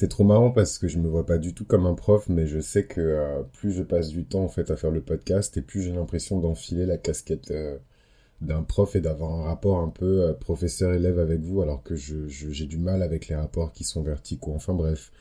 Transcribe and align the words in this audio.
C'est 0.00 0.08
trop 0.08 0.24
marrant 0.24 0.50
parce 0.50 0.78
que 0.78 0.88
je 0.88 0.96
me 0.96 1.06
vois 1.06 1.26
pas 1.26 1.36
du 1.36 1.52
tout 1.52 1.66
comme 1.66 1.84
un 1.84 1.92
prof, 1.92 2.26
mais 2.30 2.46
je 2.46 2.58
sais 2.58 2.86
que 2.86 3.02
euh, 3.02 3.42
plus 3.52 3.70
je 3.70 3.82
passe 3.82 4.08
du 4.08 4.24
temps 4.24 4.46
à 4.46 4.76
faire 4.76 4.90
le 4.90 5.02
podcast 5.02 5.58
et 5.58 5.60
plus 5.60 5.82
j'ai 5.82 5.92
l'impression 5.92 6.38
d'enfiler 6.38 6.86
la 6.86 6.96
casquette 6.96 7.50
euh, 7.50 7.76
d'un 8.40 8.62
prof 8.62 8.96
et 8.96 9.02
d'avoir 9.02 9.30
un 9.30 9.42
rapport 9.42 9.76
un 9.80 9.90
peu 9.90 10.22
euh, 10.22 10.32
professeur-élève 10.32 11.18
avec 11.18 11.40
vous, 11.40 11.60
alors 11.60 11.82
que 11.82 11.96
je, 11.96 12.26
j'ai 12.28 12.64
du 12.64 12.78
mal 12.78 13.02
avec 13.02 13.28
les 13.28 13.36
rapports 13.36 13.72
qui 13.72 13.84
sont 13.84 14.00
verticaux. 14.00 14.54
Enfin 14.54 14.72
bref. 14.72 15.12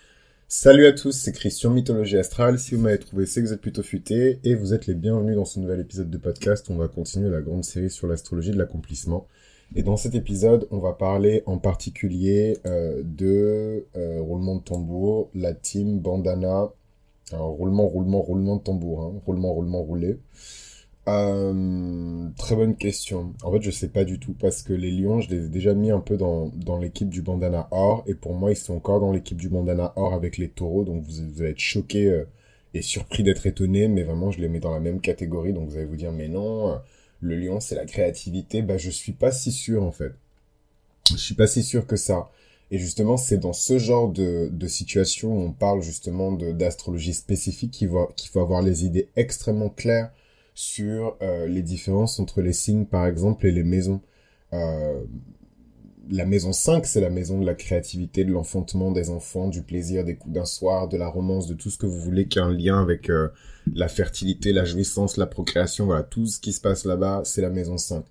Salut 0.47 0.85
à 0.85 0.93
tous, 0.93 1.11
c'est 1.11 1.33
Christian 1.33 1.71
Mythologie 1.71 2.17
Astrale. 2.17 2.57
Si 2.57 2.73
vous 2.73 2.81
m'avez 2.81 2.99
trouvé, 2.99 3.25
c'est 3.25 3.41
que 3.41 3.47
vous 3.47 3.53
êtes 3.53 3.59
plutôt 3.59 3.83
futé 3.83 4.39
et 4.45 4.55
vous 4.55 4.73
êtes 4.73 4.87
les 4.87 4.95
bienvenus 4.95 5.35
dans 5.35 5.43
ce 5.43 5.59
nouvel 5.59 5.81
épisode 5.81 6.09
de 6.09 6.17
podcast. 6.17 6.67
On 6.69 6.77
va 6.77 6.87
continuer 6.87 7.29
la 7.29 7.41
grande 7.41 7.65
série 7.65 7.89
sur 7.89 8.07
l'astrologie 8.07 8.51
de 8.51 8.57
l'accomplissement. 8.57 9.27
Et 9.75 9.83
dans 9.83 9.97
cet 9.97 10.15
épisode, 10.15 10.67
on 10.71 10.79
va 10.79 10.93
parler 10.93 11.43
en 11.45 11.59
particulier 11.59 12.57
euh, 12.65 13.03
de 13.03 13.85
euh, 13.95 14.19
roulement 14.19 14.55
de 14.55 14.61
tambour, 14.61 15.29
la 15.35 15.53
team 15.53 15.99
bandana, 15.99 16.69
alors, 17.31 17.49
roulement, 17.49 17.87
roulement, 17.87 18.21
roulement 18.21 18.55
de 18.55 18.61
tambour, 18.61 19.03
hein, 19.03 19.21
roulement, 19.25 19.53
roulement, 19.53 19.83
roulé. 19.83 20.17
Euh, 21.07 22.29
très 22.37 22.55
bonne 22.55 22.75
question. 22.75 23.33
En 23.43 23.51
fait, 23.51 23.61
je 23.61 23.69
sais 23.69 23.89
pas 23.89 24.03
du 24.03 24.19
tout 24.19 24.33
parce 24.39 24.63
que 24.63 24.73
les 24.73 24.91
lions, 24.91 25.21
je 25.21 25.29
les 25.29 25.45
ai 25.45 25.49
déjà 25.49 25.75
mis 25.75 25.91
un 25.91 25.99
peu 25.99 26.17
dans, 26.17 26.47
dans 26.55 26.77
l'équipe 26.77 27.09
du 27.09 27.21
bandana 27.21 27.67
or 27.71 28.03
et 28.07 28.15
pour 28.15 28.33
moi, 28.33 28.51
ils 28.51 28.55
sont 28.55 28.75
encore 28.75 28.99
dans 28.99 29.11
l'équipe 29.11 29.37
du 29.37 29.49
bandana 29.49 29.93
or 29.95 30.13
avec 30.13 30.37
les 30.37 30.49
taureaux. 30.49 30.83
Donc, 30.83 31.03
vous, 31.03 31.41
allez 31.41 31.51
être 31.51 31.59
choqués 31.59 32.23
et 32.73 32.81
surpris 32.81 33.23
d'être 33.23 33.45
étonnés, 33.45 33.87
mais 33.87 34.03
vraiment, 34.03 34.31
je 34.31 34.39
les 34.41 34.49
mets 34.49 34.59
dans 34.59 34.71
la 34.71 34.79
même 34.79 34.99
catégorie. 35.01 35.53
Donc, 35.53 35.69
vous 35.69 35.77
allez 35.77 35.85
vous 35.85 35.95
dire, 35.95 36.11
mais 36.11 36.27
non, 36.27 36.79
le 37.21 37.35
lion, 37.35 37.59
c'est 37.59 37.75
la 37.75 37.85
créativité. 37.85 38.61
Bah, 38.61 38.77
je 38.77 38.89
suis 38.89 39.11
pas 39.11 39.31
si 39.31 39.51
sûr 39.51 39.83
en 39.83 39.91
fait. 39.91 40.13
Je 41.11 41.17
suis 41.17 41.35
pas 41.35 41.47
si 41.47 41.63
sûr 41.63 41.87
que 41.87 41.95
ça. 41.95 42.29
Et 42.71 42.77
justement, 42.77 43.17
c'est 43.17 43.37
dans 43.37 43.53
ce 43.53 43.79
genre 43.79 44.09
de, 44.11 44.51
situation 44.67 45.29
où 45.29 45.41
on 45.41 45.51
parle 45.51 45.81
justement 45.81 46.31
d'astrologie 46.31 47.13
spécifique 47.13 47.71
qu'il 47.71 48.29
faut 48.29 48.39
avoir 48.39 48.61
les 48.61 48.85
idées 48.85 49.09
extrêmement 49.15 49.69
claires 49.69 50.11
sur 50.53 51.17
euh, 51.21 51.47
les 51.47 51.63
différences 51.63 52.19
entre 52.19 52.41
les 52.41 52.53
signes, 52.53 52.85
par 52.85 53.07
exemple, 53.07 53.47
et 53.47 53.51
les 53.51 53.63
maisons. 53.63 54.01
Euh, 54.53 55.03
la 56.09 56.25
maison 56.25 56.53
5, 56.53 56.85
c'est 56.85 57.01
la 57.01 57.09
maison 57.09 57.39
de 57.39 57.45
la 57.45 57.53
créativité, 57.53 58.25
de 58.25 58.31
l'enfantement 58.31 58.91
des 58.91 59.09
enfants, 59.09 59.47
du 59.47 59.61
plaisir 59.61 60.03
des 60.03 60.15
coups 60.15 60.33
d'un 60.33 60.45
soir, 60.45 60.87
de 60.87 60.97
la 60.97 61.07
romance, 61.07 61.47
de 61.47 61.53
tout 61.53 61.69
ce 61.69 61.77
que 61.77 61.85
vous 61.85 61.99
voulez 61.99 62.27
qui 62.27 62.39
a 62.39 62.45
un 62.45 62.53
lien 62.53 62.81
avec 62.81 63.09
euh, 63.09 63.29
la 63.73 63.87
fertilité, 63.87 64.51
la 64.51 64.65
jouissance, 64.65 65.17
la 65.17 65.27
procréation, 65.27 65.85
voilà, 65.85 66.03
tout 66.03 66.25
ce 66.25 66.39
qui 66.39 66.53
se 66.53 66.61
passe 66.61 66.85
là-bas, 66.85 67.21
c'est 67.25 67.41
la 67.41 67.49
maison 67.49 67.77
5. 67.77 68.03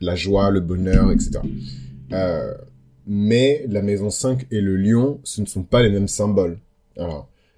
La 0.00 0.14
joie, 0.14 0.50
le 0.50 0.60
bonheur, 0.60 1.12
etc. 1.12 1.40
mais 3.06 3.64
la 3.68 3.82
maison 3.82 4.10
5 4.10 4.46
et 4.50 4.60
le 4.60 4.76
lion, 4.76 5.20
ce 5.24 5.40
ne 5.40 5.46
sont 5.46 5.62
pas 5.62 5.82
les 5.82 5.90
mêmes 5.90 6.08
symboles. 6.08 6.58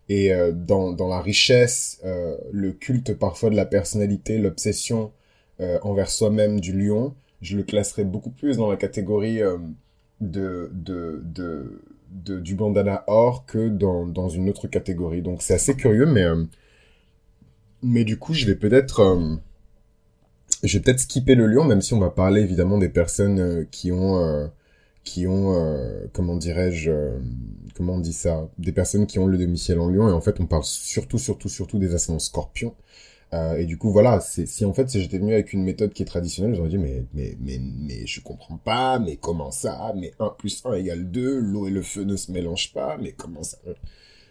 Et 0.09 0.33
euh, 0.33 0.53
dans, 0.53 0.93
dans 0.93 1.09
la 1.09 1.21
richesse, 1.21 2.01
euh, 2.05 2.37
le 2.53 2.73
culte 2.73 3.15
parfois 3.15 3.51
de 3.51 3.57
la 3.57 3.65
personnalité, 3.65 4.39
l'obsession 4.39 5.13
euh, 5.61 5.79
envers 5.83 6.11
soi-même 6.11 6.61
du 6.61 6.73
lion, 6.73 7.15
je 7.45 7.57
le 7.57 7.63
classerais 7.63 8.05
beaucoup 8.05 8.31
plus 8.31 8.57
dans 8.57 8.69
la 8.69 8.77
catégorie 8.77 9.41
de, 10.21 10.71
de, 10.73 11.23
de, 11.25 11.83
de, 12.11 12.41
du 12.41 12.55
bandana 12.57 13.05
or 13.07 13.47
que 13.47 13.69
dans, 13.69 14.07
dans 14.07 14.29
une 14.29 14.49
autre 14.49 14.67
catégorie. 14.67 15.23
Donc 15.23 15.43
c'est 15.43 15.55
assez 15.55 15.77
curieux, 15.77 16.07
mais, 16.07 16.27
mais 17.83 18.05
du 18.05 18.19
coup, 18.19 18.35
je 18.35 18.47
vais 18.47 18.57
peut-être... 18.57 19.19
vais 20.63 20.81
peut-être 20.81 21.01
skipper 21.01 21.35
le 21.35 21.47
lion, 21.47 21.65
même 21.65 21.83
si 21.83 21.93
on 21.95 22.01
va 22.01 22.11
parler 22.11 22.41
évidemment 22.41 22.79
des 22.79 22.89
personnes 22.89 23.67
qui 23.71 23.93
ont 23.93 24.51
qui 25.05 25.27
ont, 25.27 25.55
euh, 25.55 26.07
comment 26.15 26.35
dirais-je, 26.35 26.91
euh, 26.91 27.19
comment 27.75 27.97
on 27.97 28.01
dit 28.01 28.15
ça, 28.15 28.49
des 28.57 28.73
personnes 28.73 29.07
qui 29.07 29.19
ont 29.19 29.27
le 29.27 29.37
domicile 29.37 29.79
en 29.79 29.91
Lion, 29.91 30.09
et 30.09 30.13
en 30.13 30.23
fait 30.23 30.41
on 30.41 30.47
parle 30.47 30.65
surtout, 30.65 31.19
surtout, 31.19 31.51
surtout 31.51 31.79
des 31.79 31.95
ascendants 31.95 32.19
scorpions. 32.19 32.75
Euh, 33.33 33.57
et 33.57 33.65
du 33.65 33.79
coup, 33.79 33.91
voilà, 33.91 34.21
si 34.21 34.65
en 34.65 34.73
fait 34.73 34.89
si 34.89 35.01
j'étais 35.01 35.19
venu 35.19 35.33
avec 35.33 35.53
une 35.53 35.65
méthode 35.65 35.93
qui 35.93 36.03
est 36.03 36.07
traditionnelle, 36.07 36.55
j'aurais 36.55 36.69
dit, 36.69 36.79
mais, 36.79 37.05
mais, 37.15 37.37
mais, 37.41 37.59
mais 37.61 38.07
je 38.07 38.21
comprends 38.21 38.59
pas, 38.59 38.99
mais 38.99 39.17
comment 39.17 39.51
ça, 39.51 39.93
mais 39.97 40.13
1 40.21 40.35
plus 40.39 40.63
1 40.65 40.75
égale 40.75 41.11
2, 41.11 41.39
l'eau 41.41 41.67
et 41.67 41.71
le 41.71 41.83
feu 41.83 42.05
ne 42.05 42.17
se 42.17 42.31
mélangent 42.31 42.73
pas, 42.73 42.97
mais 43.01 43.13
comment 43.13 43.43
ça? 43.43 43.59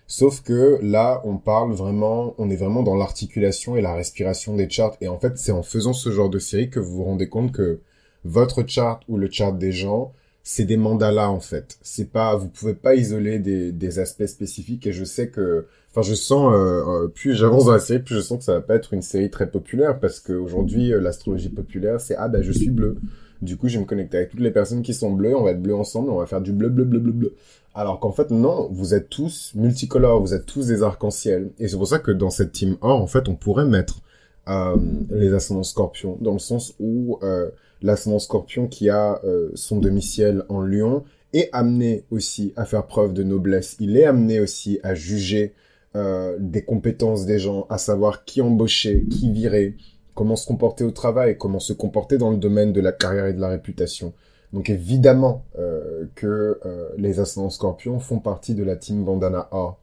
Sauf 0.07 0.41
que 0.41 0.79
là, 0.81 1.21
on 1.25 1.37
parle 1.37 1.73
vraiment, 1.73 2.35
on 2.37 2.49
est 2.49 2.55
vraiment 2.55 2.83
dans 2.83 2.95
l'articulation 2.95 3.75
et 3.75 3.81
la 3.81 3.95
respiration 3.95 4.55
des 4.55 4.69
charts. 4.69 4.97
Et 5.01 5.07
en 5.07 5.17
fait, 5.17 5.37
c'est 5.37 5.51
en 5.51 5.63
faisant 5.63 5.93
ce 5.93 6.11
genre 6.11 6.29
de 6.29 6.39
série 6.39 6.69
que 6.69 6.79
vous 6.79 6.97
vous 6.97 7.03
rendez 7.03 7.29
compte 7.29 7.51
que 7.51 7.79
votre 8.25 8.67
chart 8.67 9.01
ou 9.07 9.17
le 9.17 9.29
chart 9.29 9.57
des 9.57 9.71
gens 9.71 10.13
c'est 10.43 10.65
des 10.65 10.77
mandalas 10.77 11.29
en 11.29 11.39
fait. 11.39 11.77
C'est 11.81 12.11
pas, 12.11 12.35
vous 12.35 12.49
pouvez 12.49 12.75
pas 12.75 12.95
isoler 12.95 13.39
des, 13.39 13.71
des 13.71 13.99
aspects 13.99 14.25
spécifiques 14.25 14.85
et 14.85 14.93
je 14.93 15.05
sais 15.05 15.29
que, 15.29 15.67
enfin 15.93 16.01
je 16.01 16.15
sens, 16.15 16.51
euh, 16.53 17.03
euh 17.05 17.07
plus 17.07 17.35
j'avance 17.35 17.65
dans 17.65 17.71
la 17.71 17.79
série, 17.79 17.99
plus 17.99 18.15
je 18.15 18.21
sens 18.21 18.39
que 18.39 18.43
ça 18.43 18.53
va 18.53 18.61
pas 18.61 18.75
être 18.75 18.93
une 18.93 19.03
série 19.03 19.29
très 19.29 19.49
populaire 19.49 19.99
parce 19.99 20.19
qu'aujourd'hui 20.19 20.91
euh, 20.91 20.99
l'astrologie 20.99 21.49
populaire 21.49 22.01
c'est 22.01 22.15
ah 22.15 22.27
ben 22.27 22.41
je 22.41 22.51
suis 22.51 22.69
bleu. 22.69 22.97
Du 23.41 23.57
coup 23.57 23.67
je 23.67 23.75
vais 23.75 23.81
me 23.81 23.87
connecter 23.87 24.17
avec 24.17 24.31
toutes 24.31 24.39
les 24.39 24.51
personnes 24.51 24.81
qui 24.81 24.93
sont 24.93 25.11
bleues, 25.11 25.35
on 25.35 25.43
va 25.43 25.51
être 25.51 25.61
bleu 25.61 25.75
ensemble, 25.75 26.09
on 26.09 26.17
va 26.17 26.25
faire 26.25 26.41
du 26.41 26.51
bleu 26.51 26.69
bleu 26.69 26.85
bleu 26.85 26.99
bleu 26.99 27.11
bleu. 27.11 27.33
Alors 27.75 27.99
qu'en 27.99 28.11
fait 28.11 28.31
non, 28.31 28.69
vous 28.71 28.93
êtes 28.93 29.09
tous 29.09 29.51
multicolores, 29.55 30.21
vous 30.21 30.33
êtes 30.33 30.45
tous 30.45 30.67
des 30.67 30.83
arcs-en-ciel 30.83 31.51
et 31.59 31.67
c'est 31.67 31.77
pour 31.77 31.87
ça 31.87 31.99
que 31.99 32.11
dans 32.11 32.29
cette 32.29 32.51
team 32.51 32.77
or 32.81 33.01
en 33.01 33.07
fait 33.07 33.29
on 33.29 33.35
pourrait 33.35 33.65
mettre 33.65 34.01
euh, 34.49 34.75
les 35.09 35.33
ascendants 35.33 35.63
scorpions 35.63 36.17
dans 36.19 36.33
le 36.33 36.39
sens 36.39 36.73
où 36.79 37.17
euh, 37.23 37.49
l'ascendant 37.81 38.19
scorpion 38.19 38.67
qui 38.67 38.89
a 38.89 39.21
euh, 39.23 39.49
son 39.55 39.79
domicile 39.79 40.43
en 40.49 40.61
lion 40.61 41.05
est 41.31 41.49
amené 41.53 42.03
aussi 42.11 42.51
à 42.57 42.65
faire 42.65 42.85
preuve 42.85 43.13
de 43.13 43.23
noblesse. 43.23 43.77
Il 43.79 43.95
est 43.95 44.05
amené 44.05 44.41
aussi 44.41 44.79
à 44.83 44.95
juger 44.95 45.53
euh, 45.95 46.37
des 46.39 46.63
compétences 46.63 47.25
des 47.25 47.39
gens, 47.39 47.65
à 47.69 47.77
savoir 47.77 48.25
qui 48.25 48.41
embaucher, 48.41 49.05
qui 49.09 49.31
virer, 49.31 49.75
comment 50.15 50.35
se 50.35 50.47
comporter 50.47 50.83
au 50.83 50.91
travail, 50.91 51.37
comment 51.37 51.59
se 51.59 51.73
comporter 51.73 52.17
dans 52.17 52.31
le 52.31 52.37
domaine 52.37 52.73
de 52.73 52.81
la 52.81 52.91
carrière 52.91 53.27
et 53.27 53.33
de 53.33 53.41
la 53.41 53.49
réputation. 53.49 54.13
Donc 54.53 54.69
évidemment 54.69 55.45
euh, 55.57 56.05
que 56.15 56.59
les 56.97 57.19
ascendants 57.19 57.49
scorpions 57.49 57.99
font 57.99 58.19
partie 58.19 58.53
de 58.53 58.63
la 58.63 58.75
team 58.75 59.03
Bandana 59.03 59.49
A. 59.51 59.77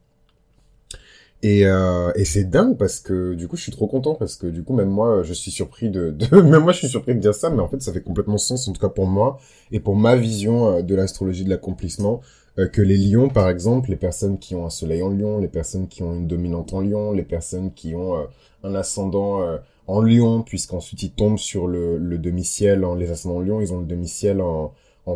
Et, 1.43 1.65
euh, 1.65 2.11
et 2.15 2.23
c'est 2.23 2.43
dingue 2.43 2.77
parce 2.77 2.99
que 2.99 3.33
du 3.33 3.47
coup 3.47 3.57
je 3.57 3.63
suis 3.63 3.71
trop 3.71 3.87
content 3.87 4.13
parce 4.13 4.35
que 4.35 4.45
du 4.45 4.63
coup 4.63 4.75
même 4.75 4.89
moi 4.89 5.23
je 5.23 5.33
suis 5.33 5.49
surpris 5.49 5.89
de, 5.89 6.11
de 6.11 6.35
même 6.41 6.61
moi 6.61 6.71
je 6.71 6.79
suis 6.79 6.87
surpris 6.87 7.15
de 7.15 7.19
dire 7.19 7.33
ça 7.33 7.49
mais 7.49 7.61
en 7.61 7.67
fait 7.67 7.81
ça 7.81 7.91
fait 7.91 8.03
complètement 8.03 8.37
sens 8.37 8.67
en 8.67 8.73
tout 8.73 8.81
cas 8.81 8.89
pour 8.89 9.07
moi 9.07 9.39
et 9.71 9.79
pour 9.79 9.95
ma 9.95 10.15
vision 10.15 10.67
euh, 10.67 10.81
de 10.83 10.93
l'astrologie 10.93 11.43
de 11.43 11.49
l'accomplissement 11.49 12.21
euh, 12.59 12.67
que 12.67 12.81
les 12.81 12.97
lions 12.97 13.29
par 13.29 13.49
exemple 13.49 13.89
les 13.89 13.95
personnes 13.95 14.37
qui 14.39 14.55
ont 14.55 14.65
un 14.65 14.69
soleil 14.69 15.01
en 15.01 15.09
lion 15.09 15.39
les 15.39 15.47
personnes 15.47 15.87
qui 15.87 16.03
ont 16.03 16.13
une 16.13 16.27
dominante 16.27 16.73
en 16.73 16.81
lion 16.81 17.11
les 17.11 17.23
personnes 17.23 17.73
qui 17.73 17.95
ont 17.95 18.15
euh, 18.15 18.25
un 18.63 18.75
ascendant 18.75 19.41
en 19.87 20.01
lion 20.01 20.43
puisqu'ensuite 20.43 21.01
ils 21.03 21.11
tombent 21.11 21.39
sur 21.39 21.67
le, 21.67 21.99
demi-ciel 22.17 22.85
en 22.85 22.95
les 22.95 23.09
ascendants 23.09 23.37
en 23.37 23.41
lion 23.41 23.61
ils 23.61 23.73
ont 23.73 23.79
le 23.79 23.85
demi-ciel 23.85 24.41
en 24.41 24.71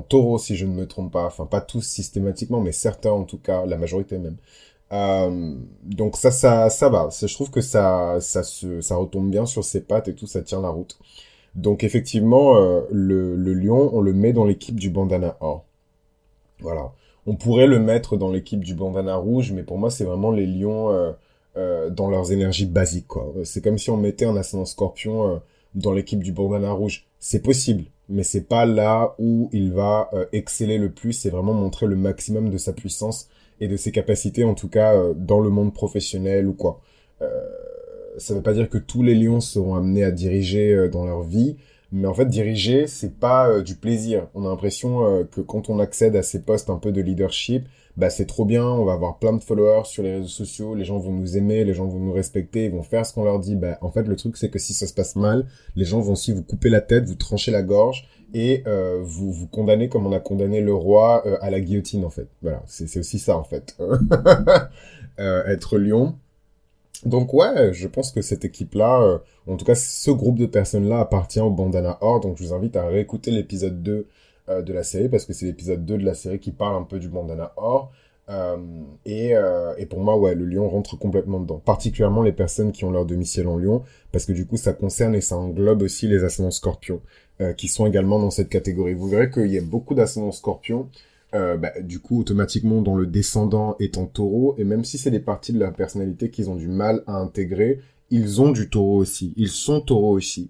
taureau 0.09 0.39
si 0.39 0.55
je 0.55 0.65
ne 0.65 0.73
me 0.73 0.87
trompe 0.87 1.11
pas 1.11 1.25
enfin 1.25 1.45
pas 1.45 1.61
tous 1.61 1.81
systématiquement 1.81 2.59
mais 2.59 2.71
certains 2.71 3.11
en 3.11 3.23
tout 3.23 3.37
cas 3.37 3.65
la 3.65 3.77
majorité 3.77 4.17
même 4.17 4.37
euh, 4.91 5.55
donc 5.83 6.15
ça, 6.17 6.31
ça, 6.31 6.69
ça 6.69 6.89
va. 6.89 7.09
Je 7.09 7.33
trouve 7.33 7.51
que 7.51 7.61
ça, 7.61 8.17
ça 8.21 8.43
se, 8.43 8.81
ça 8.81 8.95
retombe 8.95 9.29
bien 9.29 9.45
sur 9.45 9.63
ses 9.63 9.81
pattes 9.81 10.07
et 10.07 10.15
tout, 10.15 10.27
ça 10.27 10.41
tient 10.41 10.61
la 10.61 10.69
route. 10.69 10.97
Donc 11.55 11.83
effectivement, 11.83 12.57
euh, 12.57 12.81
le, 12.91 13.35
le 13.35 13.53
lion, 13.53 13.89
on 13.93 14.01
le 14.01 14.13
met 14.13 14.33
dans 14.33 14.45
l'équipe 14.45 14.79
du 14.79 14.89
bandana 14.89 15.37
or. 15.39 15.65
Voilà. 16.59 16.93
On 17.25 17.35
pourrait 17.35 17.67
le 17.67 17.79
mettre 17.79 18.17
dans 18.17 18.31
l'équipe 18.31 18.63
du 18.63 18.75
bandana 18.75 19.15
rouge, 19.15 19.51
mais 19.51 19.63
pour 19.63 19.77
moi, 19.77 19.89
c'est 19.89 20.03
vraiment 20.03 20.31
les 20.31 20.45
lions 20.45 20.89
euh, 20.89 21.11
euh 21.57 21.89
dans 21.89 22.09
leurs 22.09 22.31
énergies 22.31 22.65
basiques. 22.65 23.07
quoi. 23.07 23.33
C'est 23.43 23.63
comme 23.63 23.77
si 23.77 23.89
on 23.89 23.97
mettait 23.97 24.25
un 24.25 24.35
ascendant 24.35 24.65
scorpion 24.65 25.29
euh, 25.29 25.37
dans 25.73 25.91
l'équipe 25.91 26.23
du 26.23 26.31
bandana 26.31 26.71
rouge. 26.71 27.05
C'est 27.19 27.41
possible, 27.41 27.85
mais 28.09 28.23
c'est 28.23 28.47
pas 28.47 28.65
là 28.65 29.15
où 29.17 29.49
il 29.51 29.73
va 29.73 30.11
exceller 30.31 30.77
le 30.77 30.91
plus. 30.91 31.13
C'est 31.13 31.31
vraiment 31.31 31.53
montrer 31.53 31.87
le 31.87 31.95
maximum 31.95 32.49
de 32.49 32.57
sa 32.57 32.71
puissance 32.71 33.29
et 33.59 33.67
de 33.67 33.77
ses 33.77 33.91
capacités, 33.91 34.43
en 34.43 34.53
tout 34.53 34.67
cas 34.67 34.95
euh, 34.95 35.13
dans 35.15 35.39
le 35.39 35.49
monde 35.49 35.73
professionnel 35.73 36.47
ou 36.47 36.53
quoi. 36.53 36.81
Euh, 37.21 37.27
ça 38.17 38.33
ne 38.33 38.39
veut 38.39 38.43
pas 38.43 38.53
dire 38.53 38.69
que 38.69 38.77
tous 38.77 39.03
les 39.03 39.15
lions 39.15 39.41
seront 39.41 39.75
amenés 39.75 40.03
à 40.03 40.11
diriger 40.11 40.73
euh, 40.73 40.89
dans 40.89 41.05
leur 41.05 41.21
vie, 41.21 41.57
mais 41.95 42.07
en 42.07 42.13
fait 42.13 42.27
diriger 42.27 42.87
c'est 42.87 43.19
pas 43.19 43.61
du 43.61 43.75
plaisir. 43.75 44.27
On 44.33 44.45
a 44.45 44.49
l'impression 44.49 45.25
que 45.31 45.41
quand 45.41 45.69
on 45.69 45.79
accède 45.79 46.15
à 46.15 46.23
ces 46.23 46.41
postes 46.41 46.69
un 46.69 46.77
peu 46.77 46.91
de 46.91 47.01
leadership, 47.01 47.67
bah 47.97 48.09
c'est 48.09 48.25
trop 48.25 48.43
bien, 48.43 48.65
on 48.65 48.83
va 48.83 48.93
avoir 48.93 49.19
plein 49.19 49.33
de 49.33 49.41
followers 49.41 49.85
sur 49.85 50.03
les 50.03 50.15
réseaux 50.15 50.27
sociaux, 50.27 50.75
les 50.75 50.83
gens 50.83 50.97
vont 50.97 51.13
nous 51.13 51.37
aimer, 51.37 51.63
les 51.63 51.73
gens 51.73 51.87
vont 51.87 51.99
nous 51.99 52.11
respecter, 52.11 52.65
ils 52.65 52.71
vont 52.71 52.83
faire 52.83 53.05
ce 53.05 53.13
qu'on 53.13 53.23
leur 53.23 53.39
dit. 53.39 53.55
Bah 53.55 53.77
en 53.81 53.89
fait 53.89 54.03
le 54.03 54.15
truc 54.15 54.35
c'est 54.37 54.49
que 54.49 54.59
si 54.59 54.73
ça 54.73 54.85
se 54.87 54.93
passe 54.93 55.15
mal, 55.15 55.47
les 55.75 55.85
gens 55.85 56.01
vont 56.01 56.13
aussi 56.13 56.33
vous 56.33 56.43
couper 56.43 56.69
la 56.69 56.81
tête, 56.81 57.05
vous 57.05 57.15
trancher 57.15 57.51
la 57.51 57.63
gorge 57.63 58.07
et 58.33 58.63
euh, 58.67 58.99
vous 59.01 59.31
vous 59.31 59.47
condamnez 59.47 59.87
comme 59.87 60.05
on 60.05 60.11
a 60.11 60.19
condamné 60.19 60.59
le 60.59 60.73
roi 60.73 61.23
euh, 61.25 61.37
à 61.41 61.49
la 61.49 61.61
guillotine 61.61 62.03
en 62.03 62.09
fait. 62.09 62.27
Voilà, 62.41 62.63
c'est 62.67 62.99
aussi 62.99 63.17
ça 63.17 63.37
en 63.37 63.43
fait. 63.43 63.77
euh, 65.19 65.45
être 65.45 65.77
lion. 65.77 66.15
Donc 67.03 67.33
ouais, 67.33 67.73
je 67.73 67.87
pense 67.87 68.11
que 68.11 68.21
cette 68.21 68.45
équipe-là, 68.45 69.01
euh, 69.01 69.17
en 69.47 69.57
tout 69.57 69.65
cas 69.65 69.75
ce 69.75 70.11
groupe 70.11 70.37
de 70.37 70.45
personnes-là 70.45 70.99
appartient 70.99 71.39
au 71.39 71.49
Bandana 71.49 71.97
Or, 72.01 72.19
donc 72.19 72.37
je 72.37 72.43
vous 72.43 72.53
invite 72.53 72.75
à 72.75 72.85
réécouter 72.87 73.31
l'épisode 73.31 73.83
2 73.83 74.07
euh, 74.49 74.61
de 74.61 74.73
la 74.73 74.83
série 74.83 75.09
parce 75.09 75.25
que 75.25 75.33
c'est 75.33 75.45
l'épisode 75.45 75.85
2 75.85 75.97
de 75.97 76.05
la 76.05 76.13
série 76.13 76.39
qui 76.39 76.51
parle 76.51 76.75
un 76.75 76.83
peu 76.83 76.99
du 76.99 77.09
Bandana 77.09 77.53
Or. 77.57 77.91
Et, 79.05 79.35
euh, 79.35 79.75
et 79.77 79.85
pour 79.85 79.99
moi, 79.99 80.17
ouais, 80.17 80.35
le 80.35 80.45
lion 80.45 80.67
rentre 80.67 80.97
complètement 80.97 81.39
dedans. 81.39 81.61
Particulièrement 81.63 82.23
les 82.23 82.31
personnes 82.31 82.71
qui 82.71 82.85
ont 82.85 82.91
leur 82.91 83.05
demi-ciel 83.05 83.47
en 83.47 83.57
lion, 83.57 83.83
parce 84.11 84.25
que 84.25 84.31
du 84.31 84.45
coup, 84.45 84.57
ça 84.57 84.73
concerne 84.73 85.15
et 85.15 85.21
ça 85.21 85.37
englobe 85.37 85.83
aussi 85.83 86.07
les 86.07 86.23
ascendants 86.23 86.51
scorpions, 86.51 87.01
euh, 87.41 87.53
qui 87.53 87.67
sont 87.67 87.85
également 87.85 88.19
dans 88.19 88.31
cette 88.31 88.49
catégorie. 88.49 88.93
Vous 88.93 89.07
verrez 89.07 89.29
qu'il 89.29 89.51
y 89.51 89.57
a 89.57 89.61
beaucoup 89.61 89.93
d'ascendants 89.93 90.31
scorpions, 90.31 90.89
euh, 91.35 91.57
bah, 91.57 91.71
du 91.81 91.99
coup, 91.99 92.19
automatiquement, 92.19 92.81
dont 92.81 92.95
le 92.95 93.05
descendant 93.05 93.75
est 93.79 93.97
en 93.97 94.05
taureau, 94.05 94.55
et 94.57 94.63
même 94.63 94.83
si 94.83 94.97
c'est 94.97 95.11
des 95.11 95.19
parties 95.19 95.53
de 95.53 95.59
leur 95.59 95.73
personnalité 95.73 96.29
qu'ils 96.29 96.49
ont 96.49 96.55
du 96.55 96.67
mal 96.67 97.03
à 97.07 97.17
intégrer, 97.17 97.81
ils 98.09 98.41
ont 98.41 98.51
du 98.51 98.69
taureau 98.69 98.97
aussi. 98.97 99.33
Ils 99.35 99.49
sont 99.49 99.81
taureaux 99.81 100.15
aussi. 100.15 100.49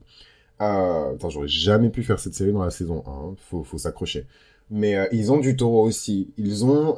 Euh, 0.61 1.15
attends, 1.15 1.29
j'aurais 1.29 1.47
jamais 1.47 1.89
pu 1.89 2.03
faire 2.03 2.19
cette 2.19 2.35
série 2.35 2.53
dans 2.53 2.63
la 2.63 2.71
saison 2.71 3.03
1, 3.05 3.11
hein. 3.11 3.35
faut, 3.37 3.77
s'accrocher 3.77 4.25
mais 4.71 4.95
euh, 4.95 5.05
ils 5.11 5.31
ont 5.31 5.37
du 5.37 5.55
taureau 5.55 5.85
aussi. 5.85 6.33
Ils 6.37 6.65
ont 6.65 6.95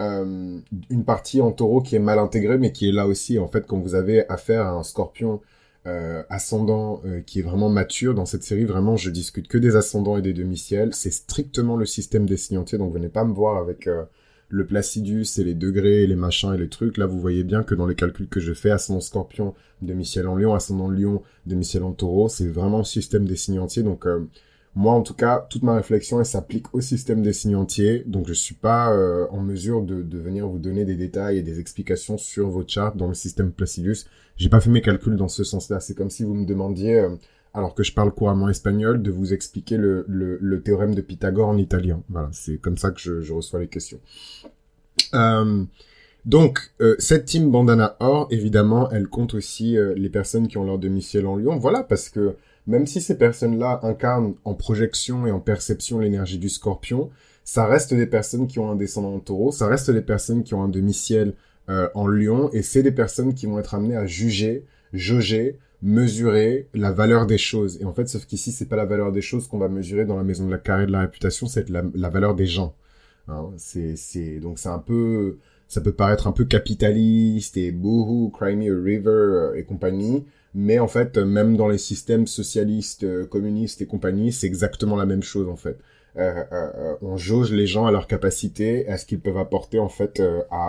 une 0.00 1.04
partie 1.06 1.40
en 1.40 1.52
taureau 1.52 1.80
qui 1.80 1.94
est 1.94 2.00
mal 2.00 2.18
intégrée, 2.18 2.58
mais 2.58 2.72
qui 2.72 2.88
est 2.88 2.92
là 2.92 3.06
aussi. 3.06 3.38
En 3.38 3.46
fait, 3.46 3.66
quand 3.66 3.78
vous 3.78 3.94
avez 3.94 4.28
affaire 4.28 4.66
à 4.66 4.70
un 4.70 4.82
scorpion 4.82 5.40
euh, 5.88 6.22
ascendant 6.30 7.02
euh, 7.04 7.20
qui 7.20 7.40
est 7.40 7.42
vraiment 7.42 7.68
mature 7.68 8.14
dans 8.14 8.26
cette 8.26 8.42
série, 8.42 8.64
vraiment, 8.64 8.96
je 8.96 9.10
discute 9.10 9.48
que 9.48 9.58
des 9.58 9.76
ascendants 9.76 10.16
et 10.16 10.22
des 10.22 10.32
demi-ciels. 10.32 10.94
C'est 10.94 11.10
strictement 11.10 11.76
le 11.76 11.86
système 11.86 12.26
des 12.26 12.36
signes 12.36 12.58
entiers, 12.58 12.78
donc 12.78 12.92
venez 12.92 13.08
pas 13.08 13.24
me 13.24 13.32
voir 13.32 13.56
avec 13.56 13.88
le 14.50 14.66
placidus 14.66 15.26
et 15.38 15.44
les 15.44 15.54
degrés 15.54 16.04
et 16.04 16.06
les 16.06 16.16
machins 16.16 16.54
et 16.54 16.58
les 16.58 16.68
trucs. 16.68 16.96
Là, 16.96 17.06
vous 17.06 17.20
voyez 17.20 17.44
bien 17.44 17.62
que 17.62 17.74
dans 17.74 17.86
les 17.86 17.94
calculs 17.94 18.28
que 18.28 18.40
je 18.40 18.52
fais, 18.52 18.70
ascendant 18.70 19.00
scorpion, 19.00 19.54
demi-ciel 19.82 20.28
en 20.28 20.36
lion, 20.36 20.54
ascendant 20.54 20.88
lion, 20.88 21.22
demi-ciel 21.46 21.82
en 21.82 21.92
taureau, 21.92 22.28
c'est 22.28 22.48
vraiment 22.48 22.78
le 22.78 22.84
système 22.84 23.26
des 23.26 23.36
signes 23.36 23.58
entiers. 23.58 23.82
Donc, 23.82 24.06
moi, 24.78 24.92
en 24.92 25.02
tout 25.02 25.14
cas, 25.14 25.44
toute 25.50 25.64
ma 25.64 25.74
réflexion, 25.74 26.20
elle 26.20 26.26
s'applique 26.26 26.72
au 26.72 26.80
système 26.80 27.20
des 27.20 27.32
signes 27.32 27.56
entiers. 27.56 28.04
Donc, 28.06 28.28
je 28.28 28.32
suis 28.32 28.54
pas 28.54 28.92
euh, 28.92 29.26
en 29.30 29.40
mesure 29.40 29.82
de, 29.82 30.02
de, 30.02 30.18
venir 30.18 30.46
vous 30.46 30.60
donner 30.60 30.84
des 30.84 30.94
détails 30.94 31.38
et 31.38 31.42
des 31.42 31.58
explications 31.58 32.16
sur 32.16 32.48
vos 32.48 32.64
charts 32.64 32.94
dans 32.94 33.08
le 33.08 33.14
système 33.14 33.50
Placidus. 33.50 34.04
J'ai 34.38 34.48
pas 34.48 34.60
fait 34.60 34.70
mes 34.70 34.80
calculs 34.80 35.16
dans 35.16 35.28
ce 35.28 35.44
sens-là. 35.44 35.80
C'est 35.80 35.94
comme 35.94 36.10
si 36.10 36.22
vous 36.22 36.34
me 36.34 36.46
demandiez, 36.46 37.00
euh, 37.00 37.10
alors 37.54 37.74
que 37.74 37.82
je 37.82 37.92
parle 37.92 38.12
couramment 38.12 38.48
espagnol, 38.48 39.02
de 39.02 39.10
vous 39.10 39.34
expliquer 39.34 39.76
le, 39.76 40.62
théorème 40.64 40.94
de 40.94 41.00
Pythagore 41.00 41.48
en 41.48 41.58
italien. 41.58 42.02
Voilà, 42.08 42.30
c'est 42.32 42.58
comme 42.58 42.78
ça 42.78 42.92
que 42.92 43.00
je, 43.00 43.32
reçois 43.32 43.58
les 43.58 43.66
questions. 43.66 43.98
Euh, 45.14 45.64
donc, 46.24 46.72
euh, 46.80 46.94
cette 46.98 47.24
team 47.24 47.50
Bandana 47.50 47.96
Or, 47.98 48.28
évidemment, 48.30 48.88
elle 48.90 49.08
compte 49.08 49.34
aussi 49.34 49.76
les 49.96 50.08
personnes 50.08 50.46
qui 50.46 50.56
ont 50.56 50.64
leur 50.64 50.78
demi-ciel 50.78 51.26
en 51.26 51.36
Lyon. 51.36 51.58
Voilà, 51.58 51.82
parce 51.82 52.08
que 52.08 52.36
même 52.68 52.86
si 52.86 53.00
ces 53.00 53.18
personnes-là 53.18 53.80
incarnent 53.82 54.34
en 54.44 54.54
projection 54.54 55.26
et 55.26 55.32
en 55.32 55.40
perception 55.40 55.98
l'énergie 55.98 56.38
du 56.38 56.48
scorpion, 56.48 57.10
ça 57.42 57.66
reste 57.66 57.94
des 57.94 58.06
personnes 58.06 58.46
qui 58.46 58.58
ont 58.58 58.70
un 58.70 58.76
descendant 58.76 59.14
en 59.14 59.20
taureau, 59.20 59.50
ça 59.50 59.66
reste 59.66 59.90
des 59.90 60.02
personnes 60.02 60.44
qui 60.44 60.54
ont 60.54 60.62
un 60.62 60.68
demi-ciel 60.68 61.34
euh, 61.68 61.88
en 61.94 62.06
lion, 62.06 62.50
et 62.52 62.62
c'est 62.62 62.82
des 62.82 62.92
personnes 62.92 63.34
qui 63.34 63.46
vont 63.46 63.58
être 63.58 63.74
amenées 63.74 63.96
à 63.96 64.06
juger, 64.06 64.64
jauger, 64.92 65.58
mesurer 65.82 66.68
la 66.74 66.92
valeur 66.92 67.26
des 67.26 67.38
choses. 67.38 67.78
Et 67.80 67.84
en 67.84 67.92
fait, 67.92 68.08
sauf 68.08 68.26
qu'ici, 68.26 68.52
c'est 68.52 68.66
pas 68.66 68.76
la 68.76 68.86
valeur 68.86 69.12
des 69.12 69.20
choses 69.20 69.46
qu'on 69.46 69.58
va 69.58 69.68
mesurer 69.68 70.04
dans 70.04 70.16
la 70.16 70.24
maison 70.24 70.46
de 70.46 70.50
la 70.50 70.58
carré 70.58 70.86
de 70.86 70.92
la 70.92 71.00
réputation, 71.00 71.46
c'est 71.46 71.68
la, 71.68 72.08
valeur 72.08 72.34
des 72.34 72.46
gens. 72.46 72.74
Hein, 73.28 73.50
c'est, 73.56 73.96
c'est, 73.96 74.40
donc 74.40 74.58
c'est 74.58 74.70
un 74.70 74.78
peu, 74.78 75.38
ça 75.68 75.80
peut 75.80 75.92
paraître 75.92 76.26
un 76.26 76.32
peu 76.32 76.44
capitaliste 76.44 77.56
et 77.56 77.72
boohoo, 77.72 78.30
cry 78.30 78.56
me 78.56 78.72
a 78.72 78.82
river 78.82 79.10
euh, 79.10 79.54
et 79.54 79.64
compagnie. 79.64 80.24
Mais 80.54 80.78
en 80.78 80.88
fait, 80.88 81.18
même 81.18 81.56
dans 81.56 81.68
les 81.68 81.78
systèmes 81.78 82.26
socialistes, 82.26 83.04
euh, 83.04 83.26
communistes 83.26 83.82
et 83.82 83.86
compagnie, 83.86 84.32
c'est 84.32 84.46
exactement 84.46 84.96
la 84.96 85.06
même 85.06 85.22
chose 85.22 85.48
en 85.48 85.56
fait. 85.56 85.78
Euh, 86.18 86.44
euh, 86.52 86.70
euh, 86.74 86.96
on 87.02 87.16
jauge 87.16 87.52
les 87.52 87.66
gens 87.66 87.86
à 87.86 87.92
leur 87.92 88.06
capacité, 88.06 88.88
à 88.88 88.98
ce 88.98 89.06
qu'ils 89.06 89.20
peuvent 89.20 89.36
apporter 89.36 89.78
en 89.78 89.88
fait 89.88 90.22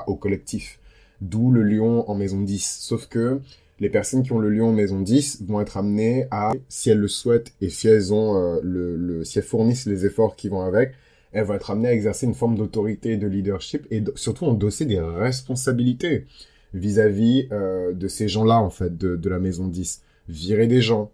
au 0.08 0.16
collectif. 0.16 0.79
D'où 1.22 1.52
le 1.52 1.64
lion 1.64 2.10
en 2.10 2.16
maison 2.16 2.42
10. 2.42 2.78
Sauf 2.82 3.08
que 3.08 3.40
les 3.80 3.90
personnes 3.90 4.24
qui 4.24 4.32
ont 4.32 4.40
le 4.40 4.50
lion 4.50 4.70
en 4.70 4.74
maison 4.74 5.00
10 5.00 5.44
vont 5.44 5.62
être 5.62 5.78
amenées 5.78 6.28
à, 6.32 6.52
si 6.68 6.90
elles 6.90 7.00
le 7.00 7.08
souhaitent 7.08 7.54
et 7.62 7.70
si 7.70 7.88
elles 7.88 8.14
ont 8.14 8.60
le, 8.62 8.96
le, 8.96 9.24
si 9.24 9.40
elles 9.40 9.46
fournissent 9.46 9.86
les 9.86 10.06
efforts 10.06 10.36
qui 10.36 10.50
vont 10.50 10.62
avec, 10.62 10.94
elles 11.32 11.46
vont 11.46 11.54
être 11.54 11.72
amenées 11.72 11.90
à 11.90 11.94
exercer 11.94 12.26
une 12.26 12.34
forme 12.34 12.58
d'autorité 12.58 13.18
de 13.18 13.28
leadership 13.28 13.86
et 13.92 14.04
surtout 14.16 14.46
endosser 14.46 14.86
des 14.86 15.00
responsabilités 15.00 16.26
vis-à-vis 16.74 17.48
euh, 17.52 17.94
de 17.94 18.08
ces 18.08 18.28
gens-là, 18.28 18.60
en 18.60 18.70
fait, 18.70 18.98
de, 18.98 19.16
de, 19.16 19.30
la 19.30 19.40
maison 19.40 19.68
10. 19.68 20.02
Virer 20.28 20.68
des 20.68 20.82
gens, 20.82 21.12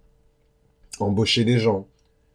embaucher 1.00 1.44
des 1.44 1.60
gens, 1.60 1.88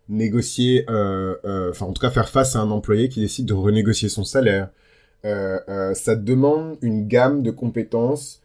négocier, 0.09 0.85
euh, 0.89 1.37
euh, 1.45 1.71
enfin 1.71 1.87
en 1.87 1.93
tout 1.93 2.01
cas 2.01 2.11
faire 2.11 2.29
face 2.29 2.57
à 2.57 2.61
un 2.61 2.71
employé 2.71 3.09
qui 3.09 3.21
décide 3.21 3.47
de 3.47 3.55
renégocier 3.55 4.09
son 4.09 4.25
salaire. 4.25 4.71
Euh, 5.25 5.95
ça 5.95 6.17
demande 6.17 6.79
une 6.83 7.07
gamme 7.07 7.43
de 7.43 7.51
compétences 7.51 8.43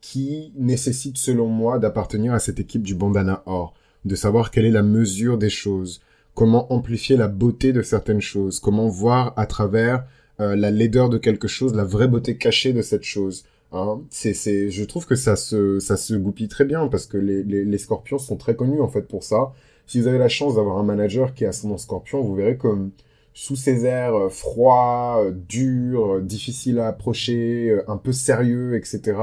qui 0.00 0.52
nécessite, 0.56 1.16
selon 1.16 1.46
moi, 1.46 1.78
d'appartenir 1.78 2.34
à 2.34 2.40
cette 2.40 2.58
équipe 2.58 2.82
du 2.82 2.96
bandana 2.96 3.44
or, 3.46 3.72
de 4.04 4.16
savoir 4.16 4.50
quelle 4.50 4.64
est 4.64 4.72
la 4.72 4.82
mesure 4.82 5.38
des 5.38 5.48
choses, 5.48 6.00
comment 6.34 6.72
amplifier 6.72 7.16
la 7.16 7.28
beauté 7.28 7.72
de 7.72 7.82
certaines 7.82 8.20
choses, 8.20 8.58
comment 8.58 8.88
voir 8.88 9.32
à 9.36 9.46
travers 9.46 10.04
la 10.40 10.72
laideur 10.72 11.08
de 11.08 11.18
quelque 11.18 11.46
chose, 11.46 11.72
la 11.72 11.84
vraie 11.84 12.08
beauté 12.08 12.36
cachée 12.36 12.72
de 12.72 12.82
cette 12.82 13.04
chose, 13.04 13.44
Hein, 13.72 14.02
c'est, 14.10 14.34
c'est, 14.34 14.70
je 14.70 14.84
trouve 14.84 15.06
que 15.06 15.14
ça 15.14 15.34
se, 15.34 15.78
ça 15.80 15.96
se 15.96 16.12
goupille 16.14 16.48
très 16.48 16.66
bien 16.66 16.88
parce 16.88 17.06
que 17.06 17.16
les, 17.16 17.42
les, 17.42 17.64
les, 17.64 17.78
scorpions 17.78 18.18
sont 18.18 18.36
très 18.36 18.54
connus 18.54 18.82
en 18.82 18.88
fait 18.88 19.02
pour 19.02 19.24
ça. 19.24 19.52
Si 19.86 19.98
vous 19.98 20.08
avez 20.08 20.18
la 20.18 20.28
chance 20.28 20.56
d'avoir 20.56 20.76
un 20.76 20.82
manager 20.82 21.32
qui 21.32 21.44
est 21.44 21.46
ascendant 21.46 21.78
scorpion, 21.78 22.20
vous 22.22 22.34
verrez 22.34 22.58
comme 22.58 22.90
sous 23.34 23.56
ses 23.56 23.84
airs 23.86 24.14
euh, 24.14 24.28
froids, 24.28 25.22
euh, 25.24 25.32
durs, 25.32 26.16
euh, 26.16 26.20
difficiles 26.20 26.78
à 26.78 26.88
approcher, 26.88 27.78
un 27.88 27.96
peu 27.96 28.12
sérieux, 28.12 28.76
etc. 28.76 29.18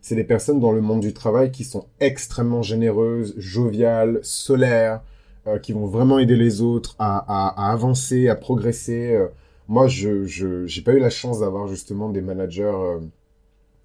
C'est 0.00 0.16
des 0.16 0.24
personnes 0.24 0.60
dans 0.60 0.72
le 0.72 0.80
monde 0.80 1.00
du 1.00 1.12
travail 1.12 1.50
qui 1.50 1.64
sont 1.64 1.86
extrêmement 2.00 2.62
généreuses, 2.62 3.34
joviales, 3.36 4.20
solaires, 4.22 5.02
qui 5.62 5.72
vont 5.72 5.86
vraiment 5.86 6.18
aider 6.18 6.36
les 6.36 6.60
autres 6.60 6.94
à, 6.98 7.70
avancer, 7.70 8.28
à 8.28 8.36
progresser. 8.36 9.18
moi, 9.68 9.88
je, 9.88 10.24
je, 10.24 10.66
j'ai 10.66 10.82
pas 10.82 10.92
eu 10.92 10.98
la 10.98 11.10
chance 11.10 11.40
d'avoir 11.40 11.66
justement 11.66 12.08
des 12.08 12.20
managers 12.20 12.98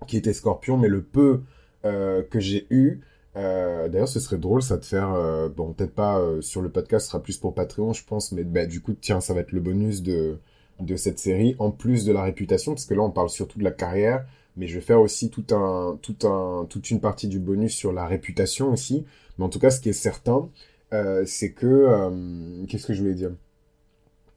qui 0.05 0.17
était 0.17 0.33
Scorpion, 0.33 0.77
mais 0.77 0.89
le 0.89 1.01
peu 1.01 1.41
que 1.83 2.39
j'ai 2.39 2.67
eu, 2.69 3.01
euh, 3.35 3.89
d'ailleurs, 3.89 4.07
ce 4.07 4.19
serait 4.19 4.37
drôle, 4.37 4.61
ça 4.61 4.77
de 4.77 4.85
faire, 4.85 5.13
euh, 5.13 5.49
bon, 5.49 5.73
peut-être 5.73 5.93
pas 5.93 6.19
euh, 6.19 6.41
sur 6.41 6.61
le 6.61 6.69
podcast, 6.69 7.05
ce 7.05 7.11
sera 7.11 7.21
plus 7.21 7.37
pour 7.37 7.53
Patreon, 7.53 7.93
je 7.93 8.03
pense, 8.05 8.31
mais 8.31 8.43
bah, 8.43 8.65
du 8.65 8.81
coup, 8.81 8.93
tiens, 8.93 9.19
ça 9.19 9.33
va 9.33 9.41
être 9.41 9.51
le 9.51 9.59
bonus 9.59 10.03
de, 10.03 10.39
de 10.79 10.95
cette 10.95 11.19
série, 11.19 11.55
en 11.59 11.71
plus 11.71 12.05
de 12.05 12.13
la 12.13 12.23
réputation, 12.23 12.73
parce 12.73 12.85
que 12.85 12.93
là, 12.93 13.01
on 13.01 13.11
parle 13.11 13.29
surtout 13.29 13.59
de 13.59 13.63
la 13.63 13.71
carrière, 13.71 14.25
mais 14.55 14.67
je 14.67 14.75
vais 14.75 14.81
faire 14.81 15.01
aussi 15.01 15.29
tout 15.29 15.45
un, 15.51 15.99
tout 16.01 16.27
un, 16.27 16.65
toute 16.69 16.89
une 16.91 17.01
partie 17.01 17.27
du 17.27 17.39
bonus 17.39 17.73
sur 17.73 17.91
la 17.91 18.05
réputation 18.05 18.71
aussi. 18.71 19.05
Mais 19.37 19.43
en 19.43 19.49
tout 19.49 19.59
cas, 19.59 19.69
ce 19.69 19.81
qui 19.81 19.89
est 19.89 19.93
certain, 19.93 20.49
euh, 20.93 21.25
c'est 21.25 21.51
que, 21.51 22.65
qu'est-ce 22.67 22.87
que 22.87 22.93
je 22.93 23.01
voulais 23.01 23.15
dire? 23.15 23.31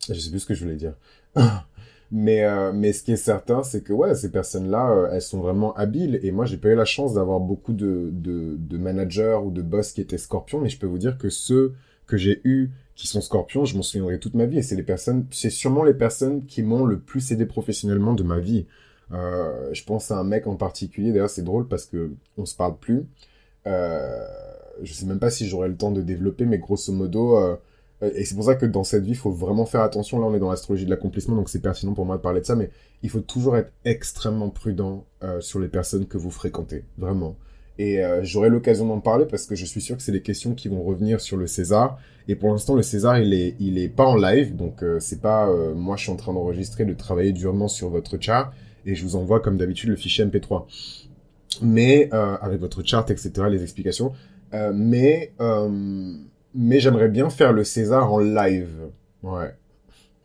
Je 0.08 0.18
sais 0.18 0.30
plus 0.30 0.40
ce 0.40 0.46
que 0.46 0.54
je 0.54 0.64
voulais 0.64 0.76
dire. 0.76 0.94
Mais, 2.10 2.44
euh, 2.44 2.72
mais 2.72 2.92
ce 2.92 3.02
qui 3.02 3.12
est 3.12 3.16
certain, 3.16 3.62
c'est 3.62 3.82
que 3.82 3.92
ouais, 3.92 4.14
ces 4.14 4.30
personnes-là, 4.30 4.90
euh, 4.90 5.10
elles 5.12 5.22
sont 5.22 5.40
vraiment 5.40 5.74
habiles. 5.74 6.18
Et 6.22 6.30
moi, 6.30 6.46
j'ai 6.46 6.56
pas 6.56 6.68
eu 6.68 6.74
la 6.74 6.86
chance 6.86 7.14
d'avoir 7.14 7.38
beaucoup 7.40 7.74
de, 7.74 8.08
de, 8.12 8.78
managers 8.78 9.38
ou 9.44 9.50
de 9.50 9.60
boss 9.60 9.92
qui 9.92 10.00
étaient 10.00 10.18
scorpions, 10.18 10.60
mais 10.60 10.70
je 10.70 10.78
peux 10.78 10.86
vous 10.86 10.98
dire 10.98 11.18
que 11.18 11.28
ceux 11.28 11.74
que 12.06 12.16
j'ai 12.16 12.40
eus 12.44 12.70
qui 12.94 13.06
sont 13.06 13.20
scorpions, 13.20 13.66
je 13.66 13.76
m'en 13.76 13.82
souviendrai 13.82 14.18
toute 14.18 14.34
ma 14.34 14.46
vie. 14.46 14.58
Et 14.58 14.62
c'est 14.62 14.76
les 14.76 14.82
personnes, 14.82 15.26
c'est 15.30 15.50
sûrement 15.50 15.84
les 15.84 15.94
personnes 15.94 16.46
qui 16.46 16.62
m'ont 16.62 16.86
le 16.86 16.98
plus 16.98 17.30
aidé 17.30 17.44
professionnellement 17.44 18.14
de 18.14 18.22
ma 18.22 18.38
vie. 18.38 18.66
Euh, 19.12 19.68
je 19.72 19.84
pense 19.84 20.10
à 20.10 20.18
un 20.18 20.24
mec 20.24 20.46
en 20.46 20.56
particulier. 20.56 21.12
D'ailleurs, 21.12 21.30
c'est 21.30 21.42
drôle 21.42 21.68
parce 21.68 21.84
que 21.84 22.12
on 22.38 22.46
se 22.46 22.56
parle 22.56 22.78
plus. 22.78 23.06
Euh, 23.66 24.24
je 24.82 24.92
sais 24.94 25.04
même 25.04 25.18
pas 25.18 25.30
si 25.30 25.46
j'aurai 25.46 25.68
le 25.68 25.76
temps 25.76 25.90
de 25.90 26.00
développer, 26.00 26.46
mais 26.46 26.58
grosso 26.58 26.92
modo, 26.92 27.58
et 28.00 28.24
c'est 28.24 28.36
pour 28.36 28.44
ça 28.44 28.54
que 28.54 28.66
dans 28.66 28.84
cette 28.84 29.04
vie, 29.04 29.10
il 29.10 29.16
faut 29.16 29.32
vraiment 29.32 29.66
faire 29.66 29.80
attention. 29.80 30.20
Là, 30.20 30.26
on 30.26 30.34
est 30.34 30.38
dans 30.38 30.50
l'astrologie 30.50 30.84
de 30.84 30.90
l'accomplissement, 30.90 31.34
donc 31.34 31.48
c'est 31.48 31.60
pertinent 31.60 31.94
pour 31.94 32.06
moi 32.06 32.16
de 32.16 32.22
parler 32.22 32.40
de 32.40 32.46
ça, 32.46 32.54
mais 32.54 32.70
il 33.02 33.10
faut 33.10 33.20
toujours 33.20 33.56
être 33.56 33.72
extrêmement 33.84 34.50
prudent 34.50 35.04
euh, 35.24 35.40
sur 35.40 35.58
les 35.58 35.68
personnes 35.68 36.06
que 36.06 36.16
vous 36.16 36.30
fréquentez, 36.30 36.84
vraiment. 36.96 37.36
Et 37.78 38.02
euh, 38.02 38.20
j'aurai 38.22 38.50
l'occasion 38.50 38.86
d'en 38.86 39.00
parler 39.00 39.24
parce 39.24 39.46
que 39.46 39.54
je 39.54 39.64
suis 39.64 39.80
sûr 39.80 39.96
que 39.96 40.02
c'est 40.02 40.12
des 40.12 40.22
questions 40.22 40.54
qui 40.54 40.68
vont 40.68 40.82
revenir 40.82 41.20
sur 41.20 41.36
le 41.36 41.46
César. 41.46 41.98
Et 42.28 42.36
pour 42.36 42.50
l'instant, 42.50 42.74
le 42.74 42.82
César, 42.82 43.18
il 43.18 43.32
est, 43.34 43.56
il 43.58 43.78
est 43.78 43.88
pas 43.88 44.04
en 44.04 44.16
live, 44.16 44.54
donc 44.54 44.82
euh, 44.82 45.00
c'est 45.00 45.20
pas 45.20 45.48
moi, 45.74 45.96
je 45.96 46.02
suis 46.02 46.12
en 46.12 46.16
train 46.16 46.32
d'enregistrer, 46.32 46.84
de 46.84 46.94
travailler 46.94 47.32
durement 47.32 47.68
sur 47.68 47.88
votre 47.88 48.16
chart, 48.20 48.52
et 48.86 48.94
je 48.94 49.02
vous 49.02 49.16
envoie 49.16 49.40
comme 49.40 49.56
d'habitude 49.56 49.90
le 49.90 49.96
fichier 49.96 50.24
MP3. 50.24 50.66
Mais 51.62 52.10
avec 52.12 52.60
votre 52.60 52.84
chart, 52.84 53.10
etc., 53.10 53.32
les 53.50 53.62
explications. 53.62 54.12
mais 54.72 55.32
mais 56.58 56.80
j'aimerais 56.80 57.08
bien 57.08 57.30
faire 57.30 57.52
le 57.52 57.62
César 57.62 58.12
en 58.12 58.18
live. 58.18 58.90
Ouais. 59.22 59.54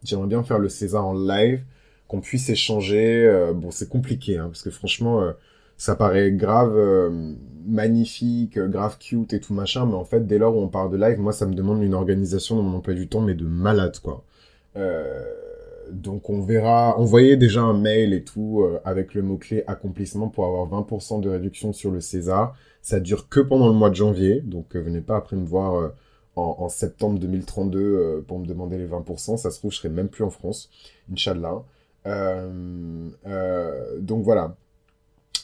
J'aimerais 0.04 0.28
bien 0.28 0.42
faire 0.42 0.58
le 0.58 0.68
César 0.68 1.06
en 1.06 1.14
live, 1.14 1.64
qu'on 2.08 2.22
puisse 2.22 2.50
échanger. 2.50 3.24
Euh, 3.28 3.54
bon, 3.54 3.70
c'est 3.70 3.88
compliqué, 3.88 4.40
hein, 4.40 4.48
parce 4.48 4.64
que 4.64 4.72
franchement, 4.72 5.22
euh, 5.22 5.34
ça 5.78 5.96
paraît 5.96 6.32
grave 6.32 6.74
euh, 6.76 7.34
magnifique, 7.68 8.58
grave 8.58 8.98
cute 8.98 9.32
et 9.34 9.40
tout 9.40 9.54
machin, 9.54 9.86
mais 9.86 9.94
en 9.94 10.06
fait, 10.06 10.26
dès 10.26 10.40
lors 10.40 10.58
où 10.58 10.60
on 10.60 10.70
parle 10.70 10.92
de 10.92 10.98
live, 10.98 11.20
moi, 11.20 11.34
ça 11.34 11.46
me 11.46 11.54
demande 11.54 11.84
une 11.84 11.94
organisation 11.94 12.56
dans 12.56 12.64
mon 12.64 12.78
emploi 12.80 12.96
du 12.96 13.08
temps, 13.08 13.22
mais 13.22 13.36
de 13.36 13.46
malade, 13.46 14.00
quoi. 14.02 14.24
donc 15.92 16.32
on 16.32 16.42
verra, 16.42 16.98
envoyez 16.98 17.38
déjà 17.38 17.62
un 17.62 17.78
mail 17.78 18.12
et 18.12 18.24
tout 18.24 18.66
avec 18.86 19.14
le 19.14 19.22
mot-clé 19.22 19.64
accomplissement 19.68 20.30
pour 20.30 20.46
avoir 20.46 20.68
20% 20.68 21.22
de 21.22 21.30
réduction 21.30 21.74
sur 21.74 21.92
le 21.92 22.02
César. 22.02 22.56
Ça 22.82 23.00
dure 23.00 23.30
que 23.30 23.40
pendant 23.40 23.68
le 23.68 23.74
mois 23.74 23.92
de 23.92 23.96
janvier, 23.96 24.42
donc 24.42 24.76
venez 24.76 25.02
pas 25.02 25.18
après 25.18 25.36
me 25.36 25.46
voir 25.46 25.94
en, 26.36 26.56
en, 26.60 26.70
septembre 26.70 27.20
2032 27.20 28.24
pour 28.28 28.40
me 28.40 28.46
demander 28.46 28.78
les 28.78 28.88
20%. 28.88 29.38
Ça 29.38 29.52
se 29.52 29.60
trouve, 29.60 29.72
je 29.72 29.78
serai 29.78 29.90
même 29.90 30.10
plus 30.10 30.24
en 30.24 30.30
France, 30.30 30.70
Inch'Allah. 31.12 31.64
donc 34.00 34.24
voilà. 34.24 34.56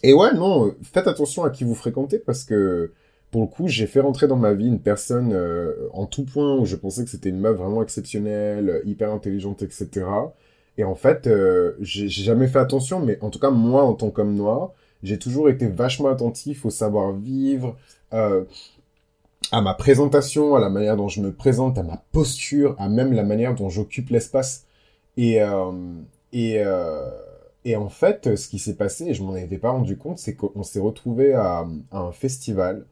Et 0.04 0.14
ouais, 0.14 0.34
non, 0.34 0.74
faites 0.82 1.08
attention 1.08 1.44
à 1.44 1.50
qui 1.50 1.64
vous 1.64 1.76
fréquentez 1.76 2.20
parce 2.20 2.44
que 2.46 2.92
pour 3.32 3.42
le 3.42 3.48
coup, 3.48 3.68
j'ai 3.68 3.86
fait 3.86 4.00
rentrer 4.00 4.28
dans 4.28 4.38
ma 4.38 4.54
vie 4.54 4.68
une 4.68 4.80
personne 4.80 5.34
euh, 5.34 5.88
en 5.94 6.06
tout 6.06 6.26
point 6.26 6.56
où 6.58 6.66
je 6.66 6.76
pensais 6.76 7.04
que 7.04 7.10
c'était 7.10 7.30
une 7.30 7.40
meuf 7.40 7.58
vraiment 7.58 7.84
exceptionnelle, 7.84 8.82
hyper 8.86 9.12
intelligente, 9.12 9.62
etc. 9.62 10.06
Et 10.78 10.84
en 10.84 10.96
fait, 10.96 11.28
euh, 11.28 11.74
j'ai 11.80 12.10
jamais 12.10 12.48
fait 12.48 12.60
attention, 12.60 13.00
mais 13.00 13.20
en 13.22 13.30
tout 13.30 13.40
cas, 13.40 13.52
moi, 13.52 13.84
en 13.84 13.94
tant 13.94 14.10
qu'homme 14.10 14.34
noir, 14.36 14.72
j'ai 15.04 15.20
toujours 15.20 15.50
été 15.50 15.68
vachement 15.68 16.10
attentif 16.10 16.66
au 16.66 16.70
savoir-vivre, 16.72 17.78
euh, 18.14 18.46
à 19.52 19.62
ma 19.62 19.74
présentation, 19.74 20.56
à 20.56 20.60
la 20.60 20.70
manière 20.70 20.96
dont 20.96 21.08
je 21.08 21.22
me 21.22 21.32
présente, 21.32 21.78
à 21.78 21.84
ma 21.84 22.04
posture, 22.12 22.76
à 22.78 22.90
même 22.90 23.14
la 23.14 23.24
manière 23.24 23.56
dont 23.56 23.70
j'occupe 23.70 24.10
l'espace. 24.10 24.66
Et, 25.18 25.42
euh, 25.42 25.72
et, 26.34 26.60
euh, 26.60 27.10
et 27.66 27.76
en 27.76 27.90
fait, 27.90 28.36
ce 28.36 28.48
qui 28.48 28.60
s'est 28.60 28.76
passé, 28.76 29.06
et 29.06 29.14
je 29.14 29.24
m'en 29.24 29.36
étais 29.36 29.58
pas 29.58 29.72
rendu 29.72 29.98
compte, 29.98 30.20
c'est 30.20 30.36
qu'on 30.36 30.64
s'est 30.64 30.80
retrouvé 30.80 31.34
à, 31.34 31.68
à, 31.92 32.00
un 32.00 32.12
festival 32.12 32.86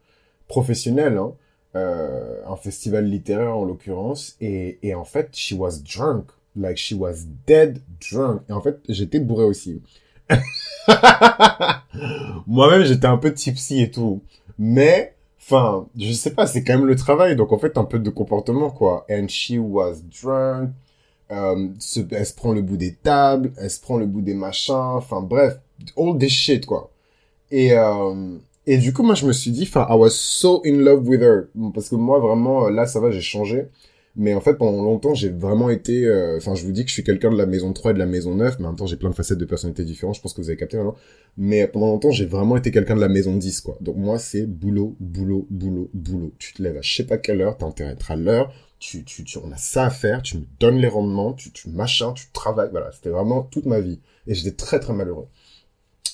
professionnel, 0.47 1.17
hein, 1.17 1.33
euh, 1.75 2.41
un 2.47 2.55
festival 2.55 3.05
littéraire 3.05 3.55
en 3.55 3.65
l'occurrence, 3.65 4.35
et, 4.41 4.79
et 4.81 4.95
en 4.95 5.05
fait, 5.05 5.29
she 5.33 5.53
was 5.53 5.79
drunk, 5.79 6.25
like 6.55 6.77
she 6.77 6.93
was 6.93 7.25
dead 7.45 7.81
drunk. 8.11 8.41
Et 8.49 8.53
en 8.53 8.61
fait, 8.61 8.79
j'étais 8.89 9.19
bourré 9.19 9.43
aussi. 9.43 9.81
Moi-même, 12.47 12.83
j'étais 12.83 13.07
un 13.07 13.17
peu 13.17 13.33
tipsy 13.33 13.81
et 13.81 13.91
tout, 13.91 14.21
mais 14.57 15.16
enfin, 15.39 15.87
je 15.97 16.11
sais 16.11 16.31
pas, 16.31 16.47
c'est 16.47 16.63
quand 16.63 16.77
même 16.77 16.85
le 16.85 16.95
travail, 16.95 17.35
donc 17.35 17.51
en 17.51 17.57
fait, 17.57 17.77
un 17.77 17.85
peu 17.85 17.99
de 17.99 18.09
comportement 18.09 18.69
quoi. 18.69 19.05
And 19.09 19.27
she 19.27 19.55
was 19.59 19.95
drunk. 20.21 20.71
Euh, 21.29 21.67
elle 22.11 22.25
se 22.25 22.33
prend 22.33 22.53
le 22.53 22.61
bout 22.61 22.77
des 22.77 22.93
tables, 22.93 23.51
elle 23.57 23.69
se 23.69 23.81
prend 23.81 23.97
le 23.97 24.05
bout 24.05 24.21
des 24.21 24.33
machins, 24.33 24.73
enfin 24.75 25.21
bref, 25.21 25.59
all 25.97 26.17
this 26.17 26.31
shit 26.31 26.65
quoi. 26.65 26.89
Et 27.51 27.73
euh, 27.73 28.37
et 28.69 28.77
du 28.77 28.91
coup, 28.91 29.01
moi, 29.01 29.15
je 29.15 29.25
me 29.25 29.31
suis 29.31 29.51
dit, 29.51 29.63
enfin, 29.63 29.87
I 29.89 29.95
was 29.95 30.09
so 30.09 30.61
in 30.65 30.73
love 30.73 31.07
with 31.07 31.21
her. 31.21 31.47
Parce 31.73 31.87
que 31.87 31.95
moi, 31.95 32.19
vraiment, 32.19 32.67
là, 32.67 32.85
ça 32.85 32.99
va, 32.99 33.11
j'ai 33.11 33.21
changé. 33.21 33.67
Mais 34.19 34.33
en 34.33 34.41
fait, 34.41 34.55
pendant 34.55 34.81
longtemps, 34.81 35.13
j'ai 35.13 35.29
vraiment 35.29 35.69
été... 35.69 36.07
Euh, 36.07 36.37
enfin, 36.37 36.55
je 36.55 36.65
vous 36.65 36.71
dis 36.71 36.83
que 36.83 36.89
je 36.89 36.93
suis 36.93 37.03
quelqu'un 37.03 37.31
de 37.31 37.37
la 37.37 37.45
maison 37.45 37.71
3 37.71 37.91
et 37.91 37.93
de 37.93 37.99
la 37.99 38.07
maison 38.07 38.33
9, 38.33 38.57
mais 38.57 38.65
en 38.65 38.69
même 38.69 38.75
temps, 38.75 38.87
j'ai 38.87 38.97
plein 38.97 39.11
de 39.11 39.15
facettes 39.15 39.37
de 39.37 39.45
personnalité 39.45 39.83
différentes. 39.83 40.15
Je 40.15 40.21
pense 40.21 40.33
que 40.33 40.41
vous 40.41 40.49
avez 40.49 40.57
capté 40.57 40.75
maintenant. 40.77 40.95
Mais 41.37 41.67
pendant 41.67 41.85
longtemps, 41.85 42.09
j'ai 42.09 42.25
vraiment 42.25 42.57
été 42.57 42.71
quelqu'un 42.71 42.95
de 42.95 43.01
la 43.01 43.09
maison 43.09 43.35
10, 43.35 43.61
quoi. 43.61 43.77
Donc 43.79 43.95
moi, 43.95 44.17
c'est 44.17 44.47
boulot, 44.47 44.95
boulot, 44.99 45.45
boulot, 45.51 45.91
boulot. 45.93 46.33
Tu 46.39 46.53
te 46.53 46.63
lèves 46.63 46.77
à 46.77 46.81
je 46.81 46.95
sais 46.95 47.05
pas 47.05 47.19
quelle 47.19 47.41
heure, 47.41 47.57
t'as 47.57 47.67
intérêt 47.67 47.91
à 47.91 47.93
être 47.93 48.09
à 48.09 48.15
l'heure. 48.15 48.51
Tu, 48.79 49.03
tu, 49.03 49.23
tu, 49.23 49.37
on 49.37 49.51
a 49.51 49.57
ça 49.57 49.85
à 49.85 49.89
faire, 49.91 50.23
tu 50.23 50.37
me 50.37 50.45
donnes 50.59 50.77
les 50.77 50.87
rendements, 50.87 51.33
tu, 51.33 51.51
tu 51.51 51.69
machin, 51.69 52.13
tu 52.13 52.25
travailles. 52.33 52.69
Voilà, 52.71 52.91
c'était 52.91 53.09
vraiment 53.09 53.43
toute 53.43 53.67
ma 53.67 53.79
vie. 53.79 53.99
Et 54.25 54.33
j'étais 54.33 54.55
très, 54.55 54.79
très 54.79 54.93
malheureux. 54.93 55.27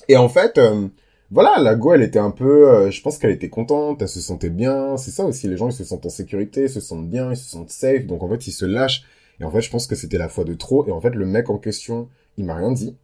Et 0.10 0.18
en 0.18 0.28
fait... 0.28 0.58
Euh, 0.58 0.90
voilà, 1.34 1.60
la 1.60 1.74
Go, 1.74 1.94
elle 1.94 2.04
était 2.04 2.20
un 2.20 2.30
peu, 2.30 2.70
euh, 2.70 2.92
je 2.92 3.02
pense 3.02 3.18
qu'elle 3.18 3.32
était 3.32 3.50
contente, 3.50 4.04
elle 4.04 4.08
se 4.08 4.22
sentait 4.22 4.52
bien. 4.52 4.98
C'est 4.98 5.10
ça 5.10 5.26
aussi, 5.26 5.48
les 5.48 5.58
gens, 5.58 5.68
ils 5.68 5.74
se 5.74 5.84
sentent 5.84 6.06
en 6.06 6.10
sécurité, 6.10 6.64
ils 6.64 6.70
se 6.70 6.80
sentent 6.80 7.10
bien, 7.10 7.32
ils 7.32 7.38
se 7.38 7.50
sentent 7.50 7.72
safe. 7.72 8.06
Donc 8.06 8.22
en 8.22 8.30
fait, 8.30 8.46
ils 8.46 8.52
se 8.52 8.66
lâchent. 8.66 9.04
Et 9.40 9.44
en 9.44 9.50
fait, 9.50 9.62
je 9.62 9.72
pense 9.72 9.88
que 9.88 9.96
c'était 9.96 10.20
la 10.20 10.30
fois 10.30 10.44
de 10.44 10.54
trop. 10.54 10.86
Et 10.88 10.92
en 10.92 11.02
fait, 11.02 11.10
le 11.16 11.26
mec 11.26 11.50
en 11.50 11.58
question, 11.58 12.08
il 12.38 12.46
m'a 12.46 12.56
rien 12.56 12.72
dit. 12.72 12.96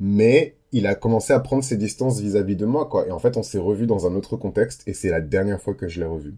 Mais 0.00 0.56
il 0.72 0.86
a 0.86 0.94
commencé 0.94 1.34
à 1.34 1.40
prendre 1.40 1.62
ses 1.62 1.76
distances 1.76 2.18
vis-à-vis 2.18 2.56
de 2.56 2.64
moi, 2.64 2.86
quoi. 2.86 3.06
Et 3.06 3.10
en 3.10 3.18
fait, 3.18 3.36
on 3.36 3.42
s'est 3.42 3.58
revu 3.58 3.86
dans 3.86 4.06
un 4.06 4.14
autre 4.14 4.38
contexte. 4.38 4.82
Et 4.86 4.94
c'est 4.94 5.10
la 5.10 5.20
dernière 5.20 5.60
fois 5.60 5.74
que 5.74 5.86
je 5.86 6.00
l'ai 6.00 6.06
revu. 6.06 6.34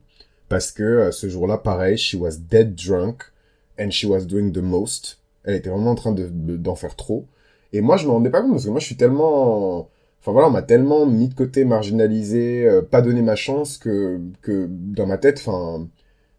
Parce 0.49 0.73
que 0.73 0.83
euh, 0.83 1.13
ce 1.13 1.29
jour-là, 1.29 1.57
pareil, 1.59 1.97
she 1.97 2.15
was 2.15 2.39
dead 2.51 2.75
drunk. 2.75 3.23
And 3.79 3.93
she 3.93 4.07
was 4.07 4.23
doing 4.23 4.51
the 4.51 4.59
most. 4.59 5.21
Elle 5.45 5.55
était 5.55 5.71
vraiment 5.71 5.93
en 5.93 5.95
train 5.95 6.11
de, 6.13 6.27
d'en 6.57 6.75
faire 6.75 6.97
trop. 6.97 7.27
Et 7.73 7.81
moi, 7.81 7.97
je 7.97 8.07
me 8.07 8.11
rendais 8.11 8.31
pas 8.31 8.43
compte 8.43 8.51
parce 8.53 8.65
que 8.65 8.71
moi, 8.71 8.81
je 8.81 8.87
suis 8.87 8.97
tellement 8.97 9.89
Enfin 10.29 10.35
voilà, 10.35 10.49
on 10.49 10.51
m'a 10.51 10.61
tellement 10.61 11.07
mis 11.07 11.29
de 11.29 11.35
côté, 11.35 11.65
marginalisé, 11.65 12.67
euh, 12.67 12.83
pas 12.83 13.01
donné 13.01 13.23
ma 13.23 13.35
chance 13.35 13.79
que 13.79 14.21
que 14.43 14.67
dans 14.69 15.07
ma 15.07 15.17
tête, 15.17 15.39
enfin 15.39 15.89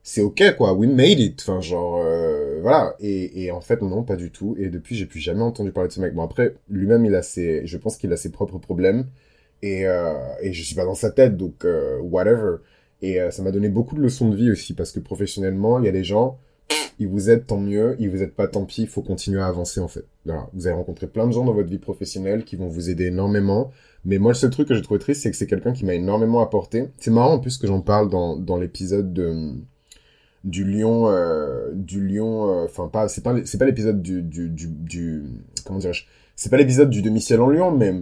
c'est 0.03 0.22
ok 0.22 0.55
quoi, 0.58 0.74
we 0.74 0.88
made 0.88 1.19
it, 1.19 1.41
enfin 1.41 1.60
genre 1.60 2.00
euh, 2.05 2.60
voilà. 2.62 2.96
Et, 3.00 3.46
et 3.46 3.51
en 3.51 3.62
fait 3.62 3.81
non, 3.81 4.03
pas 4.03 4.15
du 4.15 4.29
tout. 4.31 4.55
Et 4.60 4.69
depuis 4.69 4.96
j'ai 4.96 5.08
plus 5.08 5.19
jamais 5.19 5.41
entendu 5.41 5.72
parler 5.72 5.88
de 5.88 5.93
ce 5.93 6.01
mec. 6.01 6.13
Bon 6.13 6.22
après 6.22 6.53
lui-même 6.69 7.03
il 7.03 7.15
a 7.15 7.24
ses, 7.24 7.65
je 7.65 7.77
pense 7.79 7.98
qu'il 7.98 8.13
a 8.13 8.17
ses 8.17 8.31
propres 8.31 8.60
problèmes 8.60 9.08
et 9.63 9.88
euh, 9.88 10.13
et 10.41 10.53
je 10.53 10.63
suis 10.63 10.75
pas 10.75 10.86
dans 10.86 10.93
sa 10.96 11.10
tête 11.10 11.36
donc 11.36 11.65
euh, 11.65 11.98
whatever. 12.01 12.58
Et 13.01 13.17
ça 13.31 13.41
m'a 13.41 13.51
donné 13.51 13.69
beaucoup 13.69 13.96
de 13.96 14.01
leçons 14.01 14.29
de 14.29 14.36
vie 14.36 14.51
aussi 14.51 14.74
parce 14.75 14.91
que 14.91 15.00
professionnellement 15.00 15.79
il 15.79 15.86
y 15.86 15.88
a 15.88 15.91
des 15.91 16.03
gens 16.03 16.38
ils 17.00 17.08
vous 17.08 17.29
aident, 17.29 17.46
tant 17.46 17.60
mieux. 17.60 17.96
Ils 18.00 18.10
vous 18.10 18.22
aident 18.22 18.34
pas, 18.34 18.48
tant 18.48 18.65
pis. 18.65 18.84
Il 18.84 18.88
faut 18.88 19.01
continuer 19.01 19.41
à 19.41 19.48
avancer, 19.48 19.79
en 19.79 19.88
fait. 19.88 20.06
Vous 20.53 20.68
allez 20.68 20.75
rencontrer 20.75 21.08
plein 21.08 21.25
de 21.25 21.32
gens 21.32 21.46
dans 21.46 21.53
votre 21.53 21.70
vie 21.70 21.79
professionnelle 21.79 22.44
qui 22.44 22.56
vont 22.56 22.68
vous 22.68 22.89
aider 22.89 23.06
énormément. 23.06 23.72
Mais 24.06 24.18
moi, 24.18 24.32
le 24.32 24.36
seul 24.36 24.50
truc 24.50 24.68
que 24.68 24.75
j'ai 24.75 24.82
trouvé 24.82 25.00
triste, 25.00 25.24
c'est 25.24 25.32
que 25.32 25.38
c'est 25.38 25.48
quelqu'un 25.48 25.74
qui 25.74 25.86
m'a 25.86 25.94
énormément 25.94 26.41
apporté. 26.41 26.89
C'est 26.98 27.12
marrant, 27.12 27.34
en 27.34 27.39
plus, 27.39 27.58
que 27.58 27.68
j'en 27.68 27.82
parle 27.82 28.10
dans, 28.10 28.36
dans 28.36 28.58
l'épisode 28.58 29.13
de, 29.13 29.53
du 30.44 30.63
lion, 30.63 31.10
euh, 31.10 31.72
du 31.74 32.06
lion, 32.06 32.50
euh, 32.50 32.65
enfin, 32.65 32.88
pas, 32.88 33.08
c'est 33.08 33.22
pas, 33.22 33.36
c'est 33.46 33.58
pas 33.58 33.65
l'épisode 33.65 34.01
du, 34.01 34.22
du, 34.22 35.24
comment 35.65 35.79
dirais-je? 35.79 36.06
C'est 36.36 36.50
pas 36.50 36.58
l'épisode 36.58 36.89
du 36.89 37.01
demi-ciel 37.01 37.41
en 37.41 37.50
lion, 37.50 37.72
mais, 37.72 37.94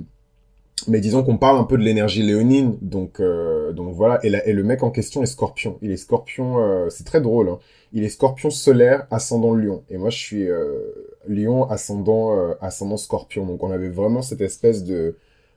mais 0.88 1.00
disons 1.00 1.24
qu'on 1.24 1.38
parle 1.38 1.58
un 1.58 1.64
peu 1.64 1.78
de 1.78 1.84
l'énergie 1.84 2.22
léonine, 2.22 2.78
donc 2.82 3.20
euh, 3.20 3.57
donc 3.74 3.94
voilà. 3.94 4.20
Et, 4.24 4.54
le 4.54 4.64
mec 4.64 4.84
en 4.84 4.92
question 4.92 5.24
est 5.24 5.28
Scorpion. 5.28 5.78
Il 5.82 5.92
est 5.92 5.98
Scorpion, 5.98 6.60
euh, 6.60 6.90
c'est 6.90 7.04
très 7.04 7.22
drôle. 7.22 7.50
Hein. 7.50 7.60
Il 7.94 8.04
est 8.04 8.10
Scorpion 8.10 8.50
solaire 8.50 9.08
ascendant 9.12 9.54
Lion. 9.54 9.84
Et 9.90 9.98
moi 9.98 10.10
je 10.10 10.18
suis 10.18 10.50
euh, 10.50 10.80
Lion 11.28 11.70
ascendant 11.70 12.38
euh, 12.38 12.54
ascendant 12.62 12.98
Scorpion. 12.98 13.46
Donc 13.46 13.64
on 13.64 13.72
avait 13.72 13.90
vraiment 13.90 14.22
cette 14.22 14.42
espèce 14.42 14.84
de 14.84 15.16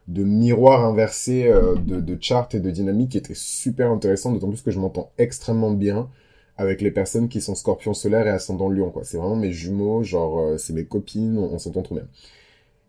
miroir 0.09 0.85
inversé 0.85 1.47
euh, 1.47 1.75
de, 1.77 2.01
de 2.01 2.19
chart 2.21 2.55
et 2.55 2.61
de 2.61 2.71
dynamique 2.71 3.11
qui 3.11 3.19
était 3.19 3.35
super 3.35 3.91
intéressant. 3.91 4.33
D'autant 4.33 4.49
plus 4.49 4.63
que 4.63 4.71
je 4.71 4.79
m'entends 4.79 5.11
extrêmement 5.19 5.73
bien 5.73 6.09
avec 6.57 6.83
les 6.83 6.91
personnes 6.91 7.29
qui 7.29 7.41
sont 7.41 7.55
Scorpion 7.55 7.95
solaire 7.95 8.27
et 8.27 8.31
ascendant 8.31 8.69
Lion. 8.69 8.93
C'est 9.03 9.17
vraiment 9.17 9.37
mes 9.37 9.53
jumeaux. 9.53 10.03
Genre 10.03 10.59
c'est 10.59 10.73
mes 10.73 10.85
copines. 10.85 11.39
on, 11.39 11.55
on 11.55 11.59
s'entend 11.59 11.83
trop 11.83 11.97
bien. 11.97 12.07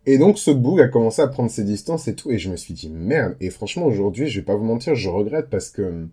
Et 0.06 0.18
donc 0.18 0.40
ce 0.40 0.52
boug 0.52 0.80
a 0.82 0.88
commencé 0.88 1.22
à 1.22 1.28
prendre 1.28 1.52
ses 1.52 1.64
distances 1.64 2.08
et 2.08 2.16
tout, 2.16 2.32
et 2.32 2.40
je 2.40 2.50
me 2.50 2.56
suis 2.56 2.74
dit 2.74 2.90
merde. 2.90 3.36
Et 3.40 3.50
franchement 3.50 3.86
aujourd'hui, 3.86 4.28
je 4.28 4.40
vais 4.40 4.46
pas 4.46 4.56
vous 4.56 4.64
mentir, 4.64 4.96
je 4.96 5.10
regrette 5.10 5.50
parce 5.50 5.70
que 5.70 6.08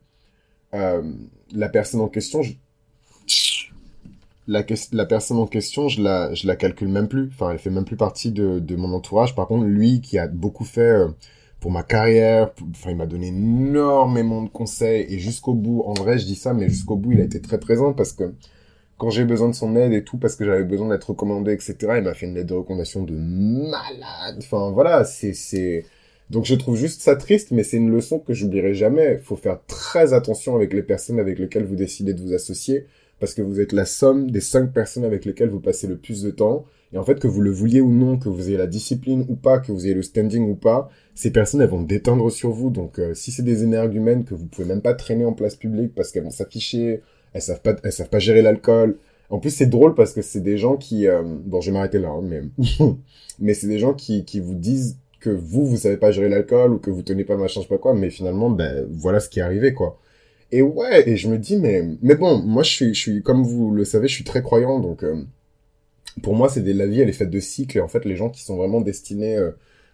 euh, 0.75 1.03
la 1.53 1.69
personne 1.69 2.01
en 2.01 2.09
question, 2.09 2.43
je... 2.43 2.53
la, 4.47 4.63
personne 5.07 5.39
en 5.39 5.47
question, 5.47 5.89
je 5.89 6.03
la, 6.03 6.35
je 6.35 6.47
la 6.47 6.57
calcule 6.57 6.89
même 6.89 7.09
plus. 7.09 7.29
Enfin, 7.33 7.53
elle 7.53 7.59
fait 7.59 7.71
même 7.71 7.87
plus 7.87 7.97
partie 7.97 8.31
de, 8.33 8.59
de 8.59 8.77
mon 8.77 8.93
entourage. 8.93 9.35
Par 9.35 9.47
contre, 9.47 9.65
lui 9.65 10.01
qui 10.03 10.19
a 10.19 10.29
beaucoup 10.29 10.65
fait 10.65 10.81
euh, 10.81 11.09
pour 11.61 11.71
ma 11.71 11.83
carrière, 11.83 12.51
enfin, 12.71 12.91
il 12.91 12.97
m'a 12.97 13.07
donné 13.07 13.29
énormément 13.29 14.43
de 14.43 14.49
conseils 14.49 15.07
et 15.09 15.19
jusqu'au 15.19 15.55
bout. 15.55 15.83
En 15.87 15.95
vrai, 15.95 16.19
je 16.19 16.27
dis 16.27 16.37
ça, 16.37 16.53
mais 16.53 16.69
jusqu'au 16.69 16.97
bout, 16.97 17.13
il 17.13 17.21
a 17.21 17.25
été 17.25 17.41
très 17.41 17.59
présent 17.59 17.95
parce 17.95 18.13
que 18.13 18.35
quand 18.99 19.11
j'ai 19.11 19.25
besoin 19.25 19.49
de 19.49 19.55
son 19.55 19.77
aide 19.77 19.93
et 19.93 20.03
tout, 20.03 20.19
parce 20.19 20.35
que 20.35 20.45
j'avais 20.45 20.65
besoin 20.65 20.89
d'être 20.89 21.11
recommandé, 21.11 21.53
etc., 21.53 21.77
il 21.97 22.03
m'a 22.03 22.15
fait 22.15 22.27
une 22.27 22.35
lettre 22.35 22.49
de 22.49 22.55
recommandation 22.55 23.05
de 23.05 23.15
malade. 23.15 24.37
Enfin, 24.39 24.73
voilà, 24.73 25.05
c'est, 25.05 25.35
c'est, 25.35 25.85
donc 26.31 26.45
je 26.45 26.57
trouve 26.57 26.77
juste 26.77 27.01
ça 27.01 27.15
triste, 27.15 27.53
mais 27.53 27.63
c'est 27.63 27.77
une 27.77 27.91
leçon 27.91 28.19
que 28.19 28.35
j'oublierai 28.35 28.75
jamais. 28.75 29.19
Il 29.21 29.25
faut 29.25 29.37
faire 29.37 29.61
très 29.69 30.13
attention 30.13 30.57
avec 30.57 30.73
les 30.73 30.83
personnes 30.83 31.21
avec 31.21 31.39
lesquelles 31.39 31.65
vous 31.65 31.77
décidez 31.77 32.13
de 32.13 32.21
vous 32.21 32.35
associer, 32.35 32.87
parce 33.21 33.35
que 33.35 33.43
vous 33.43 33.61
êtes 33.61 33.73
la 33.73 33.85
somme 33.85 34.33
des 34.33 34.41
cinq 34.41 34.73
personnes 34.73 35.05
avec 35.05 35.25
lesquelles 35.25 35.49
vous 35.49 35.61
passez 35.61 35.87
le 35.87 35.97
plus 35.97 36.23
de 36.23 36.31
temps. 36.31 36.65
Et 36.93 36.99
en 36.99 37.05
fait, 37.05 37.21
que 37.21 37.29
vous 37.29 37.41
le 37.41 37.51
vouliez 37.51 37.81
ou 37.81 37.93
non, 37.93 38.17
que 38.19 38.29
vous 38.29 38.49
ayez 38.49 38.57
la 38.57 38.67
discipline 38.67 39.25
ou 39.29 39.37
pas, 39.37 39.59
que 39.59 39.71
vous 39.71 39.85
ayez 39.85 39.95
le 39.95 40.03
standing 40.03 40.49
ou 40.49 40.55
pas, 40.55 40.91
ces 41.15 41.31
personnes, 41.31 41.61
elles 41.61 41.69
vont 41.69 41.83
déteindre 41.83 42.31
sur 42.31 42.51
vous. 42.51 42.71
Donc, 42.71 42.99
euh, 42.99 43.13
si 43.15 43.31
c'est 43.31 43.43
des 43.43 43.63
énergumènes 43.63 44.25
que 44.25 44.35
vous 44.35 44.47
pouvez 44.47 44.67
même 44.67 44.81
pas 44.81 44.95
traîner 44.95 45.25
en 45.25 45.35
place 45.35 45.55
publique 45.55 45.95
parce 45.95 46.11
qu'elles 46.11 46.25
vont 46.25 46.31
s'afficher 46.31 47.03
elles 47.33 47.43
savent 47.43 47.63
pas, 47.63 47.77
elles 47.83 47.93
savent 47.93 48.09
pas 48.09 48.19
gérer 48.19 48.43
l'alcool. 48.43 48.99
En 49.31 49.39
plus, 49.39 49.51
c'est 49.51 49.67
drôle 49.67 49.95
parce 49.95 50.13
que 50.13 50.23
c'est 50.23 50.41
des 50.41 50.57
gens 50.57 50.77
qui, 50.77 51.07
euh, 51.07 51.23
bon, 51.23 51.61
je 51.61 51.71
vais 51.71 51.75
m'arrêter 51.75 51.99
là, 51.99 52.09
hein, 52.09 52.23
mais, 52.23 52.43
mais 53.39 53.55
c'est 53.55 53.67
des 53.67 53.79
gens 53.79 53.95
qui, 53.95 54.25
qui 54.25 54.41
vous 54.41 54.55
disent 54.55 54.99
que 55.21 55.31
vous, 55.31 55.67
vous 55.67 55.77
savez 55.77 55.97
pas 55.97 56.11
gérer 56.11 56.29
l'alcool 56.29 56.75
ou 56.75 56.79
que 56.79 56.91
vous 56.91 57.03
tenez 57.03 57.25
pas 57.25 57.37
machin, 57.37 57.61
je 57.61 57.67
sais 57.67 57.69
pas 57.69 57.79
quoi, 57.79 57.95
mais 57.95 58.11
finalement, 58.11 58.51
ben, 58.51 58.87
voilà 58.91 59.21
ce 59.21 59.29
qui 59.29 59.41
est 59.41 59.43
arrivé, 59.43 59.75
quoi. 59.75 59.99
Et 60.51 60.63
ouais, 60.63 61.09
et 61.09 61.17
je 61.17 61.29
me 61.29 61.39
dis, 61.39 61.57
mais, 61.57 61.85
mais 62.01 62.15
bon, 62.15 62.39
moi, 62.39 62.63
je 62.63 62.71
suis, 62.71 62.95
je 62.95 63.01
suis, 63.01 63.23
comme 63.23 63.43
vous 63.43 63.71
le 63.71 63.85
savez, 63.85 64.09
je 64.09 64.15
suis 64.15 64.25
très 64.25 64.43
croyant, 64.43 64.81
donc, 64.81 65.05
euh, 65.05 65.23
pour 66.23 66.35
moi, 66.35 66.49
c'est 66.49 66.63
des, 66.63 66.73
la 66.73 66.87
vie, 66.87 67.01
elle 67.01 67.09
est 67.09 67.13
faite 67.13 67.31
de 67.31 67.41
cycles, 67.41 67.79
et 67.79 67.81
en 67.81 67.89
fait, 67.89 68.05
les 68.05 68.17
gens 68.17 68.31
qui 68.31 68.43
sont 68.43 68.57
vraiment 68.57 68.81
destinés 68.81 69.37
euh, 69.37 69.51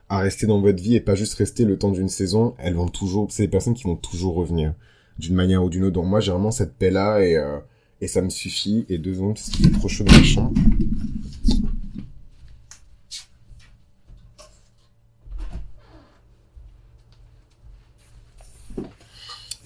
à 0.09 0.19
rester 0.19 0.47
dans 0.47 0.61
votre 0.61 0.83
vie 0.83 0.95
et 0.95 1.01
pas 1.01 1.15
juste 1.15 1.35
rester 1.35 1.65
le 1.65 1.79
temps 1.79 1.91
d'une 1.91 2.09
saison, 2.09 2.55
elles 2.59 2.75
vont 2.75 2.89
toujours, 2.89 3.27
c'est 3.31 3.43
des 3.45 3.49
personnes 3.49 3.75
qui 3.75 3.85
vont 3.85 3.97
toujours 3.97 4.35
revenir 4.37 4.75
d'une 5.19 5.35
manière 5.35 5.63
ou 5.63 5.71
d'une 5.71 5.85
autre. 5.85 5.95
Donc 5.95 6.07
moi, 6.07 6.21
j'ai 6.21 6.33
vraiment 6.33 6.51
cette 6.51 6.75
paix-là 6.75 7.21
et, 7.21 7.37
euh, 7.37 7.59
et 8.01 8.09
ça 8.09 8.23
me 8.23 8.31
suffit. 8.31 8.85
Et 8.89 8.99
deux 8.99 9.15
secondes, 9.15 9.35
parce 9.35 9.51
qu'il 9.51 9.71
trop 9.73 9.89
chaud 9.89 10.05
dans 10.05 10.13
la 10.13 10.23
chambre. 10.23 10.53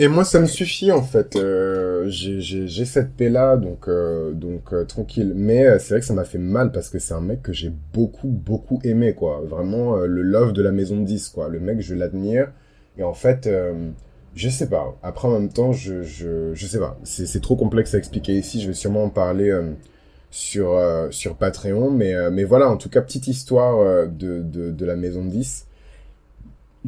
Et 0.00 0.06
moi, 0.06 0.24
ça 0.24 0.38
me 0.38 0.46
suffit 0.46 0.92
en 0.92 1.02
fait. 1.02 1.34
Euh, 1.34 2.04
j'ai 2.08 2.84
cette 2.84 3.14
paix 3.16 3.30
là, 3.30 3.56
donc 3.56 3.88
euh, 3.88 4.30
donc 4.32 4.72
tranquille. 4.86 5.32
Mais 5.34 5.76
c'est 5.80 5.94
vrai 5.94 6.00
que 6.00 6.06
ça 6.06 6.14
m'a 6.14 6.24
fait 6.24 6.38
mal 6.38 6.70
parce 6.70 6.88
que 6.88 7.00
c'est 7.00 7.14
un 7.14 7.20
mec 7.20 7.42
que 7.42 7.52
j'ai 7.52 7.72
beaucoup 7.92 8.28
beaucoup 8.28 8.78
aimé 8.84 9.14
quoi. 9.14 9.42
Vraiment 9.44 9.96
le 9.96 10.22
love 10.22 10.52
de 10.52 10.62
la 10.62 10.70
maison 10.70 11.00
de 11.00 11.04
10 11.04 11.30
quoi. 11.30 11.48
Le 11.48 11.58
mec, 11.58 11.80
je 11.80 11.96
l'admire. 11.96 12.52
Et 12.96 13.02
en 13.02 13.14
fait, 13.14 13.48
je 14.34 14.48
sais 14.48 14.68
pas. 14.68 14.96
Après, 15.02 15.28
en 15.28 15.32
même 15.32 15.52
temps, 15.52 15.72
je 15.72 16.02
je 16.02 16.54
je 16.54 16.66
sais 16.66 16.78
pas. 16.78 16.98
C'est 17.04 17.40
trop 17.40 17.56
complexe 17.56 17.94
à 17.94 17.98
expliquer 17.98 18.34
ici. 18.34 18.60
Je 18.60 18.68
vais 18.68 18.74
sûrement 18.74 19.04
en 19.04 19.10
parler 19.10 19.52
sur 20.30 20.78
sur 21.10 21.36
Patreon. 21.36 21.90
Mais 21.90 22.30
mais 22.30 22.44
voilà, 22.44 22.68
en 22.70 22.76
tout 22.76 22.88
cas, 22.88 23.00
petite 23.02 23.26
histoire 23.28 24.08
de 24.08 24.42
de 24.42 24.70
de 24.70 24.86
la 24.86 24.96
maison 24.96 25.24
de 25.24 25.30
10 25.30 25.66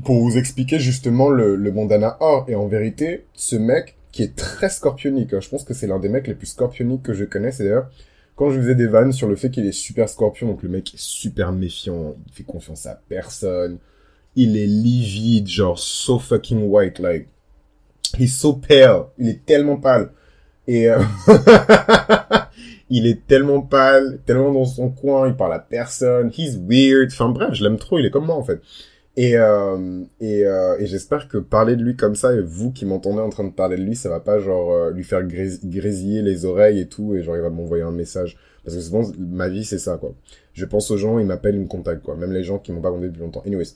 pour 0.05 0.21
vous 0.21 0.37
expliquer 0.39 0.79
justement 0.79 1.29
le, 1.29 1.57
le 1.57 1.71
bandana 1.71 2.17
or. 2.21 2.45
Et 2.49 2.55
en 2.55 2.67
vérité, 2.67 3.27
ce 3.35 3.57
mec 3.57 3.97
qui 4.13 4.23
est 4.23 4.35
très 4.37 4.69
scorpionique, 4.71 5.33
hein, 5.35 5.41
je 5.41 5.49
pense 5.49 5.65
que 5.65 5.75
c'est 5.75 5.87
l'un 5.87 5.99
des 6.01 6.09
mecs 6.09 6.27
les 6.27 6.35
plus 6.35 6.49
scorpioniques 6.49 7.03
que 7.03 7.13
je 7.13 7.25
connais. 7.25 7.53
C'est 7.53 7.65
d'ailleurs 7.65 7.91
quand 8.37 8.51
je 8.51 8.59
faisais 8.59 8.75
des 8.75 8.87
vannes 8.87 9.13
sur 9.13 9.29
le 9.29 9.37
fait 9.37 9.51
qu'il 9.51 9.67
est 9.67 9.73
super 9.73 10.09
scorpion, 10.09 10.49
donc 10.49 10.63
le 10.63 10.71
mec 10.71 10.95
est 10.95 11.01
super 11.01 11.53
méfiant, 11.53 12.17
il 12.27 12.33
fait 12.33 12.43
confiance 12.43 12.87
à 12.87 12.99
personne, 13.09 13.79
il 14.37 14.57
est 14.57 14.67
livide, 14.67 15.49
genre 15.49 15.79
so 15.79 16.19
fucking 16.19 16.69
white, 16.69 16.99
like 16.99 17.29
he's 18.19 18.37
so 18.37 18.55
pale, 18.55 19.07
il 19.19 19.29
est 19.29 19.45
tellement 19.45 19.77
pâle. 19.77 20.11
Et 20.67 20.89
euh, 20.89 21.03
il 22.91 23.07
est 23.07 23.27
tellement 23.27 23.61
pâle, 23.61 24.21
tellement 24.27 24.53
dans 24.53 24.65
son 24.65 24.91
coin, 24.91 25.29
il 25.29 25.35
parle 25.35 25.55
à 25.55 25.59
personne, 25.59 26.31
he's 26.37 26.57
weird. 26.57 27.11
Enfin 27.13 27.29
bref, 27.29 27.55
je 27.55 27.65
l'aime 27.65 27.79
trop, 27.79 27.99
il 27.99 28.07
est 28.07 28.11
comme 28.11 28.27
moi 28.27 28.37
en 28.37 28.45
fait. 28.45 28.61
Et, 29.17 29.37
euh, 29.37 30.05
et, 30.21 30.47
euh, 30.47 30.79
et 30.79 30.87
j'espère 30.87 31.29
que 31.29 31.37
parler 31.39 31.77
de 31.77 31.83
lui 31.83 31.97
comme 31.97 32.15
ça, 32.15 32.33
et 32.33 32.41
vous 32.41 32.71
qui 32.71 32.87
m'entendez 32.87 33.21
en 33.21 33.29
train 33.29 33.45
de 33.45 33.53
parler 33.53 33.77
de 33.77 33.83
lui, 33.83 33.97
ça 33.97 34.09
va 34.09 34.21
pas 34.21 34.39
genre 34.39 34.73
euh, 34.73 34.91
lui 34.93 35.05
faire 35.05 35.23
grésiller 35.25 36.23
les 36.23 36.45
oreilles 36.45 36.81
et 36.81 36.87
tout, 36.87 37.15
et 37.15 37.23
genre 37.23 37.37
il 37.37 37.43
va 37.43 37.51
m'envoyer 37.51 37.83
un 37.83 37.91
message. 37.91 38.37
Parce 38.65 38.77
que 38.77 38.83
souvent, 38.83 39.03
ma 39.19 39.49
vie, 39.49 39.65
c'est 39.65 39.79
ça, 39.79 39.97
quoi. 39.97 40.15
Je 40.53 40.65
pense 40.65 40.91
aux 40.91 40.97
gens, 40.97 41.19
ils 41.19 41.27
m'appellent, 41.27 41.57
ils 41.57 41.63
me 41.63 41.67
contactent, 41.67 42.03
quoi. 42.03 42.15
Même 42.15 42.33
les 42.33 42.45
gens 42.45 42.59
qui 42.59 42.73
m'ont 42.73 42.83
pas 42.83 42.91
contacté 42.91 43.09
depuis 43.09 43.23
longtemps. 43.23 43.43
Anyways. 43.47 43.75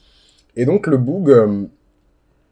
Et 0.56 0.64
donc, 0.64 0.86
le 0.86 0.96
boog, 0.96 1.30
euh, 1.30 1.64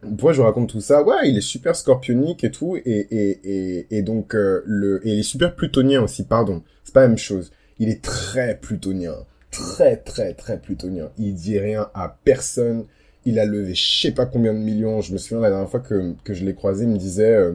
pourquoi 0.02 0.32
je 0.32 0.38
vous 0.38 0.46
raconte 0.46 0.70
tout 0.70 0.80
ça 0.80 1.02
Ouais, 1.02 1.28
il 1.28 1.38
est 1.38 1.42
super 1.42 1.76
scorpionique 1.76 2.44
et 2.44 2.50
tout, 2.50 2.76
et, 2.76 2.82
et, 2.84 3.40
et, 3.44 3.86
et 3.90 4.02
donc, 4.02 4.34
euh, 4.34 4.62
le, 4.66 5.06
et 5.06 5.12
il 5.12 5.20
est 5.20 5.24
super 5.24 5.54
plutonien 5.54 6.02
aussi, 6.02 6.24
pardon. 6.24 6.62
C'est 6.84 6.94
pas 6.94 7.02
la 7.02 7.08
même 7.08 7.18
chose. 7.18 7.52
Il 7.78 7.88
est 7.88 8.02
très 8.02 8.58
plutonien 8.58 9.14
très, 9.52 9.98
très, 9.98 10.34
très 10.34 10.58
plutonien. 10.58 11.10
Il 11.18 11.34
dit 11.34 11.60
rien 11.60 11.88
à 11.94 12.18
personne. 12.24 12.86
Il 13.24 13.38
a 13.38 13.44
levé 13.44 13.74
je 13.74 14.00
sais 14.00 14.10
pas 14.10 14.26
combien 14.26 14.52
de 14.52 14.58
millions. 14.58 15.00
Je 15.00 15.12
me 15.12 15.18
souviens 15.18 15.40
la 15.40 15.50
dernière 15.50 15.70
fois 15.70 15.78
que, 15.78 16.14
que 16.24 16.34
je 16.34 16.44
l'ai 16.44 16.54
croisé, 16.54 16.84
il 16.84 16.90
me 16.90 16.98
disait... 16.98 17.36
Euh, 17.36 17.52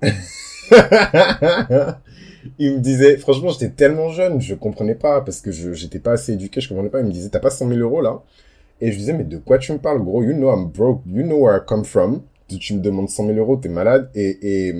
il 2.58 2.74
me 2.74 2.78
disait, 2.78 3.18
franchement, 3.18 3.50
j'étais 3.50 3.70
tellement 3.70 4.08
jeune, 4.10 4.40
je 4.40 4.54
comprenais 4.54 4.94
pas, 4.94 5.20
parce 5.20 5.40
que 5.40 5.50
je 5.50 5.72
j'étais 5.72 5.98
pas 5.98 6.12
assez 6.12 6.32
éduqué, 6.32 6.60
je 6.60 6.68
comprenais 6.68 6.88
pas. 6.88 7.00
Il 7.00 7.06
me 7.06 7.12
disait, 7.12 7.28
t'as 7.28 7.40
pas 7.40 7.50
100 7.50 7.68
000 7.68 7.80
euros 7.80 8.00
là? 8.00 8.22
Et 8.80 8.92
je 8.92 8.98
disais, 8.98 9.12
mais 9.12 9.24
de 9.24 9.38
quoi 9.38 9.58
tu 9.58 9.72
me 9.72 9.78
parles, 9.78 10.02
gros? 10.02 10.22
You 10.22 10.34
know 10.34 10.50
I'm 10.50 10.70
broke, 10.70 11.02
you 11.06 11.22
know 11.22 11.38
where 11.44 11.56
I 11.56 11.60
come 11.66 11.84
from. 11.84 12.22
Tu 12.48 12.74
me 12.74 12.80
demandes 12.80 13.08
100 13.08 13.26
000 13.26 13.38
euros, 13.38 13.56
t'es 13.56 13.68
malade. 13.68 14.10
Et, 14.14 14.74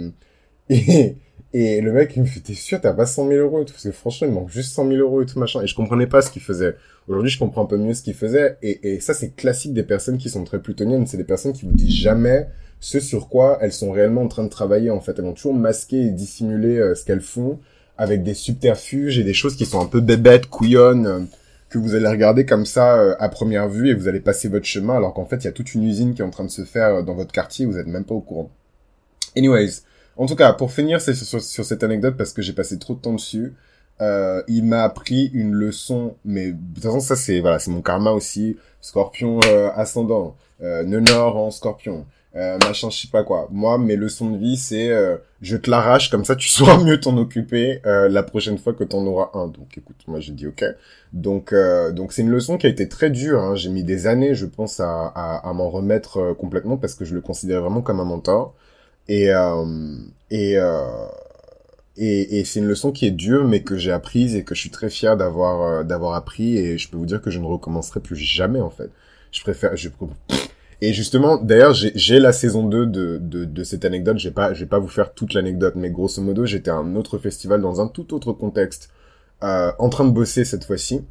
et, 0.68 1.16
et, 1.52 1.80
le 1.80 1.92
mec, 1.92 2.12
il 2.16 2.22
me 2.22 2.26
fait, 2.26 2.40
t'es 2.40 2.54
sûr, 2.54 2.80
t'as 2.80 2.92
pas 2.92 3.06
100 3.06 3.28
000 3.28 3.40
euros 3.40 3.62
et 3.62 3.64
tout, 3.64 3.72
parce 3.72 3.84
que 3.84 3.92
franchement, 3.92 4.28
il 4.28 4.32
manque 4.34 4.50
juste 4.50 4.72
100 4.74 4.88
000 4.88 4.98
euros 4.98 5.22
et 5.22 5.26
tout 5.26 5.38
machin. 5.38 5.62
Et 5.62 5.66
je 5.66 5.74
comprenais 5.74 6.06
pas 6.06 6.22
ce 6.22 6.30
qu'il 6.30 6.42
faisait. 6.42 6.76
Aujourd'hui, 7.08 7.30
je 7.30 7.38
comprends 7.38 7.62
un 7.62 7.66
peu 7.66 7.78
mieux 7.78 7.94
ce 7.94 8.02
qu'il 8.02 8.14
faisait. 8.14 8.58
Et, 8.62 8.94
et 8.94 9.00
ça, 9.00 9.14
c'est 9.14 9.34
classique 9.34 9.72
des 9.72 9.82
personnes 9.82 10.18
qui 10.18 10.28
sont 10.28 10.44
très 10.44 10.60
plutoniennes. 10.60 11.06
C'est 11.06 11.16
des 11.16 11.24
personnes 11.24 11.52
qui 11.52 11.64
vous 11.64 11.72
disent 11.72 11.94
jamais 11.94 12.48
ce 12.80 13.00
sur 13.00 13.28
quoi 13.28 13.58
elles 13.62 13.72
sont 13.72 13.92
réellement 13.92 14.22
en 14.22 14.28
train 14.28 14.44
de 14.44 14.48
travailler, 14.48 14.90
en 14.90 15.00
fait. 15.00 15.18
Elles 15.18 15.24
vont 15.24 15.32
toujours 15.32 15.54
masquer 15.54 16.02
et 16.02 16.10
dissimuler 16.10 16.76
euh, 16.78 16.94
ce 16.94 17.04
qu'elles 17.04 17.22
font 17.22 17.58
avec 17.96 18.22
des 18.22 18.34
subterfuges 18.34 19.18
et 19.18 19.24
des 19.24 19.34
choses 19.34 19.56
qui 19.56 19.66
sont 19.66 19.80
un 19.80 19.86
peu 19.86 20.00
bébêtes, 20.00 20.46
couillonnes, 20.46 21.06
euh, 21.06 21.20
que 21.80 21.84
vous 21.86 21.94
allez 21.94 22.08
regarder 22.08 22.46
comme 22.46 22.66
ça 22.66 22.96
euh, 22.96 23.14
à 23.18 23.28
première 23.28 23.68
vue 23.68 23.88
et 23.88 23.94
vous 23.94 24.08
allez 24.08 24.20
passer 24.20 24.48
votre 24.48 24.66
chemin 24.66 24.96
alors 24.96 25.14
qu'en 25.14 25.24
fait, 25.24 25.36
il 25.36 25.44
y 25.44 25.48
a 25.48 25.52
toute 25.52 25.74
une 25.74 25.84
usine 25.84 26.14
qui 26.14 26.22
est 26.22 26.24
en 26.24 26.30
train 26.30 26.44
de 26.44 26.50
se 26.50 26.64
faire 26.64 27.02
dans 27.04 27.14
votre 27.14 27.32
quartier, 27.32 27.66
vous 27.66 27.78
êtes 27.78 27.86
même 27.86 28.04
pas 28.04 28.14
au 28.14 28.20
courant. 28.20 28.50
Anyways, 29.36 29.82
en 30.16 30.26
tout 30.26 30.36
cas, 30.36 30.52
pour 30.52 30.72
finir 30.72 31.00
sur, 31.00 31.42
cette 31.42 31.82
anecdote, 31.82 32.16
parce 32.16 32.32
que 32.32 32.42
j'ai 32.42 32.52
passé 32.52 32.78
trop 32.78 32.94
de 32.94 33.00
temps 33.00 33.14
dessus, 33.14 33.54
euh, 34.00 34.42
il 34.48 34.64
m'a 34.64 34.82
appris 34.82 35.30
une 35.32 35.52
leçon, 35.52 36.16
mais 36.24 36.52
de 36.52 36.74
toute 36.74 36.82
façon, 36.82 37.00
ça 37.00 37.16
c'est 37.16 37.40
voilà, 37.40 37.58
c'est 37.58 37.70
mon 37.70 37.82
karma 37.82 38.10
aussi. 38.10 38.56
Scorpion 38.80 39.40
euh, 39.46 39.70
ascendant, 39.74 40.36
euh, 40.62 40.84
nord 40.84 41.36
en 41.36 41.50
Scorpion, 41.50 42.06
euh, 42.36 42.58
machin, 42.58 42.90
je 42.90 43.02
sais 43.02 43.08
pas 43.08 43.22
quoi. 43.24 43.48
Moi, 43.50 43.78
mes 43.78 43.96
leçons 43.96 44.30
de 44.30 44.38
vie, 44.38 44.56
c'est 44.56 44.90
euh, 44.90 45.16
je 45.40 45.56
te 45.56 45.70
l'arrache 45.70 46.10
comme 46.10 46.24
ça, 46.24 46.36
tu 46.36 46.48
sauras 46.50 46.78
mieux 46.82 46.98
t'en 47.00 47.16
occuper 47.16 47.80
euh, 47.86 48.08
la 48.08 48.22
prochaine 48.22 48.58
fois 48.58 48.72
que 48.74 48.84
t'en 48.84 49.06
auras 49.06 49.30
un. 49.34 49.48
Donc, 49.48 49.76
écoute, 49.76 50.02
moi 50.06 50.20
j'ai 50.20 50.32
dit 50.32 50.46
ok. 50.46 50.64
Donc, 51.12 51.52
euh, 51.52 51.92
donc 51.92 52.12
c'est 52.12 52.22
une 52.22 52.30
leçon 52.30 52.58
qui 52.58 52.66
a 52.66 52.70
été 52.70 52.88
très 52.88 53.10
dure. 53.10 53.40
Hein. 53.40 53.54
J'ai 53.56 53.70
mis 53.70 53.84
des 53.84 54.06
années, 54.06 54.34
je 54.34 54.46
pense, 54.46 54.80
à, 54.80 55.06
à, 55.14 55.48
à 55.48 55.52
m'en 55.52 55.70
remettre 55.70 56.34
complètement 56.38 56.76
parce 56.76 56.94
que 56.94 57.04
je 57.04 57.14
le 57.14 57.20
considérais 57.20 57.60
vraiment 57.60 57.82
comme 57.82 58.00
un 58.00 58.04
mentor. 58.04 58.54
Et 59.08 59.30
euh, 59.32 59.96
et, 60.30 60.58
euh, 60.58 61.06
et, 61.96 62.40
et 62.40 62.44
c'est 62.44 62.60
une 62.60 62.66
leçon 62.66 62.92
qui 62.92 63.06
est 63.06 63.10
dure, 63.10 63.44
mais 63.46 63.62
que 63.62 63.76
j'ai 63.76 63.92
apprise 63.92 64.34
et 64.34 64.44
que 64.44 64.54
je 64.54 64.60
suis 64.60 64.70
très 64.70 64.90
fier 64.90 65.16
d'avoir 65.16 65.62
euh, 65.62 65.84
d'avoir 65.84 66.14
appris. 66.14 66.56
Et 66.56 66.78
je 66.78 66.88
peux 66.88 66.96
vous 66.96 67.06
dire 67.06 67.20
que 67.22 67.30
je 67.30 67.38
ne 67.38 67.46
recommencerai 67.46 68.00
plus 68.00 68.16
jamais 68.16 68.60
en 68.60 68.70
fait. 68.70 68.90
Je 69.32 69.40
préfère. 69.42 69.76
Je, 69.76 69.88
et 70.80 70.92
justement, 70.92 71.36
d'ailleurs, 71.36 71.72
j'ai 71.74 72.18
la 72.18 72.32
saison 72.32 72.66
2 72.66 72.86
de, 72.86 73.18
de, 73.20 73.44
de 73.44 73.64
cette 73.64 73.84
anecdote. 73.84 74.18
Je 74.18 74.28
vais 74.28 74.34
pas, 74.34 74.52
je 74.54 74.60
vais 74.60 74.68
pas 74.68 74.78
vous 74.78 74.88
faire 74.88 75.14
toute 75.14 75.34
l'anecdote, 75.34 75.74
mais 75.76 75.90
grosso 75.90 76.20
modo, 76.20 76.44
j'étais 76.46 76.70
à 76.70 76.76
un 76.76 76.96
autre 76.96 77.18
festival 77.18 77.60
dans 77.60 77.80
un 77.80 77.88
tout 77.88 78.14
autre 78.14 78.32
contexte, 78.32 78.90
euh, 79.42 79.72
en 79.78 79.88
train 79.88 80.04
de 80.04 80.10
bosser 80.10 80.44
cette 80.44 80.64
fois-ci. 80.64 81.04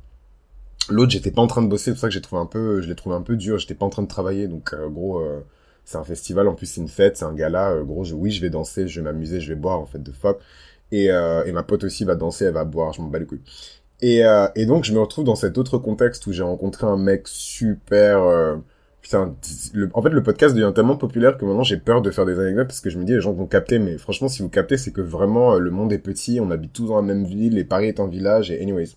L'autre, 0.89 1.12
j'étais 1.12 1.32
pas 1.32 1.41
en 1.41 1.47
train 1.47 1.62
de 1.62 1.67
bosser, 1.67 1.86
c'est 1.86 1.91
pour 1.91 1.99
ça 2.02 2.08
que 2.08 2.13
j'ai 2.13 2.21
trouvé 2.21 2.41
un 2.41 2.45
peu, 2.45 2.82
je 2.82 2.88
l'ai 2.89 2.95
trouvé 2.95 3.15
un 3.15 3.21
peu 3.21 3.36
dur. 3.38 3.58
J'étais 3.58 3.76
pas 3.76 3.86
en 3.86 3.89
train 3.89 4.04
de 4.04 4.08
travailler, 4.08 4.47
donc 4.47 4.73
euh, 4.73 4.89
gros, 4.89 5.19
euh, 5.19 5.39
c'est 5.86 5.97
un 5.97 6.04
festival, 6.04 6.47
en 6.47 6.56
plus 6.56 6.65
c'est 6.65 6.82
une 6.82 6.88
fête, 6.88 7.17
c'est 7.17 7.26
un 7.26 7.34
gala. 7.34 7.71
Euh, 7.71 7.84
gros, 7.84 8.04
je, 8.04 8.13
oui, 8.15 8.32
je 8.32 8.41
vais 8.41 8.49
danser, 8.49 8.88
je 8.88 8.99
vais 8.99 9.04
m'amuser, 9.06 9.39
je 9.39 9.49
vais 9.49 9.60
boire, 9.60 9.80
en 9.80 9.86
fait, 9.86 10.02
de 10.02 10.12
fuck. 10.12 10.39
Et, 10.91 11.12
euh, 11.12 11.43
et 11.45 11.52
ma 11.52 11.63
pote 11.63 11.84
aussi 11.86 12.06
va 12.06 12.15
danser, 12.15 12.45
elle 12.45 12.54
va 12.54 12.65
boire, 12.65 12.93
je 12.93 13.02
m'en 13.02 13.08
bats 13.08 13.19
les 13.19 13.26
couilles. 13.26 13.41
Et, 14.02 14.26
euh, 14.26 14.47
et 14.56 14.65
donc, 14.65 14.84
je 14.84 14.93
me 14.93 14.99
retrouve 14.99 15.23
dans 15.26 15.36
cet 15.36 15.58
autre 15.58 15.78
contexte 15.78 16.28
où 16.28 16.34
j'ai 16.34 16.43
rencontré 16.43 16.86
un 16.86 16.97
mec 16.97 17.28
super... 17.28 18.60
Euh, 19.13 19.28
en 19.94 20.02
fait, 20.02 20.10
le 20.10 20.24
podcast 20.24 20.56
devient 20.56 20.72
tellement 20.74 20.96
populaire 20.96 21.38
que 21.38 21.46
maintenant 21.46 21.63
j'ai 21.63 21.78
peur 21.78 22.02
de 22.02 22.10
faire 22.10 22.26
des 22.26 22.39
anecdotes 22.39 22.68
parce 22.68 22.80
que 22.80 22.89
je 22.89 22.98
me 22.98 23.04
dis 23.04 23.13
les 23.13 23.22
gens 23.22 23.34
vont 23.34 23.48
capter. 23.48 23.80
Mais 23.80 23.98
franchement, 23.98 24.28
si 24.28 24.42
vous 24.42 24.50
captez, 24.50 24.78
c'est 24.78 24.92
que 24.92 25.02
vraiment, 25.02 25.56
euh, 25.56 25.60
le 25.60 25.72
monde 25.72 25.92
est 25.94 26.00
petit, 26.00 26.39
on 26.39 26.52
habite 26.52 26.74
tous 26.74 26.88
dans 26.88 26.96
la 26.96 27.02
même 27.02 27.26
ville, 27.26 27.58
et 27.58 27.63
Paris 27.63 27.88
est 27.88 28.00
un 28.00 28.08
village, 28.08 28.52
et 28.52 28.62
anyways. 28.62 28.96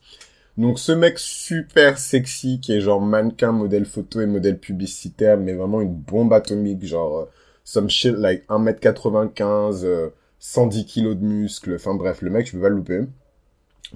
Donc 0.56 0.78
ce 0.78 0.92
mec 0.92 1.18
super 1.18 1.98
sexy 1.98 2.60
qui 2.60 2.72
est 2.72 2.80
genre 2.80 3.00
mannequin, 3.00 3.52
modèle 3.52 3.84
photo 3.84 4.20
et 4.22 4.26
modèle 4.26 4.58
publicitaire, 4.58 5.36
mais 5.36 5.52
vraiment 5.52 5.82
une 5.82 5.94
bombe 5.94 6.32
atomique, 6.32 6.84
genre 6.84 7.18
euh, 7.18 7.24
some 7.64 7.90
shit 7.90 8.16
like 8.16 8.44
1m95, 8.48 9.84
euh, 9.84 10.08
110 10.38 10.86
kilos 10.86 11.16
de 11.16 11.24
muscles, 11.24 11.74
enfin 11.74 11.94
bref, 11.94 12.22
le 12.22 12.30
mec, 12.30 12.46
je 12.46 12.52
peux 12.52 12.60
pas 12.60 12.68
le 12.70 12.76
louper. 12.76 13.00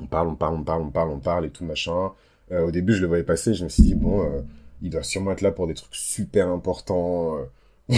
On 0.01 0.07
parle, 0.07 0.29
on 0.29 0.35
parle, 0.35 0.55
on 0.57 0.64
parle, 0.64 0.83
on 0.83 0.90
parle, 0.90 1.11
on 1.11 1.18
parle 1.18 1.46
et 1.46 1.51
tout 1.51 1.64
machin. 1.64 2.12
Euh, 2.53 2.66
au 2.66 2.70
début, 2.70 2.92
je 2.94 3.01
le 3.01 3.07
voyais 3.07 3.23
passer, 3.23 3.55
je 3.55 3.64
me 3.64 3.68
suis 3.68 3.83
dit, 3.85 3.94
bon, 3.94 4.23
euh, 4.23 4.40
il 4.82 4.90
doit 4.90 5.02
sûrement 5.02 5.32
être 5.32 5.42
là 5.42 5.52
pour 5.52 5.66
des 5.66 5.74
trucs 5.74 5.94
super 5.94 6.48
importants. 6.48 7.38
Euh. 7.38 7.96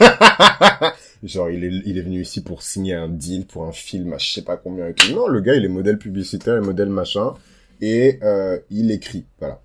Genre, 1.22 1.50
il 1.50 1.64
est, 1.64 1.82
il 1.84 1.98
est 1.98 2.02
venu 2.02 2.20
ici 2.20 2.42
pour 2.42 2.62
signer 2.62 2.94
un 2.94 3.08
deal 3.08 3.46
pour 3.46 3.64
un 3.64 3.72
film 3.72 4.12
à 4.12 4.18
je 4.18 4.32
sais 4.32 4.42
pas 4.42 4.56
combien 4.56 4.92
tout. 4.92 5.12
Non, 5.12 5.26
le 5.26 5.40
gars, 5.40 5.54
il 5.54 5.64
est 5.64 5.68
modèle 5.68 5.98
publicitaire 5.98 6.60
modèle 6.62 6.90
machin 6.90 7.34
et 7.80 8.18
euh, 8.22 8.58
il 8.70 8.90
écrit, 8.90 9.24
voilà. 9.38 9.60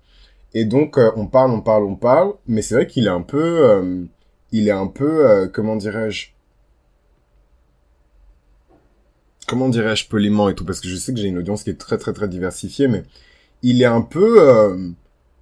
Et 0.52 0.64
donc 0.64 0.98
euh, 0.98 1.10
on 1.16 1.26
parle, 1.26 1.52
on 1.52 1.60
parle, 1.60 1.84
on 1.84 1.96
parle, 1.96 2.34
mais 2.46 2.62
c'est 2.62 2.74
vrai 2.74 2.86
qu'il 2.86 3.06
est 3.06 3.10
un 3.10 3.22
peu, 3.22 3.98
il 4.50 4.68
est 4.68 4.72
un 4.72 4.86
peu, 4.86 5.48
comment 5.52 5.76
dirais-je, 5.76 6.28
comment 9.46 9.68
dirais-je 9.68 10.08
poliment 10.08 10.48
et 10.48 10.54
tout, 10.54 10.64
parce 10.64 10.80
que 10.80 10.88
je 10.88 10.96
sais 10.96 11.12
que 11.12 11.20
j'ai 11.20 11.28
une 11.28 11.38
audience 11.38 11.62
qui 11.64 11.70
est 11.70 11.78
très 11.78 11.98
très 11.98 12.12
très 12.12 12.28
diversifiée, 12.28 12.88
mais 12.88 13.02
il 13.62 13.80
est 13.82 13.86
un 13.86 14.02
peu, 14.02 14.94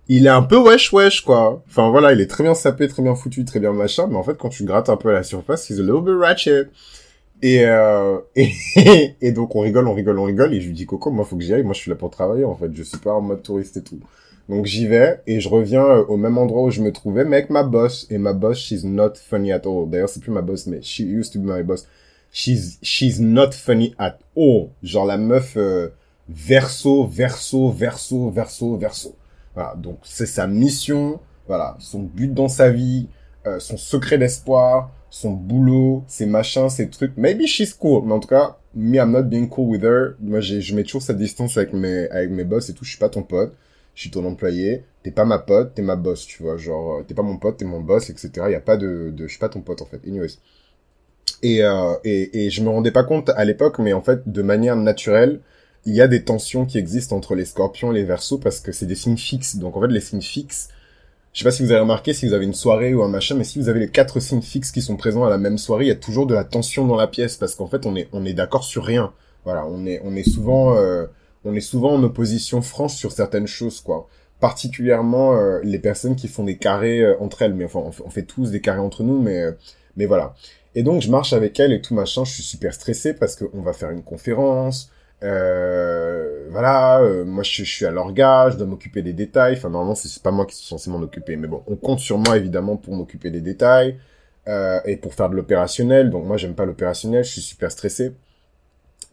il 0.08 0.26
est 0.26 0.30
un 0.30 0.42
peu 0.42 0.56
wesh 0.56 0.92
wesh 0.92 1.22
quoi. 1.22 1.62
Enfin 1.68 1.90
voilà, 1.90 2.12
il 2.12 2.20
est 2.20 2.26
très 2.26 2.44
bien 2.44 2.54
sapé, 2.54 2.88
très 2.88 3.02
bien 3.02 3.14
foutu, 3.14 3.44
très 3.44 3.60
bien 3.60 3.72
machin, 3.72 4.06
mais 4.08 4.16
en 4.16 4.22
fait 4.22 4.36
quand 4.36 4.48
tu 4.48 4.64
grattes 4.64 4.88
un 4.88 4.96
peu 4.96 5.10
à 5.10 5.12
la 5.12 5.22
surface, 5.22 5.68
he's 5.70 5.78
a 5.78 5.82
little 5.82 6.02
bit 6.02 6.14
ratchet. 6.18 6.68
Et, 7.42 7.64
euh, 7.64 8.18
et, 8.36 9.32
donc 9.32 9.56
on 9.56 9.60
rigole, 9.60 9.88
on 9.88 9.94
rigole, 9.94 10.18
on 10.18 10.24
rigole, 10.24 10.54
et 10.54 10.60
je 10.60 10.68
lui 10.68 10.74
dis 10.74 10.86
Coco, 10.86 11.10
moi 11.10 11.24
faut 11.24 11.36
que 11.36 11.42
j'y 11.42 11.52
aille, 11.52 11.64
moi 11.64 11.74
je 11.74 11.80
suis 11.80 11.90
là 11.90 11.96
pour 11.96 12.10
travailler 12.10 12.44
en 12.44 12.54
fait, 12.54 12.70
je 12.72 12.82
suis 12.82 12.98
pas 12.98 13.12
en 13.12 13.20
mode 13.20 13.42
touriste 13.42 13.76
et 13.76 13.82
tout. 13.82 13.98
Donc 14.48 14.66
j'y 14.66 14.86
vais 14.86 15.20
et 15.26 15.40
je 15.40 15.48
reviens 15.48 15.84
euh, 15.84 16.04
au 16.08 16.16
même 16.16 16.36
endroit 16.38 16.64
où 16.64 16.70
je 16.70 16.82
me 16.82 16.92
trouvais, 16.92 17.24
mais 17.24 17.36
avec 17.36 17.50
ma 17.50 17.62
boss. 17.62 18.06
Et 18.10 18.18
ma 18.18 18.32
boss, 18.32 18.58
she's 18.58 18.84
not 18.84 19.14
funny 19.14 19.52
at 19.52 19.62
all. 19.66 19.88
D'ailleurs, 19.88 20.08
c'est 20.08 20.20
plus 20.20 20.32
ma 20.32 20.42
boss, 20.42 20.66
mais 20.66 20.82
she 20.82 21.00
used 21.00 21.32
to 21.32 21.38
be 21.38 21.46
my 21.46 21.62
boss. 21.62 21.86
She's 22.32 22.78
she's 22.82 23.20
not 23.20 23.52
funny 23.52 23.94
at 23.98 24.18
all. 24.36 24.70
Genre 24.82 25.06
la 25.06 25.16
meuf 25.16 25.56
euh, 25.56 25.88
verso, 26.28 27.06
verso, 27.06 27.70
verso, 27.70 28.30
verso, 28.30 28.76
verso. 28.76 29.14
Voilà. 29.54 29.74
Donc 29.76 29.98
c'est 30.02 30.26
sa 30.26 30.46
mission. 30.46 31.20
Voilà, 31.48 31.76
son 31.80 32.00
but 32.02 32.32
dans 32.32 32.48
sa 32.48 32.70
vie, 32.70 33.08
euh, 33.46 33.58
son 33.58 33.76
secret 33.76 34.16
d'espoir, 34.16 34.92
son 35.10 35.32
boulot, 35.32 36.04
ses 36.06 36.24
machins, 36.26 36.70
ses 36.70 36.88
trucs. 36.88 37.16
Maybe 37.16 37.46
she's 37.46 37.74
cool, 37.74 38.04
mais 38.06 38.12
en 38.12 38.20
tout 38.20 38.28
cas, 38.28 38.56
me, 38.74 38.96
I'm 38.96 39.10
not 39.10 39.24
being 39.24 39.48
cool 39.48 39.68
with 39.68 39.82
her. 39.82 40.14
Moi, 40.20 40.40
je 40.40 40.74
mets 40.74 40.84
toujours 40.84 41.02
cette 41.02 41.18
distance 41.18 41.56
avec 41.56 41.72
mes, 41.72 42.08
avec 42.10 42.30
mes 42.30 42.44
boss 42.44 42.68
et 42.70 42.74
tout. 42.74 42.84
Je 42.84 42.90
suis 42.90 42.98
pas 42.98 43.08
ton 43.08 43.22
pote. 43.22 43.54
Je 43.94 44.02
suis 44.02 44.10
ton 44.10 44.24
employé. 44.24 44.84
T'es 45.02 45.10
pas 45.10 45.24
ma 45.24 45.38
pote, 45.38 45.74
t'es 45.74 45.82
ma 45.82 45.96
boss, 45.96 46.26
tu 46.26 46.42
vois. 46.42 46.56
Genre, 46.56 47.00
euh, 47.00 47.02
t'es 47.02 47.14
pas 47.14 47.22
mon 47.22 47.36
pote, 47.36 47.58
t'es 47.58 47.64
mon 47.64 47.80
boss, 47.80 48.08
etc. 48.08 48.30
Y 48.50 48.54
a 48.54 48.60
pas 48.60 48.76
de, 48.76 49.10
de, 49.14 49.26
je 49.26 49.30
suis 49.30 49.38
pas 49.40 49.48
ton 49.48 49.60
pote, 49.60 49.82
en 49.82 49.86
fait. 49.86 50.00
Anyways. 50.06 50.38
Et, 51.42 51.62
euh, 51.64 51.94
et, 52.04 52.46
et 52.46 52.50
je 52.50 52.62
me 52.62 52.68
rendais 52.68 52.92
pas 52.92 53.04
compte 53.04 53.30
à 53.30 53.44
l'époque, 53.44 53.78
mais 53.80 53.92
en 53.92 54.00
fait, 54.00 54.28
de 54.30 54.42
manière 54.42 54.76
naturelle, 54.76 55.40
il 55.84 55.94
y 55.94 56.00
a 56.00 56.08
des 56.08 56.24
tensions 56.24 56.64
qui 56.64 56.78
existent 56.78 57.16
entre 57.16 57.34
les 57.34 57.44
scorpions 57.44 57.92
et 57.92 57.96
les 57.96 58.04
versos 58.04 58.38
parce 58.38 58.60
que 58.60 58.72
c'est 58.72 58.86
des 58.86 58.94
signes 58.94 59.16
fixes. 59.16 59.56
Donc, 59.56 59.76
en 59.76 59.80
fait, 59.80 59.88
les 59.88 60.00
signes 60.00 60.22
fixes, 60.22 60.68
je 61.32 61.38
sais 61.38 61.44
pas 61.44 61.50
si 61.50 61.62
vous 61.62 61.72
avez 61.72 61.80
remarqué, 61.80 62.12
si 62.12 62.26
vous 62.26 62.34
avez 62.34 62.44
une 62.44 62.54
soirée 62.54 62.94
ou 62.94 63.02
un 63.02 63.08
machin, 63.08 63.34
mais 63.34 63.44
si 63.44 63.58
vous 63.58 63.68
avez 63.68 63.80
les 63.80 63.88
quatre 63.88 64.20
signes 64.20 64.42
fixes 64.42 64.70
qui 64.70 64.82
sont 64.82 64.96
présents 64.96 65.24
à 65.24 65.30
la 65.30 65.38
même 65.38 65.58
soirée, 65.58 65.86
il 65.86 65.88
y 65.88 65.92
a 65.92 65.96
toujours 65.96 66.26
de 66.26 66.34
la 66.34 66.44
tension 66.44 66.86
dans 66.86 66.96
la 66.96 67.06
pièce 67.06 67.36
parce 67.36 67.54
qu'en 67.54 67.66
fait, 67.66 67.86
on 67.86 67.96
est, 67.96 68.08
on 68.12 68.24
est 68.24 68.34
d'accord 68.34 68.64
sur 68.64 68.84
rien. 68.84 69.12
Voilà, 69.44 69.66
on 69.66 69.86
est, 69.86 70.00
on 70.04 70.14
est 70.14 70.28
souvent, 70.28 70.76
euh, 70.76 71.06
on 71.44 71.54
est 71.54 71.60
souvent 71.60 71.94
en 71.94 72.02
opposition 72.02 72.62
franche 72.62 72.94
sur 72.94 73.10
certaines 73.10 73.48
choses, 73.48 73.80
quoi. 73.80 74.08
Particulièrement 74.40 75.36
euh, 75.36 75.60
les 75.64 75.78
personnes 75.78 76.16
qui 76.16 76.28
font 76.28 76.44
des 76.44 76.58
carrés 76.58 77.00
euh, 77.00 77.16
entre 77.20 77.42
elles, 77.42 77.54
mais 77.54 77.64
enfin, 77.64 77.80
on 78.04 78.10
fait, 78.10 78.22
tous 78.22 78.50
des 78.50 78.60
carrés 78.60 78.80
entre 78.80 79.02
nous, 79.02 79.20
mais, 79.20 79.42
mais 79.96 80.06
voilà. 80.06 80.34
Et 80.74 80.82
donc, 80.82 81.02
je 81.02 81.10
marche 81.10 81.32
avec 81.32 81.58
elle 81.58 81.72
et 81.72 81.80
tout 81.80 81.94
machin. 81.94 82.24
Je 82.24 82.32
suis 82.32 82.42
super 82.42 82.72
stressé 82.74 83.14
parce 83.14 83.36
qu'on 83.36 83.62
va 83.62 83.72
faire 83.72 83.90
une 83.90 84.02
conférence. 84.02 84.90
Euh, 85.22 86.48
voilà, 86.50 87.00
euh, 87.00 87.24
moi 87.24 87.42
je, 87.42 87.62
suis 87.62 87.86
à 87.86 87.90
l'orga, 87.90 88.50
je 88.50 88.56
dois 88.56 88.66
m'occuper 88.66 89.02
des 89.02 89.12
détails. 89.12 89.54
Enfin 89.56 89.70
normalement 89.70 89.94
c'est 89.94 90.22
pas 90.22 90.30
moi 90.30 90.46
qui 90.46 90.56
suis 90.56 90.66
censé 90.66 90.90
m'en 90.90 91.00
occuper, 91.00 91.36
mais 91.36 91.48
bon, 91.48 91.62
on 91.66 91.76
compte 91.76 92.00
sur 92.00 92.18
moi 92.18 92.36
évidemment 92.36 92.76
pour 92.76 92.94
m'occuper 92.94 93.30
des 93.30 93.40
détails 93.40 93.98
euh, 94.48 94.80
et 94.84 94.96
pour 94.96 95.14
faire 95.14 95.30
de 95.30 95.36
l'opérationnel. 95.36 96.10
Donc 96.10 96.26
moi 96.26 96.36
j'aime 96.36 96.54
pas 96.54 96.64
l'opérationnel, 96.64 97.24
je 97.24 97.30
suis 97.30 97.40
super 97.40 97.70
stressé. 97.70 98.12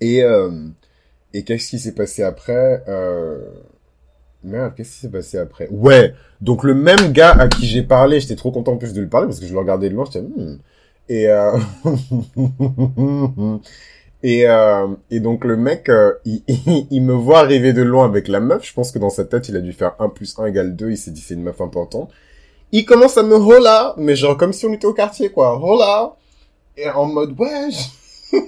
Et 0.01 0.23
euh, 0.23 0.49
et 1.33 1.43
qu'est-ce 1.43 1.69
qui 1.69 1.79
s'est 1.79 1.95
passé 1.95 2.23
après 2.23 2.83
euh... 2.87 3.39
Merde, 4.41 4.73
qu'est-ce 4.75 4.91
qui 4.93 4.99
s'est 4.99 5.09
passé 5.09 5.37
après? 5.37 5.67
Ouais, 5.69 6.13
donc 6.39 6.63
le 6.63 6.73
même 6.73 7.11
gars 7.11 7.31
à 7.31 7.49
qui 7.49 7.65
j'ai 7.67 7.83
parlé, 7.83 8.21
j'étais 8.21 8.37
trop 8.37 8.51
content 8.51 8.71
en 8.73 8.77
plus 8.77 8.93
de 8.93 9.01
lui 9.01 9.09
parler 9.09 9.27
parce 9.27 9.39
que 9.39 9.45
je 9.45 9.51
le 9.51 9.59
regardais 9.59 9.89
de 9.89 9.95
loin, 9.95 10.05
j'étais 10.05 10.21
hmm. 10.21 10.59
et 11.09 11.27
euh... 11.27 11.57
Et, 14.21 14.47
euh, 14.47 14.87
et 15.11 15.19
donc 15.19 15.45
le 15.45 15.55
mec, 15.55 15.87
euh, 15.89 16.13
il, 16.25 16.43
il, 16.89 17.01
me 17.01 17.13
voit 17.13 17.39
arriver 17.39 17.73
de 17.73 17.81
loin 17.81 18.05
avec 18.05 18.27
la 18.27 18.39
meuf. 18.39 18.65
Je 18.65 18.73
pense 18.73 18.91
que 18.91 18.99
dans 18.99 19.09
sa 19.09 19.25
tête, 19.25 19.47
il 19.49 19.55
a 19.55 19.61
dû 19.61 19.73
faire 19.73 19.95
1 19.99 20.09
plus 20.09 20.37
1 20.37 20.47
égale 20.47 20.75
2. 20.75 20.91
Il 20.91 20.97
s'est 20.97 21.11
dit 21.11 21.21
c'est 21.21 21.35
une 21.35 21.43
meuf 21.43 21.61
importante. 21.61 22.11
Il 22.71 22.85
commence 22.85 23.17
à 23.17 23.23
me 23.23 23.35
hola, 23.35 23.95
mais 23.97 24.15
genre 24.15 24.37
comme 24.37 24.53
si 24.53 24.65
on 24.65 24.73
était 24.73 24.85
au 24.85 24.93
quartier 24.93 25.29
quoi. 25.29 25.59
Hola. 25.61 26.15
Et 26.77 26.89
en 26.89 27.05
mode 27.05 27.35
wesh. 27.39 27.89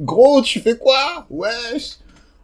Gros, 0.00 0.42
tu 0.42 0.60
fais 0.60 0.76
quoi? 0.76 1.26
Wesh. 1.30 1.98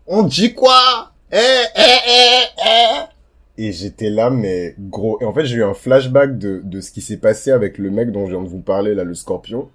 On 0.07 0.23
dit 0.23 0.55
quoi? 0.55 1.11
Eh, 1.31 1.37
eh, 1.37 1.81
eh, 2.09 2.45
eh. 2.67 3.65
Et 3.65 3.73
j'étais 3.73 4.09
là, 4.09 4.31
mais 4.31 4.75
gros. 4.79 5.19
Et 5.21 5.25
en 5.25 5.33
fait, 5.33 5.45
j'ai 5.45 5.57
eu 5.57 5.65
un 5.65 5.75
flashback 5.75 6.39
de, 6.39 6.63
de 6.65 6.81
ce 6.81 6.91
qui 6.91 7.03
s'est 7.03 7.19
passé 7.19 7.51
avec 7.51 7.79
le 7.79 7.91
mec 7.91 8.11
dont 8.11 8.27
je 8.27 8.33
viens 8.33 8.43
de 8.43 8.49
vous 8.49 8.61
parler, 8.61 8.95
là, 8.95 9.05
le 9.05 9.15
scorpion. 9.15 9.69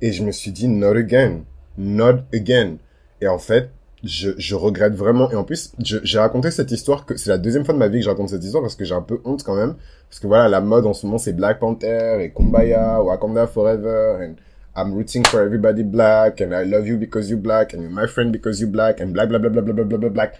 Et 0.00 0.12
je 0.12 0.24
me 0.24 0.32
suis 0.32 0.50
dit, 0.50 0.68
not 0.68 0.96
again 0.96 1.42
not 1.78 2.20
again. 2.32 2.76
Et 3.20 3.28
en 3.28 3.38
fait, 3.38 3.70
je, 4.04 4.30
je 4.36 4.54
regrette 4.54 4.94
vraiment. 4.94 5.30
Et 5.30 5.36
en 5.36 5.44
plus, 5.44 5.72
j'ai 5.78 6.18
raconté 6.18 6.50
cette 6.50 6.70
histoire 6.70 7.06
que 7.06 7.16
c'est 7.16 7.30
la 7.30 7.38
deuxième 7.38 7.64
fois 7.64 7.74
de 7.74 7.78
ma 7.78 7.88
vie 7.88 7.98
que 7.98 8.04
je 8.04 8.10
raconte 8.10 8.30
cette 8.30 8.44
histoire 8.44 8.62
parce 8.62 8.76
que 8.76 8.84
j'ai 8.84 8.94
un 8.94 9.02
peu 9.02 9.20
honte 9.24 9.42
quand 9.44 9.54
même. 9.54 9.74
Parce 10.08 10.20
que 10.20 10.26
voilà, 10.26 10.48
la 10.48 10.60
mode 10.60 10.86
en 10.86 10.92
ce 10.92 11.06
moment, 11.06 11.18
c'est 11.18 11.32
Black 11.32 11.58
Panther 11.58 12.18
et 12.20 12.30
Kumbaya, 12.30 13.02
Wakanda 13.02 13.46
Forever, 13.46 14.18
and 14.20 14.34
I'm 14.76 14.94
rooting 14.94 15.24
for 15.24 15.40
everybody 15.40 15.82
black, 15.82 16.40
and 16.40 16.52
I 16.52 16.64
love 16.64 16.86
you 16.86 16.96
because 16.96 17.30
you 17.30 17.36
black, 17.36 17.74
and 17.74 17.82
you're 17.82 17.90
my 17.90 18.06
friend 18.06 18.32
because 18.32 18.60
you 18.60 18.66
black, 18.66 19.00
and 19.00 19.12
black, 19.12 19.28
black, 19.28 19.42
black, 19.42 19.54
black, 19.54 19.64
black, 19.64 19.88
black, 19.88 20.00
black, 20.00 20.12
black. 20.12 20.34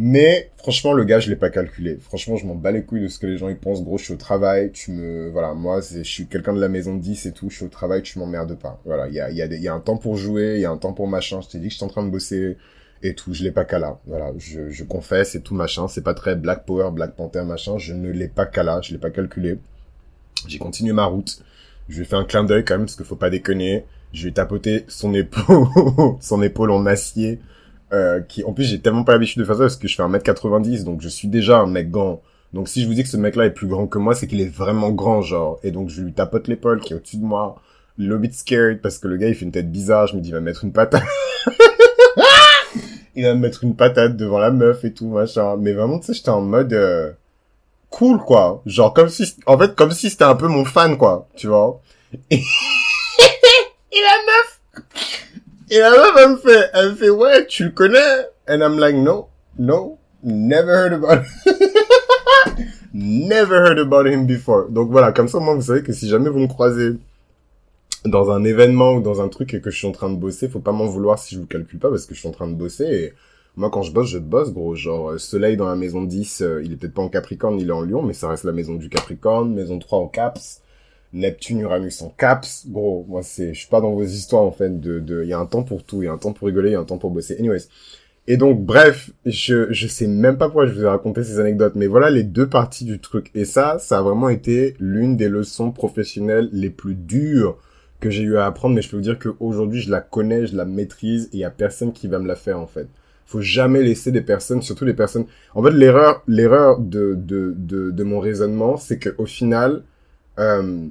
Mais 0.00 0.52
franchement, 0.56 0.92
le 0.92 1.02
gars, 1.02 1.18
je 1.18 1.28
l'ai 1.28 1.34
pas 1.34 1.50
calculé. 1.50 1.98
Franchement, 2.00 2.36
je 2.36 2.46
m'en 2.46 2.54
bats 2.54 2.70
les 2.70 2.84
couilles 2.84 3.02
de 3.02 3.08
ce 3.08 3.18
que 3.18 3.26
les 3.26 3.36
gens 3.36 3.48
ils 3.48 3.58
pensent. 3.58 3.82
Gros, 3.82 3.98
je 3.98 4.04
suis 4.04 4.14
au 4.14 4.16
travail. 4.16 4.70
Tu 4.70 4.92
me, 4.92 5.28
voilà, 5.30 5.54
moi, 5.54 5.80
je 5.80 6.02
suis 6.04 6.28
quelqu'un 6.28 6.52
de 6.52 6.60
la 6.60 6.68
maison 6.68 6.94
de 6.94 7.00
10 7.00 7.26
et 7.26 7.32
tout. 7.32 7.50
Je 7.50 7.56
suis 7.56 7.64
au 7.64 7.68
travail. 7.68 8.02
Tu 8.02 8.20
m'emmerdes 8.20 8.56
pas. 8.56 8.80
Voilà, 8.84 9.08
il 9.08 9.14
y 9.14 9.20
a, 9.20 9.28
y 9.28 9.40
il 9.40 9.60
y 9.60 9.66
a 9.66 9.74
un 9.74 9.80
temps 9.80 9.96
pour 9.96 10.16
jouer, 10.16 10.54
il 10.54 10.60
y 10.60 10.64
a 10.64 10.70
un 10.70 10.76
temps 10.76 10.92
pour 10.92 11.08
machin. 11.08 11.40
Je 11.40 11.48
t'ai 11.48 11.58
dit 11.58 11.66
que 11.66 11.72
j'étais 11.74 11.84
en 11.84 11.88
train 11.88 12.04
de 12.04 12.10
bosser 12.10 12.56
et 13.02 13.14
tout. 13.14 13.34
Je 13.34 13.42
l'ai 13.42 13.50
pas 13.50 13.66
là. 13.72 13.98
Voilà, 14.06 14.30
je, 14.38 14.70
je 14.70 14.84
confesse 14.84 15.34
et 15.34 15.40
tout 15.40 15.56
machin. 15.56 15.88
C'est 15.88 16.04
pas 16.04 16.14
très 16.14 16.36
Black 16.36 16.64
Power, 16.64 16.92
Black 16.92 17.16
Panther 17.16 17.42
machin. 17.42 17.76
Je 17.78 17.92
ne 17.92 18.12
l'ai 18.12 18.28
pas 18.28 18.48
là. 18.62 18.80
Je 18.80 18.92
l'ai 18.92 18.98
pas 18.98 19.10
calculé. 19.10 19.58
J'ai 20.46 20.58
continué 20.58 20.92
ma 20.92 21.06
route. 21.06 21.42
Je 21.88 21.96
lui 21.96 22.02
ai 22.02 22.04
fait 22.04 22.16
un 22.16 22.24
clin 22.24 22.44
d'œil 22.44 22.64
quand 22.64 22.74
même 22.74 22.86
parce 22.86 22.94
qu'il 22.94 23.04
faut 23.04 23.16
pas 23.16 23.30
déconner. 23.30 23.84
Je 24.12 24.22
lui 24.22 24.30
ai 24.30 24.32
tapoté 24.32 24.84
son 24.86 25.12
épaule, 25.12 25.66
son 26.20 26.40
épaule 26.40 26.70
en 26.70 26.86
acier 26.86 27.40
euh, 27.92 28.20
qui, 28.20 28.44
en 28.44 28.52
plus, 28.52 28.64
j'ai 28.64 28.80
tellement 28.80 29.04
pas 29.04 29.12
l'habitude 29.12 29.40
de 29.40 29.44
faire 29.44 29.56
ça 29.56 29.62
parce 29.62 29.76
que 29.76 29.88
je 29.88 29.94
fais 29.94 30.02
1m90, 30.02 30.84
donc 30.84 31.00
je 31.00 31.08
suis 31.08 31.28
déjà 31.28 31.58
un 31.58 31.66
mec 31.66 31.90
grand. 31.90 32.22
Donc 32.52 32.68
si 32.68 32.82
je 32.82 32.86
vous 32.86 32.94
dis 32.94 33.02
que 33.02 33.08
ce 33.08 33.16
mec-là 33.16 33.46
est 33.46 33.50
plus 33.50 33.66
grand 33.66 33.86
que 33.86 33.98
moi, 33.98 34.14
c'est 34.14 34.26
qu'il 34.26 34.40
est 34.40 34.48
vraiment 34.48 34.90
grand, 34.90 35.22
genre. 35.22 35.58
Et 35.62 35.70
donc 35.70 35.88
je 35.88 36.02
lui 36.02 36.12
tapote 36.12 36.48
l'épaule 36.48 36.80
qui 36.80 36.92
est 36.92 36.96
au-dessus 36.96 37.18
de 37.18 37.24
moi. 37.24 37.60
Le 37.98 38.16
bit 38.16 38.34
scared 38.34 38.80
parce 38.80 38.98
que 38.98 39.08
le 39.08 39.16
gars 39.16 39.28
il 39.28 39.34
fait 39.34 39.44
une 39.44 39.52
tête 39.52 39.70
bizarre. 39.70 40.06
Je 40.06 40.16
me 40.16 40.20
dis 40.20 40.28
il 40.28 40.32
va 40.32 40.40
me 40.40 40.46
mettre 40.46 40.64
une 40.64 40.72
patate. 40.72 41.02
il 43.16 43.24
va 43.24 43.34
me 43.34 43.40
mettre 43.40 43.64
une 43.64 43.74
patate 43.74 44.16
devant 44.16 44.38
la 44.38 44.50
meuf 44.50 44.84
et 44.84 44.94
tout 44.94 45.08
machin. 45.08 45.56
Mais 45.56 45.72
vraiment 45.72 45.98
tu 45.98 46.06
sais 46.06 46.14
j'étais 46.14 46.28
en 46.28 46.40
mode 46.40 46.72
euh, 46.72 47.10
cool 47.90 48.18
quoi. 48.18 48.62
Genre 48.66 48.94
comme 48.94 49.08
si 49.08 49.36
en 49.46 49.58
fait 49.58 49.74
comme 49.74 49.90
si 49.90 50.10
c'était 50.10 50.24
un 50.24 50.36
peu 50.36 50.46
mon 50.46 50.64
fan 50.64 50.96
quoi. 50.96 51.28
Tu 51.36 51.48
vois? 51.48 51.80
Et, 52.30 52.36
et 53.92 54.00
la 54.00 54.16
meuf 54.26 54.60
et 55.70 55.78
la 55.78 55.90
meuf, 55.90 56.14
elle 56.18 56.30
me 56.30 56.36
fait, 56.36 56.70
elle 56.74 56.90
me 56.90 56.94
fait, 56.94 57.10
ouais, 57.10 57.46
tu 57.46 57.64
le 57.64 57.70
connais? 57.70 58.26
And 58.48 58.60
I'm 58.62 58.78
like, 58.78 58.96
no, 58.96 59.28
no, 59.58 59.98
never 60.22 60.72
heard 60.72 60.92
about 60.92 61.24
never 62.92 63.56
heard 63.56 63.78
about 63.78 64.06
him 64.06 64.26
before. 64.26 64.68
Donc 64.70 64.90
voilà, 64.90 65.12
comme 65.12 65.28
ça, 65.28 65.38
moi, 65.38 65.54
vous 65.54 65.62
savez 65.62 65.82
que 65.82 65.92
si 65.92 66.08
jamais 66.08 66.30
vous 66.30 66.40
me 66.40 66.48
croisez 66.48 66.96
dans 68.04 68.30
un 68.30 68.44
événement 68.44 68.94
ou 68.94 69.00
dans 69.00 69.20
un 69.20 69.28
truc 69.28 69.54
et 69.54 69.60
que 69.60 69.70
je 69.70 69.78
suis 69.78 69.86
en 69.86 69.92
train 69.92 70.10
de 70.10 70.16
bosser, 70.16 70.48
faut 70.48 70.60
pas 70.60 70.72
m'en 70.72 70.86
vouloir 70.86 71.18
si 71.18 71.34
je 71.34 71.40
vous 71.40 71.46
calcule 71.46 71.78
pas 71.78 71.90
parce 71.90 72.06
que 72.06 72.14
je 72.14 72.20
suis 72.20 72.28
en 72.28 72.32
train 72.32 72.48
de 72.48 72.54
bosser 72.54 72.84
et 72.84 73.12
moi, 73.56 73.70
quand 73.70 73.82
je 73.82 73.92
bosse, 73.92 74.08
je 74.08 74.18
bosse, 74.18 74.52
gros. 74.52 74.76
Genre, 74.76 75.10
euh, 75.10 75.18
soleil 75.18 75.56
dans 75.56 75.66
la 75.66 75.74
maison 75.74 76.02
10, 76.02 76.42
euh, 76.42 76.62
il 76.64 76.72
est 76.72 76.76
peut-être 76.76 76.94
pas 76.94 77.02
en 77.02 77.08
Capricorne, 77.08 77.58
il 77.58 77.68
est 77.68 77.72
en 77.72 77.82
Lion, 77.82 78.02
mais 78.02 78.12
ça 78.12 78.28
reste 78.28 78.44
la 78.44 78.52
maison 78.52 78.74
du 78.74 78.88
Capricorne, 78.88 79.52
maison 79.52 79.80
3 79.80 79.98
en 79.98 80.06
Caps. 80.06 80.62
Neptune, 81.12 81.60
Uranus 81.60 82.02
en 82.02 82.08
caps. 82.10 82.66
Gros, 82.68 83.04
moi, 83.08 83.22
c'est, 83.22 83.54
je 83.54 83.58
suis 83.58 83.68
pas 83.68 83.80
dans 83.80 83.92
vos 83.92 84.04
histoires, 84.04 84.42
en 84.42 84.52
fait, 84.52 84.80
de, 84.80 85.00
de, 85.00 85.22
il 85.22 85.28
y 85.28 85.32
a 85.32 85.38
un 85.38 85.46
temps 85.46 85.62
pour 85.62 85.84
tout, 85.84 86.02
il 86.02 86.06
y 86.06 86.08
a 86.08 86.12
un 86.12 86.18
temps 86.18 86.32
pour 86.32 86.46
rigoler, 86.46 86.70
il 86.70 86.72
y 86.72 86.76
a 86.76 86.80
un 86.80 86.84
temps 86.84 86.98
pour 86.98 87.10
bosser. 87.10 87.36
Anyways. 87.38 87.68
Et 88.30 88.36
donc, 88.36 88.60
bref, 88.60 89.10
je, 89.24 89.72
je 89.72 89.86
sais 89.86 90.06
même 90.06 90.36
pas 90.36 90.48
pourquoi 90.48 90.66
je 90.66 90.74
vous 90.74 90.82
ai 90.82 90.86
raconté 90.88 91.24
ces 91.24 91.40
anecdotes, 91.40 91.76
mais 91.76 91.86
voilà 91.86 92.10
les 92.10 92.24
deux 92.24 92.46
parties 92.46 92.84
du 92.84 92.98
truc. 92.98 93.30
Et 93.34 93.46
ça, 93.46 93.78
ça 93.78 93.98
a 93.98 94.02
vraiment 94.02 94.28
été 94.28 94.74
l'une 94.78 95.16
des 95.16 95.30
leçons 95.30 95.72
professionnelles 95.72 96.50
les 96.52 96.68
plus 96.68 96.94
dures 96.94 97.56
que 98.00 98.10
j'ai 98.10 98.24
eu 98.24 98.36
à 98.36 98.44
apprendre, 98.44 98.74
mais 98.74 98.82
je 98.82 98.90
peux 98.90 98.96
vous 98.96 99.02
dire 99.02 99.18
qu'aujourd'hui, 99.18 99.80
je 99.80 99.90
la 99.90 100.02
connais, 100.02 100.46
je 100.46 100.54
la 100.54 100.66
maîtrise, 100.66 101.30
et 101.32 101.38
il 101.38 101.40
y 101.40 101.44
a 101.44 101.50
personne 101.50 101.94
qui 101.94 102.06
va 102.06 102.18
me 102.18 102.28
la 102.28 102.36
faire, 102.36 102.60
en 102.60 102.66
fait. 102.66 102.86
Faut 103.24 103.40
jamais 103.40 103.82
laisser 103.82 104.12
des 104.12 104.20
personnes, 104.20 104.60
surtout 104.60 104.84
les 104.84 104.92
personnes. 104.92 105.24
En 105.54 105.62
fait, 105.62 105.70
l'erreur, 105.70 106.22
l'erreur 106.26 106.80
de, 106.80 107.14
de, 107.14 107.54
de, 107.56 107.90
de 107.90 108.04
mon 108.04 108.20
raisonnement, 108.20 108.76
c'est 108.76 108.98
que 108.98 109.14
au 109.16 109.26
final, 109.26 109.84
euh, 110.38 110.86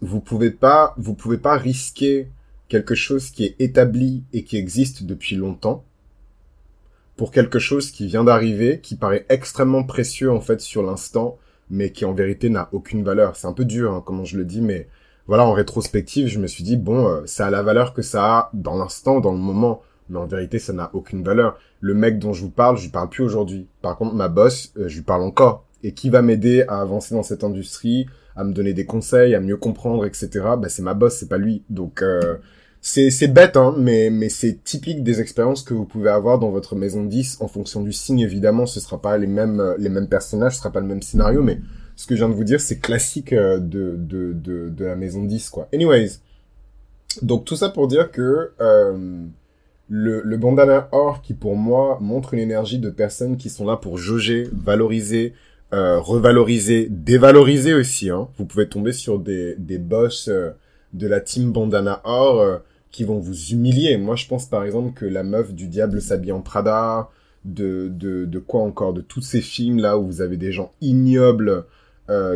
vous 0.00 0.20
pouvez 0.20 0.50
pas, 0.50 0.94
vous 0.96 1.14
pouvez 1.14 1.38
pas 1.38 1.56
risquer 1.56 2.28
quelque 2.68 2.94
chose 2.94 3.30
qui 3.30 3.44
est 3.44 3.56
établi 3.60 4.24
et 4.32 4.44
qui 4.44 4.56
existe 4.56 5.04
depuis 5.04 5.36
longtemps 5.36 5.84
pour 7.16 7.30
quelque 7.30 7.58
chose 7.58 7.90
qui 7.90 8.06
vient 8.06 8.24
d'arriver, 8.24 8.80
qui 8.80 8.94
paraît 8.94 9.24
extrêmement 9.28 9.84
précieux 9.84 10.30
en 10.30 10.40
fait 10.40 10.60
sur 10.60 10.82
l'instant, 10.82 11.38
mais 11.70 11.90
qui 11.90 12.04
en 12.04 12.12
vérité 12.12 12.50
n'a 12.50 12.68
aucune 12.72 13.02
valeur. 13.02 13.36
C'est 13.36 13.46
un 13.46 13.52
peu 13.52 13.64
dur, 13.64 13.92
hein, 13.92 14.02
comment 14.04 14.24
je 14.24 14.36
le 14.36 14.44
dis, 14.44 14.60
mais 14.60 14.88
voilà, 15.26 15.44
en 15.44 15.52
rétrospective, 15.52 16.28
je 16.28 16.38
me 16.38 16.46
suis 16.46 16.62
dit 16.62 16.76
bon, 16.76 17.08
euh, 17.08 17.22
ça 17.26 17.46
a 17.46 17.50
la 17.50 17.62
valeur 17.62 17.94
que 17.94 18.02
ça 18.02 18.24
a 18.24 18.50
dans 18.52 18.76
l'instant, 18.76 19.20
dans 19.20 19.32
le 19.32 19.38
moment, 19.38 19.82
mais 20.08 20.18
en 20.18 20.26
vérité, 20.26 20.58
ça 20.58 20.72
n'a 20.72 20.90
aucune 20.92 21.24
valeur. 21.24 21.58
Le 21.80 21.94
mec 21.94 22.18
dont 22.18 22.32
je 22.32 22.42
vous 22.42 22.50
parle, 22.50 22.76
je 22.76 22.84
lui 22.84 22.90
parle 22.90 23.08
plus 23.08 23.24
aujourd'hui. 23.24 23.66
Par 23.82 23.96
contre, 23.96 24.14
ma 24.14 24.28
boss, 24.28 24.72
euh, 24.76 24.88
je 24.88 24.96
lui 24.96 25.02
parle 25.02 25.22
encore. 25.22 25.64
Et 25.82 25.92
qui 25.92 26.10
va 26.10 26.22
m'aider 26.22 26.64
à 26.68 26.80
avancer 26.80 27.14
dans 27.14 27.22
cette 27.22 27.44
industrie, 27.44 28.06
à 28.36 28.44
me 28.44 28.52
donner 28.52 28.74
des 28.74 28.84
conseils, 28.84 29.34
à 29.34 29.40
mieux 29.40 29.56
comprendre, 29.56 30.06
etc. 30.06 30.28
Bah, 30.58 30.68
c'est 30.68 30.82
ma 30.82 30.94
boss, 30.94 31.16
c'est 31.18 31.28
pas 31.28 31.38
lui. 31.38 31.62
Donc 31.70 32.02
euh, 32.02 32.36
c'est 32.80 33.32
bête, 33.32 33.56
hein, 33.56 33.74
mais 33.76 34.10
mais 34.10 34.28
c'est 34.28 34.62
typique 34.62 35.02
des 35.02 35.20
expériences 35.20 35.62
que 35.62 35.74
vous 35.74 35.86
pouvez 35.86 36.10
avoir 36.10 36.38
dans 36.38 36.50
votre 36.50 36.76
maison 36.76 37.04
10 37.04 37.38
en 37.40 37.48
fonction 37.48 37.82
du 37.82 37.92
signe. 37.92 38.20
Évidemment, 38.20 38.66
ce 38.66 38.78
sera 38.80 39.00
pas 39.00 39.18
les 39.18 39.26
mêmes 39.26 39.74
les 39.78 39.88
mêmes 39.88 40.08
personnages, 40.08 40.52
ce 40.52 40.58
sera 40.58 40.70
pas 40.70 40.80
le 40.80 40.86
même 40.86 41.02
scénario, 41.02 41.42
mais 41.42 41.58
ce 41.96 42.06
que 42.06 42.14
je 42.14 42.20
viens 42.20 42.28
de 42.28 42.34
vous 42.34 42.44
dire, 42.44 42.60
c'est 42.60 42.78
classique 42.78 43.32
euh, 43.32 43.58
de, 43.58 43.96
de 43.96 44.32
de 44.32 44.68
de 44.68 44.84
la 44.84 44.96
maison 44.96 45.24
10, 45.24 45.50
quoi. 45.50 45.68
Anyways, 45.72 46.20
donc 47.22 47.44
tout 47.44 47.56
ça 47.56 47.70
pour 47.70 47.88
dire 47.88 48.10
que 48.10 48.52
euh, 48.60 49.24
le, 49.88 50.20
le 50.22 50.36
bandana 50.36 50.88
or 50.92 51.22
qui 51.22 51.34
pour 51.34 51.56
moi 51.56 51.98
montre 52.00 52.34
une 52.34 52.40
énergie 52.40 52.78
de 52.78 52.90
personnes 52.90 53.36
qui 53.36 53.48
sont 53.48 53.64
là 53.66 53.76
pour 53.76 53.98
jauger, 53.98 54.48
valoriser, 54.52 55.32
euh, 55.72 55.98
revaloriser, 55.98 56.86
dévaloriser 56.90 57.74
aussi. 57.74 58.08
Hein. 58.08 58.28
Vous 58.38 58.44
pouvez 58.44 58.68
tomber 58.68 58.92
sur 58.92 59.18
des, 59.18 59.56
des 59.58 59.78
boss, 59.78 60.28
euh, 60.28 60.50
de 60.92 61.08
la 61.08 61.20
team 61.20 61.50
Bandana 61.50 62.00
Or 62.04 62.40
euh, 62.40 62.58
qui 62.92 63.02
vont 63.02 63.18
vous 63.18 63.50
humilier. 63.50 63.96
Moi, 63.96 64.14
je 64.14 64.28
pense 64.28 64.46
par 64.46 64.62
exemple 64.62 64.92
que 64.94 65.04
la 65.04 65.24
meuf 65.24 65.52
du 65.52 65.66
diable 65.66 66.00
s'habille 66.00 66.30
en 66.30 66.40
Prada, 66.40 67.10
de, 67.44 67.88
de, 67.88 68.26
de 68.26 68.38
quoi 68.38 68.62
encore, 68.62 68.92
de 68.92 69.00
tous 69.00 69.22
ces 69.22 69.40
films 69.40 69.78
là 69.78 69.98
où 69.98 70.06
vous 70.06 70.20
avez 70.20 70.36
des 70.36 70.52
gens 70.52 70.70
ignobles 70.80 71.64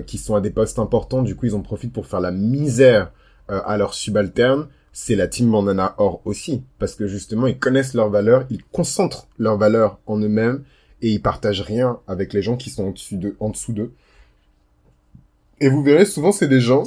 qui 0.07 0.19
sont 0.19 0.35
à 0.35 0.41
des 0.41 0.51
postes 0.51 0.81
importants, 0.81 1.23
du 1.23 1.37
coup 1.37 1.47
ils 1.47 1.55
en 1.55 1.61
profitent 1.61 1.93
pour 1.93 2.09
faire 2.09 2.21
la 2.21 2.33
misère 2.33 3.13
à 3.47 3.77
leurs 3.77 3.95
subalternes. 3.95 4.67
C'est 4.93 5.15
la 5.15 5.29
team 5.29 5.49
Bandana 5.49 5.95
Or 5.99 6.21
aussi, 6.25 6.65
parce 6.81 6.97
que 6.97 7.07
justement 7.07 7.47
ils 7.47 7.59
connaissent 7.59 7.95
leurs 7.95 8.11
valeurs, 8.11 8.47
ils 8.51 8.65
concentrent 8.65 9.29
leurs 9.39 9.57
valeurs 9.57 10.01
en 10.07 10.19
eux-mêmes 10.19 10.65
et 11.03 11.11
ils 11.11 11.23
partagent 11.23 11.63
rien 11.63 11.99
avec 12.07 12.33
les 12.33 12.43
gens 12.43 12.57
qui 12.57 12.71
sont 12.71 12.95
en 13.41 13.51
dessous 13.51 13.73
d'eux. 13.73 13.93
Et 15.61 15.69
vous 15.69 15.83
verrez 15.83 16.07
souvent 16.07 16.33
c'est 16.33 16.49
des 16.49 16.61
gens 16.61 16.85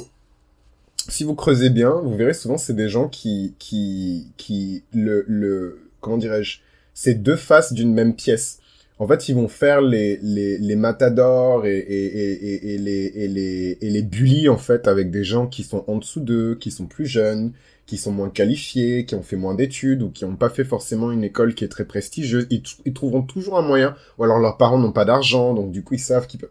si 1.08 1.24
vous 1.24 1.34
creusez 1.34 1.70
bien, 1.70 1.90
vous 1.90 2.16
verrez 2.16 2.34
souvent 2.34 2.56
c'est 2.58 2.74
des 2.74 2.88
gens 2.88 3.08
qui 3.08 3.54
qui 3.58 4.28
qui 4.36 4.82
le 4.92 5.24
le 5.28 5.90
comment 6.00 6.16
dirais-je, 6.16 6.60
c'est 6.94 7.14
deux 7.14 7.36
faces 7.36 7.72
d'une 7.72 7.92
même 7.92 8.14
pièce. 8.14 8.60
En 8.98 9.08
fait, 9.08 9.28
ils 9.28 9.34
vont 9.34 9.48
faire 9.48 9.80
les 9.80 10.18
les 10.22 10.58
les 10.58 10.76
matadors 10.76 11.66
et 11.66 11.78
et 11.78 12.04
et, 12.06 12.74
et 12.74 12.78
les 12.78 13.12
et 13.14 13.28
les 13.28 13.78
et 13.80 13.90
les 13.90 14.02
bullies 14.02 14.48
en 14.48 14.56
fait 14.56 14.86
avec 14.88 15.10
des 15.10 15.24
gens 15.24 15.46
qui 15.46 15.64
sont 15.64 15.84
en 15.88 15.96
dessous 15.96 16.20
d'eux, 16.20 16.54
qui 16.54 16.70
sont 16.70 16.86
plus 16.86 17.06
jeunes, 17.06 17.52
qui 17.86 17.98
sont 17.98 18.12
moins 18.12 18.30
qualifiés, 18.30 19.04
qui 19.04 19.14
ont 19.14 19.22
fait 19.22 19.36
moins 19.36 19.54
d'études 19.54 20.02
ou 20.02 20.10
qui 20.10 20.24
n'ont 20.24 20.36
pas 20.36 20.48
fait 20.48 20.64
forcément 20.64 21.10
une 21.12 21.24
école 21.24 21.54
qui 21.54 21.64
est 21.64 21.68
très 21.68 21.84
prestigieuse. 21.84 22.46
Ils, 22.50 22.92
trouveront 22.94 23.22
toujours 23.22 23.58
un 23.58 23.62
moyen. 23.62 23.94
Ou 24.18 24.24
alors 24.24 24.38
leurs 24.38 24.56
parents 24.56 24.78
n'ont 24.78 24.92
pas 24.92 25.04
d'argent, 25.04 25.54
donc 25.54 25.70
du 25.70 25.82
coup 25.82 25.94
ils 25.94 26.00
savent 26.00 26.26
qu'ils 26.26 26.40
peuvent. 26.40 26.50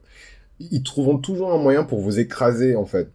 Ils 0.60 0.84
trouveront 0.84 1.18
toujours 1.18 1.52
un 1.52 1.58
moyen 1.58 1.84
pour 1.84 2.00
vous 2.00 2.20
écraser 2.20 2.76
en 2.76 2.86
fait. 2.86 3.10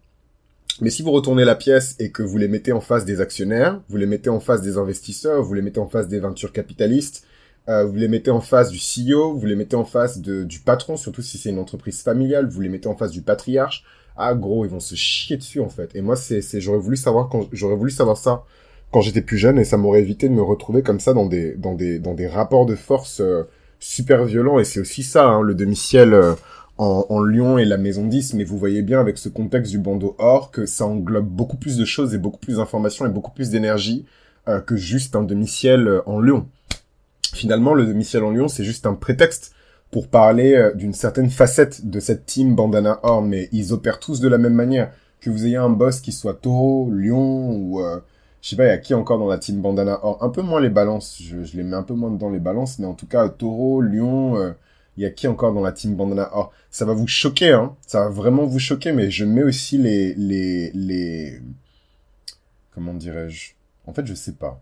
Mais 0.81 0.91
si 0.91 1.03
vous 1.03 1.11
retournez 1.11 1.45
la 1.45 1.55
pièce 1.55 1.97
et 1.99 2.11
que 2.11 2.23
vous 2.23 2.39
les 2.39 2.49
mettez 2.49 2.73
en 2.73 2.81
face 2.81 3.05
des 3.05 3.21
actionnaires, 3.21 3.81
vous 3.89 3.97
les 3.97 4.07
mettez 4.07 4.31
en 4.31 4.41
face 4.41 4.63
des 4.63 4.79
investisseurs, 4.79 5.43
vous 5.43 5.55
les 5.55 5.63
mettez 5.63 5.81
en 5.81 5.89
face 5.89 6.09
des 6.09 6.21
ventures 6.21 6.53
capitalistes, 6.53 7.25
euh, 7.69 7.85
vous 7.85 7.97
les 7.97 8.09
mettez 8.09 8.31
en 8.31 8.41
face 8.41 8.71
du 8.71 8.79
CEO, 8.79 9.35
vous 9.37 9.47
les 9.47 9.57
mettez 9.57 9.77
en 9.77 9.85
face 9.85 10.21
du 10.21 10.61
patron, 10.65 10.97
surtout 10.97 11.23
si 11.23 11.37
c'est 11.37 11.51
une 11.51 11.59
entreprise 11.59 12.03
familiale, 12.03 12.49
vous 12.49 12.61
les 12.61 12.69
mettez 12.69 12.89
en 12.89 12.97
face 12.97 13.11
du 13.11 13.23
patriarche. 13.23 13.85
Ah 14.19 14.35
gros, 14.35 14.65
ils 14.65 14.71
vont 14.71 14.81
se 14.81 14.95
chier 14.95 15.37
dessus 15.37 15.61
en 15.61 15.69
fait. 15.69 15.95
Et 15.95 16.01
moi, 16.01 16.17
c'est, 16.17 16.43
c'est, 16.43 16.61
j'aurais 16.61 16.79
voulu 16.79 16.97
savoir 16.97 17.29
quand, 17.29 17.49
j'aurais 17.53 17.77
voulu 17.77 17.91
savoir 17.91 18.17
ça 18.17 18.45
quand 18.91 19.01
j'étais 19.01 19.23
plus 19.23 19.39
jeune 19.39 19.59
et 19.59 19.65
ça 19.65 19.77
m'aurait 19.77 20.01
évité 20.01 20.29
de 20.29 20.35
me 20.35 20.43
retrouver 20.43 20.83
comme 20.83 21.01
ça 21.01 21.13
dans 21.13 21.27
des, 21.27 21.55
dans 21.55 21.75
des, 21.75 21.99
dans 21.99 22.15
des 22.15 22.27
rapports 22.27 22.67
de 22.67 22.75
force 22.75 23.21
euh, 23.21 23.45
super 23.79 24.25
violents. 24.25 24.59
Et 24.59 24.65
c'est 24.65 24.81
aussi 24.81 25.03
ça, 25.03 25.27
hein, 25.27 25.43
le 25.43 25.55
demi-ciel. 25.55 26.13
Euh, 26.15 26.35
en, 26.81 27.07
en, 27.09 27.25
Lyon 27.25 27.59
et 27.59 27.65
la 27.65 27.77
Maison 27.77 28.07
10, 28.07 28.35
mais 28.35 28.45
vous 28.45 28.57
voyez 28.57 28.83
bien 28.83 29.01
avec 29.01 29.19
ce 29.19 29.29
contexte 29.29 29.73
du 29.73 29.81
bandeau 29.81 30.15
or 30.19 30.53
que 30.53 30.65
ça 30.65 30.87
englobe 30.87 31.27
beaucoup 31.27 31.57
plus 31.57 31.77
de 31.77 31.85
choses 31.85 32.15
et 32.15 32.19
beaucoup 32.19 32.39
plus 32.39 32.59
d'informations 32.59 33.05
et 33.05 33.09
beaucoup 33.09 33.33
plus 33.33 33.51
d'énergie 33.51 34.07
euh, 34.47 34.61
que 34.61 34.77
juste 34.77 35.17
un 35.17 35.25
demi-ciel 35.25 36.03
en 36.07 36.21
Lyon. 36.21 36.47
Finalement, 37.35 37.75
le 37.75 37.85
demi-ciel 37.85 38.23
en 38.23 38.31
Lyon, 38.31 38.47
c'est 38.47 38.63
juste 38.63 38.87
un 38.87 38.95
prétexte 38.95 39.53
pour 39.91 40.09
parler 40.09 40.55
euh, 40.55 40.75
d'une 40.75 40.93
certaine 40.93 41.31
facette 41.31 41.87
de 41.87 42.01
cette 42.01 42.27
team 42.27 42.55
bandana 42.55 43.01
or, 43.03 43.23
mais 43.23 43.49
ils 43.53 43.73
opèrent 43.73 44.01
tous 44.01 44.21
de 44.21 44.29
la 44.29 44.39
même 44.39 44.55
manière. 44.55 44.93
Que 45.21 45.31
vous 45.31 45.47
ayez 45.47 45.57
un 45.57 45.71
boss 45.71 46.01
qui 46.01 46.13
soit 46.13 46.35
taureau, 46.35 46.91
lion 46.91 47.51
ou... 47.51 47.83
je 48.41 48.49
sais 48.49 48.55
pas, 48.55 48.67
il 48.67 48.69
y 48.69 48.71
a 48.71 48.79
qui 48.79 48.95
encore 48.95 49.19
dans 49.19 49.27
la 49.27 49.39
team 49.39 49.61
bandana 49.61 49.99
or 50.05 50.23
Un 50.23 50.29
peu 50.29 50.43
moins 50.43 50.61
les 50.61 50.69
balances, 50.71 51.21
je, 51.21 51.57
les 51.57 51.65
mets 51.65 51.75
un 51.75 51.83
peu 51.83 51.95
moins 51.95 52.11
dans 52.11 52.31
les 52.31 52.39
balances, 52.39 52.79
mais 52.79 52.87
en 52.87 52.95
tout 52.95 53.09
cas, 53.09 53.29
taureau, 53.29 53.81
lion 53.81 54.55
il 54.99 55.03
y 55.03 55.07
a 55.07 55.11
qui 55.11 55.29
encore 55.29 55.55
dans 55.55 55.61
la 55.61 55.71
team 55.71 55.95
Bandana 55.95 56.29
Oh, 56.35 56.49
ça 56.71 56.85
va 56.85 56.93
vous 56.93 57.07
choquer, 57.07 57.53
hein. 57.53 57.77
Ça 57.87 58.01
va 58.01 58.09
vraiment 58.09 58.45
vous 58.47 58.59
choquer, 58.59 58.91
mais 58.91 59.13
je 59.13 59.25
mets 59.25 59.45
aussi 59.45 59.79
les, 59.79 60.13
les, 60.15 60.73
les, 60.73 61.41
comment 62.75 62.93
dirais-je? 62.95 63.53
En 63.87 63.93
fait, 63.93 64.05
je 64.05 64.15
sais 64.15 64.33
pas. 64.33 64.61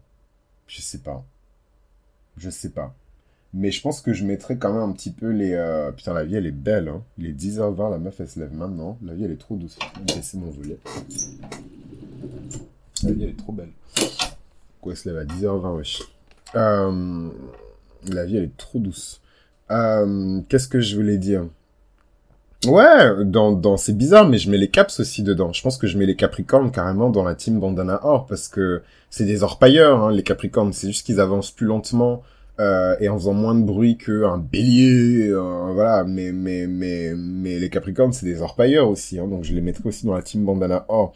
Je 0.67 0.83
sais 0.83 0.99
pas. 0.99 1.25
Je 2.37 2.51
sais 2.51 2.69
pas. 2.69 2.95
Mais 3.59 3.71
je 3.71 3.81
pense 3.81 4.03
que 4.03 4.13
je 4.13 4.27
mettrai 4.27 4.59
quand 4.59 4.71
même 4.71 4.83
un 4.83 4.93
petit 4.93 5.11
peu 5.11 5.31
les... 5.31 5.55
Euh... 5.55 5.91
Putain, 5.91 6.13
la 6.13 6.25
vie, 6.25 6.37
elle 6.37 6.45
est 6.45 6.51
belle, 6.51 6.89
hein. 6.89 7.03
Il 7.17 7.27
est 7.27 7.33
10h20, 7.33 7.91
la 7.91 7.99
meuf, 7.99 8.21
elle 8.21 8.29
se 8.29 8.39
lève 8.39 8.53
maintenant. 8.53 8.99
La 9.03 9.15
vie, 9.15 9.25
elle 9.25 9.31
est 9.31 9.41
trop 9.41 9.57
douce. 9.57 9.79
Baisser 10.07 10.37
mon 10.37 10.51
volet. 10.51 10.79
La 13.03 13.13
vie, 13.13 13.23
elle 13.23 13.31
est 13.31 13.39
trop 13.39 13.53
belle. 13.53 13.71
Quoi, 14.83 14.93
elle 14.93 14.99
se 14.99 15.09
lève 15.09 15.17
à 15.17 15.25
10h20, 15.25 15.75
wesh. 15.75 16.03
Euh... 16.55 17.31
La 18.09 18.27
vie, 18.27 18.37
elle 18.37 18.45
est 18.45 18.57
trop 18.59 18.79
douce. 18.79 19.23
Euh, 19.71 20.43
Qu'est-ce 20.51 20.69
que 20.69 20.81
je 20.81 20.95
voulais 20.95 21.17
dire? 21.17 21.47
Ouais, 22.67 23.25
dans, 23.25 23.53
dans 23.53 23.79
c'est 23.79 23.97
bizarre, 23.97 24.29
mais 24.29 24.37
je 24.37 24.51
mets 24.51 24.59
les 24.59 24.69
caps 24.69 25.01
aussi 25.01 25.23
dedans. 25.23 25.55
Je 25.55 25.63
pense 25.63 25.79
que 25.79 25.87
je 25.87 25.97
mets 25.97 26.07
les 26.07 26.17
Capricornes 26.17 26.71
carrément 26.71 27.09
dans 27.09 27.25
la 27.25 27.35
team 27.35 27.59
Bandana 27.59 28.01
Or 28.03 28.27
parce 28.27 28.49
que 28.49 28.83
c'est 29.09 29.25
des 29.25 29.43
orpailleurs, 29.43 30.03
hein, 30.03 30.13
les 30.13 30.23
Capricornes. 30.23 30.75
C'est 30.75 30.89
juste 30.89 31.07
qu'ils 31.07 31.21
avancent 31.21 31.53
plus 31.53 31.67
lentement 31.67 32.23
euh, 32.61 32.97
et 33.01 33.09
en 33.09 33.19
faisant 33.19 33.35
moins 33.35 33.55
de 33.55 33.65
bruit 33.65 33.99
qu'un 33.99 34.39
bélier, 34.39 35.29
euh, 35.31 35.73
voilà. 35.73 36.05
Mais 36.05 36.33
mais 36.33 36.67
mais 36.67 37.15
mais 37.17 37.59
les 37.59 37.69
Capricornes, 37.69 38.13
c'est 38.13 38.27
des 38.27 38.43
orpailleurs 38.43 38.89
aussi, 38.89 39.19
hein, 39.19 39.29
donc 39.29 39.45
je 39.45 39.55
les 39.55 39.61
mettrai 39.61 39.89
aussi 39.89 40.07
dans 40.07 40.15
la 40.15 40.23
team 40.23 40.45
Bandana 40.45 40.85
Or. 40.89 41.13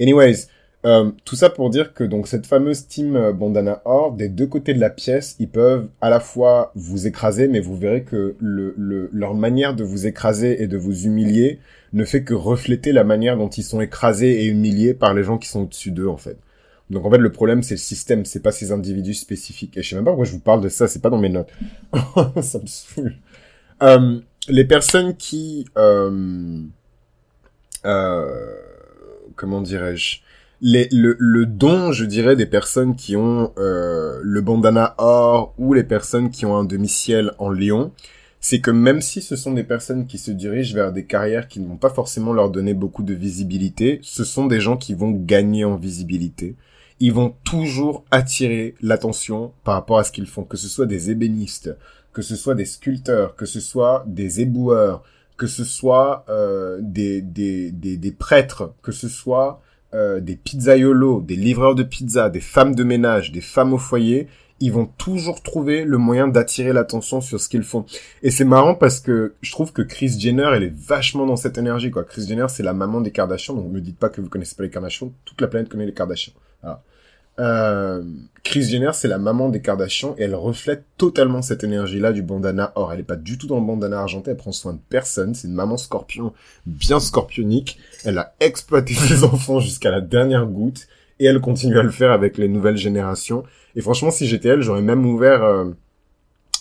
Anyways, 0.00 0.46
euh, 0.84 1.10
tout 1.24 1.34
ça 1.34 1.48
pour 1.48 1.70
dire 1.70 1.94
que 1.94 2.04
donc 2.04 2.28
cette 2.28 2.46
fameuse 2.46 2.86
team 2.86 3.16
euh, 3.16 3.32
Bandana 3.32 3.80
Or, 3.86 4.12
des 4.12 4.28
deux 4.28 4.46
côtés 4.46 4.74
de 4.74 4.80
la 4.80 4.90
pièce, 4.90 5.34
ils 5.38 5.48
peuvent 5.48 5.88
à 6.02 6.10
la 6.10 6.20
fois 6.20 6.72
vous 6.74 7.06
écraser, 7.06 7.48
mais 7.48 7.60
vous 7.60 7.76
verrez 7.76 8.04
que 8.04 8.36
le, 8.38 8.74
le, 8.76 9.08
leur 9.12 9.34
manière 9.34 9.74
de 9.74 9.82
vous 9.82 10.06
écraser 10.06 10.62
et 10.62 10.66
de 10.66 10.76
vous 10.76 11.06
humilier 11.06 11.58
ne 11.94 12.04
fait 12.04 12.22
que 12.22 12.34
refléter 12.34 12.92
la 12.92 13.04
manière 13.04 13.38
dont 13.38 13.48
ils 13.48 13.62
sont 13.62 13.80
écrasés 13.80 14.42
et 14.42 14.46
humiliés 14.46 14.92
par 14.92 15.14
les 15.14 15.22
gens 15.22 15.38
qui 15.38 15.48
sont 15.48 15.62
au-dessus 15.62 15.90
d'eux 15.90 16.08
en 16.08 16.18
fait. 16.18 16.36
Donc 16.90 17.04
en 17.06 17.10
fait 17.10 17.18
le 17.18 17.32
problème 17.32 17.62
c'est 17.62 17.74
le 17.74 17.78
système, 17.78 18.24
c'est 18.24 18.40
pas 18.42 18.52
ces 18.52 18.72
individus 18.72 19.14
spécifiques. 19.14 19.76
Et 19.76 19.82
je 19.82 19.90
sais 19.90 19.96
même 19.96 20.04
pas 20.04 20.10
pourquoi 20.10 20.26
je 20.26 20.32
vous 20.32 20.40
parle 20.40 20.60
de 20.60 20.68
ça, 20.68 20.88
c'est 20.88 21.00
pas 21.00 21.10
dans 21.10 21.18
mes 21.18 21.28
notes. 21.28 21.50
ça 22.42 22.58
me 22.58 22.66
saoule. 22.66 23.14
Euh, 23.82 24.20
les 24.48 24.64
personnes 24.64 25.16
qui 25.16 25.66
euh, 25.76 26.62
euh, 27.84 28.54
comment 29.36 29.60
dirais-je? 29.60 30.20
Les, 30.60 30.88
le, 30.92 31.16
le 31.18 31.46
don, 31.46 31.92
je 31.92 32.04
dirais, 32.04 32.36
des 32.36 32.46
personnes 32.46 32.96
qui 32.96 33.16
ont 33.16 33.52
euh, 33.58 34.18
le 34.22 34.40
bandana 34.40 34.94
or 34.98 35.54
ou 35.58 35.74
les 35.74 35.84
personnes 35.84 36.30
qui 36.30 36.46
ont 36.46 36.56
un 36.56 36.64
demi-ciel 36.64 37.32
en 37.38 37.50
lion, 37.50 37.92
c'est 38.40 38.60
que 38.60 38.70
même 38.70 39.00
si 39.00 39.20
ce 39.20 39.36
sont 39.36 39.52
des 39.52 39.64
personnes 39.64 40.06
qui 40.06 40.16
se 40.16 40.30
dirigent 40.30 40.74
vers 40.74 40.92
des 40.92 41.04
carrières 41.04 41.48
qui 41.48 41.60
ne 41.60 41.66
vont 41.66 41.76
pas 41.76 41.90
forcément 41.90 42.32
leur 42.32 42.50
donner 42.50 42.72
beaucoup 42.72 43.02
de 43.02 43.14
visibilité, 43.14 44.00
ce 44.02 44.24
sont 44.24 44.46
des 44.46 44.60
gens 44.60 44.76
qui 44.76 44.94
vont 44.94 45.10
gagner 45.10 45.64
en 45.64 45.76
visibilité. 45.76 46.56
Ils 47.06 47.12
vont 47.12 47.34
toujours 47.44 48.02
attirer 48.10 48.76
l'attention 48.80 49.52
par 49.62 49.74
rapport 49.74 49.98
à 49.98 50.04
ce 50.04 50.10
qu'ils 50.10 50.26
font, 50.26 50.44
que 50.44 50.56
ce 50.56 50.68
soit 50.68 50.86
des 50.86 51.10
ébénistes, 51.10 51.76
que 52.14 52.22
ce 52.22 52.34
soit 52.34 52.54
des 52.54 52.64
sculpteurs, 52.64 53.36
que 53.36 53.44
ce 53.44 53.60
soit 53.60 54.04
des 54.06 54.40
éboueurs, 54.40 55.02
que 55.36 55.46
ce 55.46 55.64
soit 55.64 56.24
euh, 56.30 56.78
des, 56.80 57.20
des, 57.20 57.72
des, 57.72 57.98
des 57.98 58.10
prêtres, 58.10 58.72
que 58.80 58.90
ce 58.90 59.10
soit 59.10 59.60
euh, 59.92 60.18
des 60.18 60.34
pizzaiolos, 60.34 61.20
des 61.20 61.36
livreurs 61.36 61.74
de 61.74 61.82
pizza, 61.82 62.30
des 62.30 62.40
femmes 62.40 62.74
de 62.74 62.84
ménage, 62.84 63.32
des 63.32 63.42
femmes 63.42 63.74
au 63.74 63.78
foyer, 63.78 64.26
ils 64.60 64.72
vont 64.72 64.86
toujours 64.86 65.42
trouver 65.42 65.84
le 65.84 65.98
moyen 65.98 66.26
d'attirer 66.26 66.72
l'attention 66.72 67.20
sur 67.20 67.38
ce 67.38 67.50
qu'ils 67.50 67.64
font. 67.64 67.84
Et 68.22 68.30
c'est 68.30 68.46
marrant 68.46 68.74
parce 68.74 69.00
que 69.00 69.34
je 69.42 69.52
trouve 69.52 69.74
que 69.74 69.82
Chris 69.82 70.16
Jenner, 70.18 70.48
elle 70.54 70.62
est 70.62 70.74
vachement 70.74 71.26
dans 71.26 71.36
cette 71.36 71.58
énergie, 71.58 71.90
quoi. 71.90 72.04
Chris 72.04 72.26
Jenner, 72.26 72.46
c'est 72.48 72.62
la 72.62 72.72
maman 72.72 73.02
des 73.02 73.10
Kardashians, 73.10 73.54
donc 73.56 73.66
ne 73.66 73.72
me 73.72 73.82
dites 73.82 73.98
pas 73.98 74.08
que 74.08 74.22
vous 74.22 74.30
connaissez 74.30 74.56
pas 74.56 74.62
les 74.62 74.70
Kardashians, 74.70 75.12
toute 75.26 75.42
la 75.42 75.48
planète 75.48 75.68
connaît 75.68 75.84
les 75.84 75.92
Kardashians. 75.92 76.32
Euh, 77.40 78.02
Chris 78.44 78.64
Jenner, 78.64 78.90
c'est 78.92 79.08
la 79.08 79.18
maman 79.18 79.48
des 79.48 79.60
Kardashians 79.60 80.14
et 80.18 80.24
elle 80.24 80.34
reflète 80.34 80.84
totalement 80.98 81.40
cette 81.40 81.64
énergie-là 81.64 82.12
du 82.12 82.22
bandana 82.22 82.72
or. 82.74 82.92
Elle 82.92 83.00
est 83.00 83.04
pas 83.04 83.16
du 83.16 83.38
tout 83.38 83.46
dans 83.46 83.58
le 83.58 83.66
bandana 83.66 84.00
argenté, 84.00 84.30
elle 84.30 84.36
prend 84.36 84.52
soin 84.52 84.74
de 84.74 84.80
personne. 84.90 85.34
C'est 85.34 85.48
une 85.48 85.54
maman 85.54 85.76
scorpion 85.76 86.32
bien 86.66 87.00
scorpionique. 87.00 87.78
Elle 88.04 88.18
a 88.18 88.34
exploité 88.40 88.94
ses 88.94 89.24
enfants 89.24 89.60
jusqu'à 89.60 89.90
la 89.90 90.00
dernière 90.00 90.46
goutte 90.46 90.86
et 91.18 91.24
elle 91.24 91.40
continue 91.40 91.78
à 91.78 91.82
le 91.82 91.90
faire 91.90 92.12
avec 92.12 92.36
les 92.38 92.48
nouvelles 92.48 92.76
générations. 92.76 93.44
Et 93.76 93.80
franchement, 93.80 94.10
si 94.10 94.26
j'étais 94.26 94.48
elle, 94.48 94.62
j'aurais 94.62 94.82
même 94.82 95.06
ouvert... 95.06 95.42
Euh, 95.42 95.70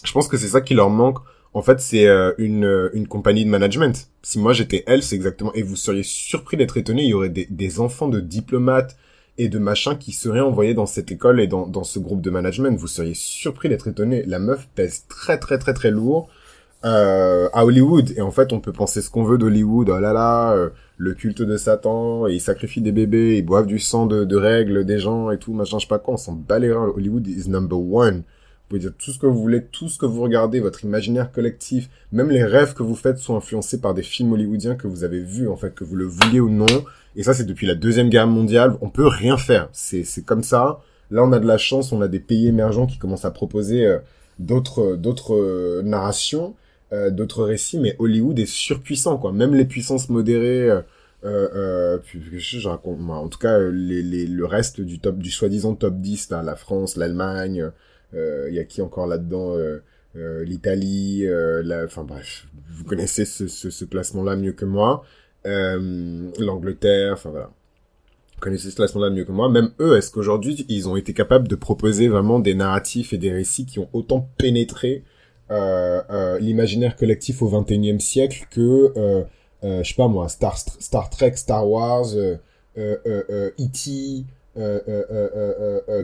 je 0.03 0.11
pense 0.11 0.27
que 0.27 0.37
c'est 0.37 0.47
ça 0.47 0.61
qui 0.61 0.73
leur 0.73 0.89
manque. 0.89 1.19
En 1.53 1.61
fait, 1.61 1.79
c'est 1.79 2.07
euh, 2.07 2.33
une, 2.37 2.89
une 2.93 3.07
compagnie 3.07 3.45
de 3.45 3.49
management. 3.49 4.09
Si 4.21 4.39
moi 4.39 4.53
j'étais 4.53 4.83
elle, 4.87 5.03
c'est 5.03 5.15
exactement... 5.15 5.53
Et 5.53 5.63
vous 5.63 5.75
seriez 5.75 6.03
surpris 6.03 6.55
d'être 6.55 6.77
étonné, 6.77 7.03
il 7.03 7.09
y 7.09 7.13
aurait 7.13 7.29
des 7.29 7.79
enfants 7.79 8.07
de 8.07 8.19
diplomates, 8.19 8.95
et 9.37 9.49
de 9.49 9.59
machins 9.59 9.97
qui 9.97 10.11
seraient 10.11 10.39
envoyés 10.39 10.73
dans 10.73 10.85
cette 10.85 11.11
école 11.11 11.39
et 11.39 11.47
dans, 11.47 11.67
dans 11.67 11.83
ce 11.83 11.99
groupe 11.99 12.21
de 12.21 12.29
management. 12.29 12.77
Vous 12.77 12.87
seriez 12.87 13.15
surpris 13.15 13.69
d'être 13.69 13.87
étonné. 13.87 14.23
La 14.25 14.39
meuf 14.39 14.67
pèse 14.75 15.05
très 15.07 15.37
très 15.37 15.57
très 15.57 15.73
très 15.73 15.91
lourd 15.91 16.29
euh, 16.85 17.49
à 17.53 17.65
Hollywood. 17.65 18.11
Et 18.15 18.21
en 18.21 18.31
fait, 18.31 18.53
on 18.53 18.59
peut 18.59 18.73
penser 18.73 19.01
ce 19.01 19.09
qu'on 19.09 19.23
veut 19.23 19.37
d'Hollywood. 19.37 19.89
Oh 19.89 19.99
là 19.99 20.13
là, 20.13 20.53
euh, 20.53 20.69
le 20.97 21.13
culte 21.13 21.41
de 21.41 21.57
Satan, 21.57 22.27
et 22.27 22.33
ils 22.33 22.41
sacrifient 22.41 22.81
des 22.81 22.91
bébés, 22.91 23.37
ils 23.37 23.45
boivent 23.45 23.65
du 23.65 23.79
sang 23.79 24.05
de, 24.05 24.23
de 24.25 24.35
règles 24.35 24.85
des 24.85 24.99
gens 24.99 25.31
et 25.31 25.37
tout, 25.37 25.53
machin, 25.53 25.79
je 25.79 25.83
sais 25.85 25.89
pas 25.89 25.99
quoi. 25.99 26.15
On 26.15 26.17
s'en 26.17 26.33
bat 26.33 26.59
les 26.59 26.71
reins. 26.71 26.91
Hollywood 26.95 27.27
is 27.27 27.49
number 27.49 27.79
one. 27.79 28.23
pouvez 28.73 28.79
dire 28.79 28.93
tout 28.97 29.11
ce 29.11 29.19
que 29.19 29.27
vous 29.27 29.39
voulez, 29.39 29.63
tout 29.63 29.87
ce 29.87 29.97
que 29.97 30.05
vous 30.05 30.21
regardez, 30.21 30.59
votre 30.59 30.83
imaginaire 30.83 31.31
collectif, 31.31 31.89
même 32.11 32.29
les 32.29 32.43
rêves 32.43 32.73
que 32.73 32.83
vous 32.83 32.95
faites 32.95 33.17
sont 33.17 33.35
influencés 33.35 33.79
par 33.79 33.93
des 33.93 34.03
films 34.03 34.33
hollywoodiens 34.33 34.75
que 34.75 34.87
vous 34.87 35.03
avez 35.03 35.21
vus, 35.21 35.47
en 35.47 35.55
fait, 35.55 35.73
que 35.73 35.83
vous 35.83 35.95
le 35.95 36.05
vouliez 36.05 36.39
ou 36.39 36.49
non. 36.49 36.65
Et 37.15 37.23
ça, 37.23 37.33
c'est 37.33 37.45
depuis 37.45 37.67
la 37.67 37.75
Deuxième 37.75 38.09
Guerre 38.09 38.27
mondiale. 38.27 38.77
On 38.81 38.89
peut 38.89 39.07
rien 39.07 39.37
faire. 39.37 39.69
C'est, 39.71 40.05
comme 40.25 40.43
ça. 40.43 40.79
Là, 41.11 41.23
on 41.23 41.31
a 41.31 41.39
de 41.39 41.47
la 41.47 41.57
chance. 41.57 41.91
On 41.91 42.01
a 42.01 42.07
des 42.07 42.19
pays 42.19 42.47
émergents 42.47 42.87
qui 42.87 42.97
commencent 42.97 43.25
à 43.25 43.31
proposer 43.31 43.85
euh, 43.85 43.99
d'autres, 44.39 44.95
d'autres 44.95 45.35
euh, 45.35 45.81
narrations, 45.83 46.55
euh, 46.91 47.11
d'autres 47.11 47.43
récits. 47.43 47.79
Mais 47.79 47.95
Hollywood 47.99 48.37
est 48.39 48.45
surpuissant, 48.45 49.17
quoi. 49.17 49.31
Même 49.31 49.53
les 49.53 49.65
puissances 49.65 50.09
modérées, 50.09 50.69
euh, 50.69 50.81
euh, 51.23 51.99
je 52.13 52.67
raconte, 52.67 52.99
moi, 52.99 53.17
en 53.17 53.27
tout 53.29 53.39
cas, 53.39 53.57
les, 53.59 54.01
les, 54.01 54.25
le 54.25 54.45
reste 54.45 54.81
du 54.81 54.99
top, 54.99 55.17
du 55.19 55.31
soi-disant 55.31 55.75
top 55.75 55.99
10, 55.99 56.29
là, 56.31 56.41
la 56.43 56.55
France, 56.55 56.97
l'Allemagne, 56.97 57.71
il 58.13 58.53
y 58.53 58.59
a 58.59 58.63
qui 58.63 58.81
encore 58.81 59.07
là-dedans, 59.07 59.55
l'Italie, 60.15 61.25
enfin 61.85 62.03
bref, 62.03 62.45
vous 62.69 62.83
connaissez 62.83 63.25
ce, 63.25 63.47
ce, 63.47 63.71
ce 63.71 63.85
classement-là 63.85 64.35
mieux 64.35 64.51
que 64.51 64.65
moi. 64.65 65.03
Euh, 65.45 66.31
l'Angleterre, 66.39 67.13
enfin 67.13 67.29
voilà. 67.29 67.51
Vous 68.35 68.39
connaissez 68.39 68.71
ce 68.71 68.75
classement-là 68.75 69.09
mieux 69.09 69.25
que 69.25 69.31
moi. 69.31 69.49
Même 69.49 69.71
eux, 69.79 69.97
est-ce 69.97 70.11
qu'aujourd'hui, 70.11 70.65
ils 70.69 70.89
ont 70.89 70.95
été 70.95 71.13
capables 71.13 71.47
de 71.47 71.55
proposer 71.55 72.07
vraiment 72.07 72.39
des 72.39 72.55
narratifs 72.55 73.13
et 73.13 73.17
des 73.17 73.31
récits 73.31 73.65
qui 73.65 73.79
ont 73.79 73.89
autant 73.93 74.29
pénétré 74.37 75.03
euh, 75.51 76.01
euh, 76.09 76.39
l'imaginaire 76.39 76.95
collectif 76.95 77.41
au 77.41 77.49
XXIe 77.49 77.99
siècle 77.99 78.47
que, 78.49 78.93
euh, 78.97 79.23
euh, 79.63 79.83
je 79.83 79.89
sais 79.89 79.95
pas 79.95 80.07
moi, 80.07 80.27
Star, 80.29 80.57
Star 80.57 81.09
Trek, 81.09 81.33
Star 81.35 81.67
Wars, 81.69 82.15
euh, 82.15 82.37
euh, 82.77 83.51
E.T., 83.59 84.25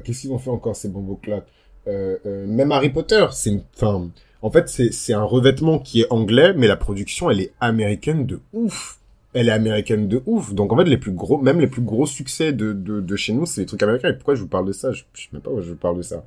qu'est-ce 0.04 0.22
qu'ils 0.22 0.32
ont 0.32 0.38
fait 0.40 0.50
encore 0.50 0.76
ces 0.76 0.90
bons 0.90 1.18
là 1.28 1.44
Même 1.86 2.72
Harry 2.72 2.90
Potter, 2.90 3.26
c'est, 3.32 3.60
enfin, 3.76 4.10
en 4.42 4.52
fait, 4.52 4.70
c'est 4.70 5.14
un 5.14 5.24
revêtement 5.24 5.80
qui 5.80 6.02
est 6.02 6.08
anglais, 6.12 6.54
mais 6.56 6.68
la 6.68 6.78
production, 6.78 7.30
elle 7.30 7.42
est 7.42 7.54
américaine 7.60 8.26
de 8.26 8.40
ouf 8.54 8.99
elle 9.34 9.50
est 9.50 9.52
américaine 9.52 10.08
de 10.08 10.22
ouf. 10.26 10.54
Donc 10.54 10.74
en 10.74 10.78
fait, 10.78 10.86
les 10.86 10.98
plus 10.98 11.12
gros, 11.12 11.38
même 11.40 11.60
les 11.60 11.68
plus 11.68 11.82
gros 11.82 12.06
succès 12.06 12.52
de, 12.54 12.74
de, 12.74 13.02
de 13.02 13.16
chez 13.16 13.34
nous, 13.34 13.46
c'est 13.46 13.62
des 13.62 13.68
trucs 13.68 13.84
américains. 13.84 14.10
Et 14.10 14.14
pourquoi 14.14 14.36
je 14.36 14.42
vous 14.42 14.48
parle 14.48 14.66
de 14.66 14.72
ça? 14.72 14.92
Je, 14.92 15.04
je 15.14 15.24
sais 15.24 15.30
même 15.32 15.42
pas 15.42 15.50
pourquoi 15.50 15.64
je 15.64 15.70
vous 15.70 15.76
parle 15.78 15.98
de 15.98 16.02
ça. 16.02 16.26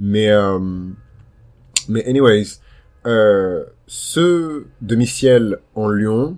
Mais 0.00 0.28
euh, 0.30 0.58
mais 1.88 2.04
anyways, 2.06 2.60
euh, 3.06 3.64
ce 3.86 4.64
demi-ciel 4.80 5.58
en 5.74 5.88
Lyon, 5.88 6.36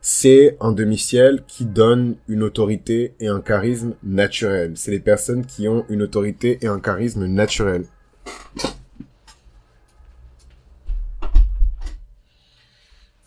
c'est 0.00 0.56
un 0.60 0.72
demi-ciel 0.72 1.42
qui 1.46 1.64
donne 1.64 2.16
une 2.28 2.42
autorité 2.42 3.14
et 3.20 3.28
un 3.28 3.40
charisme 3.40 3.94
naturel. 4.02 4.72
C'est 4.76 4.90
les 4.90 5.00
personnes 5.00 5.44
qui 5.44 5.68
ont 5.68 5.84
une 5.88 6.02
autorité 6.02 6.58
et 6.62 6.66
un 6.66 6.80
charisme 6.80 7.26
naturel. 7.26 7.84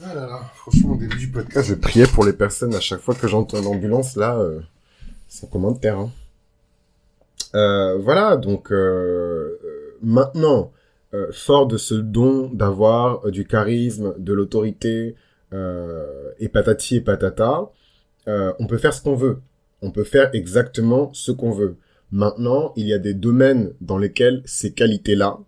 Ah 0.03 0.15
là 0.15 0.25
là, 0.25 0.41
franchement, 0.55 0.93
au 0.93 0.97
début 0.97 1.17
du 1.17 1.29
podcast, 1.29 1.69
je 1.69 1.75
priais 1.75 2.07
pour 2.07 2.25
les 2.25 2.33
personnes 2.33 2.73
à 2.73 2.79
chaque 2.79 3.01
fois 3.01 3.13
que 3.13 3.27
j'entends 3.27 3.61
l'ambulance, 3.61 4.15
là, 4.15 4.39
euh, 4.39 4.59
c'est 5.27 5.47
comment 5.49 5.71
de 5.71 5.79
terre. 5.79 5.99
Hein. 5.99 6.11
Euh, 7.53 7.97
voilà, 7.99 8.35
donc 8.37 8.71
euh, 8.71 9.59
maintenant, 10.01 10.71
euh, 11.13 11.27
fort 11.31 11.67
de 11.67 11.77
ce 11.77 11.93
don 11.93 12.49
d'avoir 12.51 13.29
du 13.29 13.45
charisme, 13.45 14.15
de 14.17 14.33
l'autorité, 14.33 15.15
et 16.39 16.47
patati 16.47 16.95
et 16.95 17.01
patata, 17.01 17.69
on 18.25 18.67
peut 18.67 18.77
faire 18.77 18.93
ce 18.93 19.01
qu'on 19.01 19.15
veut. 19.15 19.41
On 19.81 19.91
peut 19.91 20.05
faire 20.05 20.29
exactement 20.33 21.09
ce 21.13 21.33
qu'on 21.33 21.51
veut. 21.51 21.75
Maintenant, 22.13 22.71
il 22.77 22.87
y 22.87 22.93
a 22.93 22.99
des 22.99 23.13
domaines 23.13 23.73
dans 23.81 23.97
lesquels 23.97 24.41
ces 24.45 24.71
qualités-là 24.71 25.39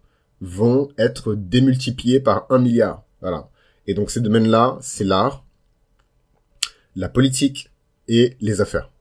vont 0.42 0.90
être 0.98 1.36
démultipliées 1.36 2.20
par 2.20 2.48
un 2.50 2.60
milliard. 2.60 3.04
Voilà. 3.22 3.48
Et 3.88 3.94
donc 3.94 4.12
ces 4.12 4.22
domaines-là, 4.22 4.78
c'est 4.82 5.04
l'art, 5.04 5.46
la 6.96 7.10
politique 7.10 7.72
et 8.08 8.38
les 8.42 8.62
affaires. 8.62 8.92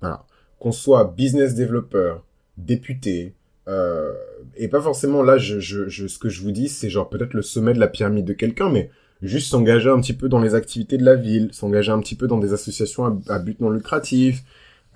Voilà. 0.00 0.24
Qu'on 0.58 0.72
soit 0.72 1.04
business 1.16 1.54
developer, 1.54 2.16
député, 2.56 3.34
euh, 3.68 4.12
et 4.56 4.68
pas 4.68 4.80
forcément 4.80 5.22
là, 5.22 5.38
je, 5.38 5.60
je, 5.60 5.88
je, 5.88 6.06
ce 6.06 6.18
que 6.18 6.28
je 6.28 6.42
vous 6.42 6.50
dis, 6.50 6.68
c'est 6.68 6.90
genre 6.90 7.08
peut-être 7.08 7.34
le 7.34 7.42
sommet 7.42 7.72
de 7.72 7.78
la 7.80 7.88
pyramide 7.88 8.24
de 8.24 8.32
quelqu'un, 8.32 8.70
mais 8.70 8.90
juste 9.22 9.48
s'engager 9.50 9.90
un 9.90 10.00
petit 10.00 10.14
peu 10.14 10.28
dans 10.28 10.40
les 10.40 10.54
activités 10.54 10.98
de 10.98 11.04
la 11.04 11.14
ville, 11.14 11.50
s'engager 11.52 11.92
un 11.92 12.00
petit 12.00 12.16
peu 12.16 12.26
dans 12.26 12.38
des 12.38 12.52
associations 12.52 13.04
à, 13.06 13.34
à 13.34 13.38
but 13.38 13.60
non 13.60 13.70
lucratif. 13.70 14.42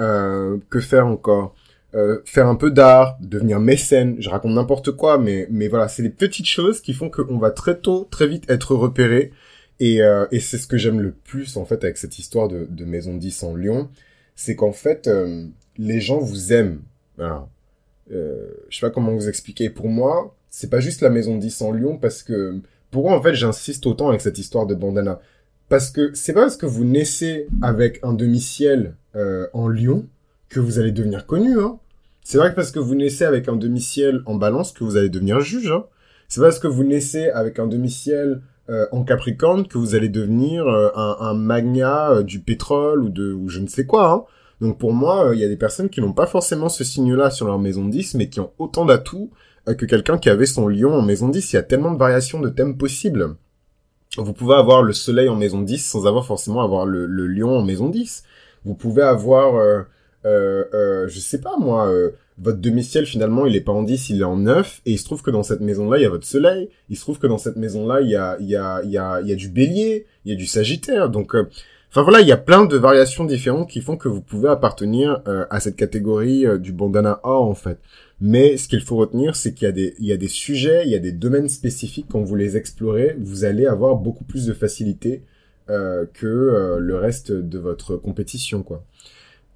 Euh, 0.01 0.59
que 0.71 0.81
faire 0.81 1.07
encore? 1.07 1.55
Euh, 1.95 2.21
faire 2.25 2.47
un 2.47 2.57
peu 2.57 2.71
d'art, 2.71 3.17
devenir 3.21 3.61
mécène, 3.61 4.17
je 4.19 4.29
raconte 4.29 4.53
n'importe 4.53 4.93
quoi, 4.93 5.19
mais 5.19 5.47
mais 5.51 5.69
voilà, 5.69 5.89
c'est 5.89 6.03
des 6.03 6.11
petites 6.11 6.47
choses 6.47 6.81
qui 6.81 6.93
font 6.93 7.11
qu'on 7.11 7.39
va 7.39 7.51
très 7.51 7.79
tôt, 7.79 8.09
très 8.11 8.27
vite 8.27 8.49
être 8.51 8.75
repéré. 8.75 9.33
Et, 9.81 10.03
euh, 10.03 10.27
et 10.31 10.39
c'est 10.41 10.59
ce 10.59 10.67
que 10.67 10.77
j'aime 10.77 11.01
le 11.01 11.13
plus 11.13 11.57
en 11.57 11.65
fait 11.65 11.83
avec 11.85 11.99
cette 11.99 12.19
histoire 12.19 12.49
de, 12.49 12.67
de 12.71 12.85
Maison 12.85 13.17
10 13.17 13.43
en 13.43 13.57
Lyon, 13.57 13.89
c'est 14.37 14.55
qu'en 14.55 14.73
fait 14.73 15.09
euh, 15.09 15.47
les 15.79 16.01
gens 16.01 16.19
vous 16.19 16.53
aiment. 16.53 16.81
Voilà. 17.17 17.49
Euh, 18.13 18.49
je 18.69 18.79
sais 18.79 18.87
pas 18.87 18.91
comment 18.91 19.13
vous 19.13 19.29
expliquer. 19.29 19.71
Pour 19.71 19.89
moi, 19.89 20.37
c'est 20.51 20.71
pas 20.71 20.81
juste 20.81 21.01
la 21.01 21.11
Maison 21.11 21.37
10 21.37 21.63
en 21.63 21.73
Lyon 21.73 21.99
parce 21.99 22.23
que 22.23 22.61
pourquoi 22.91 23.17
en 23.17 23.23
fait 23.23 23.35
j'insiste 23.35 23.87
autant 23.87 24.09
avec 24.09 24.21
cette 24.21 24.39
histoire 24.39 24.67
de 24.67 24.75
bandana 24.75 25.21
Parce 25.69 25.91
que 25.91 26.13
c'est 26.15 26.33
pas 26.33 26.43
parce 26.43 26.57
que 26.57 26.67
vous 26.67 26.85
naissez 26.85 27.49
avec 27.63 27.99
un 28.03 28.13
demi-ciel 28.13 28.95
euh, 29.17 29.49
en 29.53 29.69
Lyon 29.69 30.07
que 30.49 30.61
vous 30.61 30.79
allez 30.79 30.93
devenir 30.93 31.27
connu. 31.27 31.59
Hein. 31.59 31.79
C'est 32.25 32.39
vrai 32.39 32.51
que 32.51 32.57
parce 32.57 32.71
que 32.71 32.79
vous 32.79 32.95
naissez 32.95 33.25
avec 33.25 33.49
un 33.49 33.57
demi-ciel 33.57 34.23
en 34.25 34.35
balance 34.35 34.73
que 34.73 34.83
vous 34.83 34.97
allez 34.97 35.11
devenir 35.11 35.41
juge. 35.41 35.71
Hein. 35.71 35.85
C'est 36.27 36.41
parce 36.41 36.59
que 36.59 36.67
vous 36.67 36.83
naissez 36.83 37.29
avec 37.29 37.59
un 37.59 37.67
demi-ciel 37.67 38.41
euh, 38.71 38.87
en 38.93 39.05
Capricorne 39.05 39.69
que 39.69 39.77
vous 39.77 39.95
allez 39.95 40.09
devenir 40.09 40.67
euh, 40.67 40.89
un, 40.95 41.35
magnat 41.35 42.11
euh, 42.11 42.23
du 42.23 42.41
pétrole 42.41 43.05
ou 43.05 43.11
de 43.11 43.31
ou 43.31 43.51
je 43.51 43.61
ne 43.61 43.67
sais 43.67 43.85
quoi. 43.85 44.11
Hein. 44.11 44.25
Donc 44.63 44.79
pour 44.79 44.95
moi, 44.95 45.27
euh, 45.27 45.35
il 45.35 45.41
y 45.41 45.45
a 45.45 45.49
des 45.49 45.59
personnes 45.59 45.91
qui 45.91 46.01
n'ont 46.01 46.15
pas 46.15 46.25
forcément 46.25 46.71
ce 46.71 46.83
signe-là 46.83 47.31
sur 47.31 47.47
leur 47.47 47.59
maison 47.59 47.85
10, 47.85 48.15
mais 48.15 48.31
qui 48.31 48.41
ont 48.41 48.53
autant 48.59 48.87
d'atouts 48.87 49.31
que 49.67 49.85
quelqu'un 49.85 50.19
qui 50.19 50.31
avait 50.31 50.47
son 50.47 50.67
lion 50.67 50.95
en 50.95 51.03
maison 51.03 51.29
10. 51.29 51.53
Il 51.53 51.57
y 51.57 51.59
a 51.59 51.63
tellement 51.63 51.93
de 51.93 51.99
variations 51.99 52.41
de 52.41 52.49
thèmes 52.49 52.79
possibles. 52.79 53.37
Vous 54.17 54.33
pouvez 54.33 54.55
avoir 54.55 54.83
le 54.83 54.93
soleil 54.95 55.29
en 55.29 55.37
maison 55.37 55.61
10 55.61 55.79
sans 55.85 56.07
avoir 56.07 56.25
forcément 56.25 56.63
avoir 56.63 56.87
le, 56.87 57.07
le 57.07 57.27
lion 57.27 57.59
en 57.59 57.63
maison 57.63 57.91
10. 57.91 58.25
Vous 58.65 58.75
pouvez 58.75 59.03
avoir 59.03 59.85
euh, 60.27 60.65
euh, 60.73 61.09
je 61.09 61.21
sais 61.21 61.41
pas 61.41 61.57
moi, 61.59 61.89
euh, 61.89 62.11
votre 62.39 62.59
demi-ciel 62.59 63.07
finalement 63.07 63.47
il 63.47 63.57
est 63.57 63.61
pas 63.61 63.73
en 63.73 63.83
10, 63.83 64.11
il 64.11 64.21
est 64.21 64.25
en 64.25 64.37
9, 64.37 64.83
et 64.87 64.93
il 64.93 64.99
se 64.99 65.05
trouve 65.05 65.23
que 65.23 65.31
dans 65.31 65.43
cette 65.43 65.61
maison-là 65.61 65.99
il 65.99 66.03
y 66.03 66.07
a 66.07 66.11
votre 66.11 66.27
soleil, 66.27 66.71
il 66.89 66.97
se 66.97 67.03
trouve 67.03 67.19
que 67.19 67.27
dans 67.27 67.39
cette 67.39 67.57
maison-là 67.57 68.01
il 68.01 68.09
y 68.09 68.17
a, 68.17 68.37
il 68.41 68.49
y, 68.49 68.57
a, 68.57 68.81
il 68.85 68.91
y, 68.91 68.99
a, 68.99 69.21
il 69.21 69.29
y 69.29 69.33
a 69.33 69.37
du 69.37 69.49
bélier, 69.49 70.07
il 70.25 70.33
y 70.33 70.35
a 70.35 70.39
du 70.39 70.47
sagittaire, 70.47 71.11
donc... 71.11 71.35
Euh, 71.35 71.49
Enfin 71.91 72.03
voilà, 72.03 72.23
il 72.23 72.27
y 72.27 72.33
a 72.33 72.37
plein 72.37 72.65
de 72.65 72.77
variations 72.77 73.25
différentes 73.25 73.71
qui 73.71 73.81
font 73.81 73.97
que 73.97 74.09
vous 74.09 74.21
pouvez 74.21 74.49
appartenir 74.49 75.23
euh, 75.29 75.47
à 75.49 75.61
cette 75.61 75.77
catégorie 75.77 76.45
du 76.59 76.73
bandana 76.73 77.21
or 77.23 77.49
en 77.49 77.55
fait. 77.55 77.79
Mais 78.21 78.57
ce 78.57 78.67
qu'il 78.67 78.81
faut 78.81 78.97
retenir, 78.97 79.37
c'est 79.37 79.55
qu'il 79.55 79.67
y 79.67 79.69
a 79.69 79.73
des 79.73 79.95
il 80.01 80.07
y 80.07 80.13
a 80.13 80.17
des 80.17 80.27
sujets, 80.27 80.83
il 80.87 80.91
y 80.91 80.97
a 80.97 80.99
des 80.99 81.13
domaines 81.13 81.49
spécifiques 81.49 82.07
quand 82.11 82.21
vous 82.21 82.35
les 82.35 82.57
explorez, 82.57 83.15
vous 83.21 83.45
allez 83.45 83.65
avoir 83.67 83.95
beaucoup 83.95 84.25
plus 84.25 84.45
de 84.45 84.53
facilité 84.53 85.23
euh, 85.71 86.05
que 86.13 86.79
le 86.81 86.97
reste 86.97 87.31
de 87.31 87.59
votre 87.61 87.95
compétition 87.97 88.65
quoi. 88.65 88.85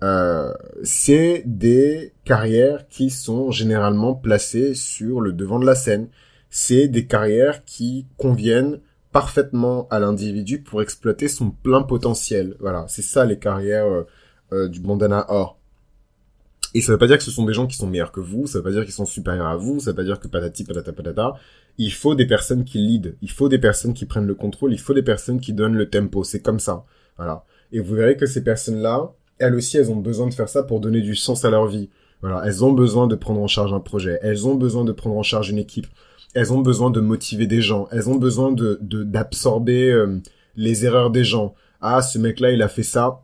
Euh, 0.02 0.52
c'est 0.84 1.42
des 1.44 2.12
carrières 2.24 2.86
qui 2.88 3.10
sont 3.10 3.50
généralement 3.50 4.14
placées 4.14 4.74
sur 4.74 5.20
le 5.20 5.32
devant 5.32 5.58
de 5.58 5.66
la 5.66 5.74
scène. 5.74 6.08
C'est 6.50 6.88
des 6.88 7.06
carrières 7.06 7.64
qui 7.64 8.06
conviennent 8.16 8.80
parfaitement 9.12 9.88
à 9.90 9.98
l'individu 9.98 10.62
pour 10.62 10.82
exploiter 10.82 11.28
son 11.28 11.50
plein 11.50 11.82
potentiel. 11.82 12.56
Voilà, 12.60 12.86
c'est 12.88 13.02
ça 13.02 13.24
les 13.24 13.38
carrières 13.38 13.86
euh, 13.86 14.02
euh, 14.52 14.68
du 14.68 14.80
bandana 14.80 15.26
or. 15.28 15.58
Et 16.74 16.82
ça 16.82 16.92
veut 16.92 16.98
pas 16.98 17.06
dire 17.06 17.16
que 17.16 17.24
ce 17.24 17.30
sont 17.30 17.46
des 17.46 17.54
gens 17.54 17.66
qui 17.66 17.76
sont 17.76 17.86
meilleurs 17.86 18.12
que 18.12 18.20
vous, 18.20 18.46
ça 18.46 18.58
veut 18.58 18.64
pas 18.64 18.70
dire 18.70 18.84
qu'ils 18.84 18.92
sont 18.92 19.06
supérieurs 19.06 19.46
à 19.46 19.56
vous, 19.56 19.80
ça 19.80 19.90
veut 19.90 19.96
pas 19.96 20.04
dire 20.04 20.20
que 20.20 20.28
patati 20.28 20.64
patata 20.64 20.92
patata. 20.92 21.34
Il 21.78 21.92
faut 21.92 22.14
des 22.14 22.26
personnes 22.26 22.64
qui 22.64 22.78
lead, 22.78 23.16
il 23.22 23.30
faut 23.30 23.48
des 23.48 23.58
personnes 23.58 23.94
qui 23.94 24.04
prennent 24.04 24.26
le 24.26 24.34
contrôle, 24.34 24.72
il 24.72 24.78
faut 24.78 24.92
des 24.92 25.02
personnes 25.02 25.40
qui 25.40 25.54
donnent 25.54 25.76
le 25.76 25.88
tempo, 25.88 26.24
c'est 26.24 26.40
comme 26.42 26.60
ça. 26.60 26.84
Voilà. 27.16 27.44
Et 27.72 27.80
vous 27.80 27.94
verrez 27.94 28.16
que 28.16 28.26
ces 28.26 28.44
personnes-là, 28.44 29.12
elles 29.38 29.54
aussi, 29.54 29.76
elles 29.76 29.90
ont 29.90 29.96
besoin 29.96 30.26
de 30.26 30.34
faire 30.34 30.48
ça 30.48 30.62
pour 30.62 30.80
donner 30.80 31.00
du 31.00 31.14
sens 31.14 31.44
à 31.44 31.50
leur 31.50 31.66
vie. 31.66 31.88
Voilà, 32.20 32.42
elles 32.44 32.64
ont 32.64 32.72
besoin 32.72 33.06
de 33.06 33.14
prendre 33.14 33.40
en 33.40 33.46
charge 33.46 33.72
un 33.72 33.80
projet, 33.80 34.18
elles 34.22 34.46
ont 34.46 34.56
besoin 34.56 34.84
de 34.84 34.92
prendre 34.92 35.16
en 35.16 35.22
charge 35.22 35.50
une 35.50 35.58
équipe, 35.58 35.86
elles 36.34 36.52
ont 36.52 36.60
besoin 36.60 36.90
de 36.90 37.00
motiver 37.00 37.46
des 37.46 37.62
gens, 37.62 37.88
elles 37.92 38.08
ont 38.08 38.16
besoin 38.16 38.50
de 38.50 38.78
d'absorber 38.82 39.90
euh, 39.90 40.18
les 40.56 40.84
erreurs 40.84 41.10
des 41.10 41.24
gens. 41.24 41.54
Ah, 41.80 42.02
ce 42.02 42.18
mec-là, 42.18 42.50
il 42.50 42.62
a 42.62 42.68
fait 42.68 42.82
ça. 42.82 43.20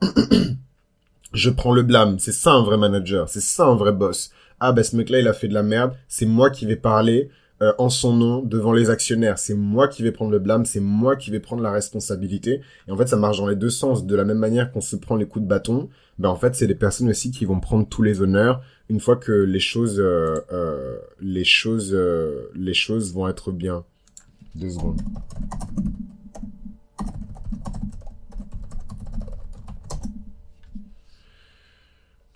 je 1.32 1.50
prends 1.50 1.72
le 1.72 1.82
blâme. 1.82 2.18
C'est 2.20 2.32
ça 2.32 2.52
un 2.52 2.62
vrai 2.62 2.76
manager, 2.76 3.28
c'est 3.28 3.42
ça 3.42 3.66
un 3.66 3.74
vrai 3.74 3.92
boss. 3.92 4.30
Ah 4.60 4.72
ben 4.72 4.84
ce 4.84 4.96
mec-là, 4.96 5.18
il 5.18 5.28
a 5.28 5.32
fait 5.32 5.48
de 5.48 5.54
la 5.54 5.64
merde. 5.64 5.92
C'est 6.08 6.26
moi 6.26 6.50
qui 6.50 6.64
vais 6.64 6.76
parler 6.76 7.28
euh, 7.62 7.72
en 7.78 7.88
son 7.88 8.14
nom 8.14 8.42
devant 8.42 8.72
les 8.72 8.90
actionnaires. 8.90 9.38
C'est 9.38 9.54
moi 9.54 9.88
qui 9.88 10.02
vais 10.02 10.12
prendre 10.12 10.30
le 10.30 10.38
blâme, 10.38 10.64
c'est 10.64 10.80
moi 10.80 11.16
qui 11.16 11.30
vais 11.30 11.40
prendre 11.40 11.62
la 11.62 11.72
responsabilité. 11.72 12.60
Et 12.88 12.92
en 12.92 12.96
fait, 12.96 13.08
ça 13.08 13.16
marche 13.16 13.38
dans 13.38 13.48
les 13.48 13.56
deux 13.56 13.70
sens. 13.70 14.06
De 14.06 14.16
la 14.16 14.24
même 14.24 14.38
manière 14.38 14.72
qu'on 14.72 14.80
se 14.80 14.96
prend 14.96 15.16
les 15.16 15.26
coups 15.26 15.42
de 15.44 15.48
bâton, 15.48 15.88
ben 16.18 16.28
en 16.28 16.36
fait, 16.36 16.54
c'est 16.54 16.66
les 16.66 16.74
personnes 16.74 17.08
aussi 17.08 17.30
qui 17.30 17.44
vont 17.44 17.60
prendre 17.60 17.88
tous 17.88 18.02
les 18.02 18.20
honneurs 18.20 18.62
une 18.88 19.00
fois 19.00 19.16
que 19.16 19.32
les 19.32 19.60
choses, 19.60 19.98
euh, 19.98 20.36
euh, 20.52 20.98
les 21.20 21.44
choses, 21.44 21.94
les 22.54 22.74
choses 22.74 23.12
vont 23.12 23.28
être 23.28 23.52
bien. 23.52 23.84
Deux 24.54 24.70
secondes. 24.70 25.00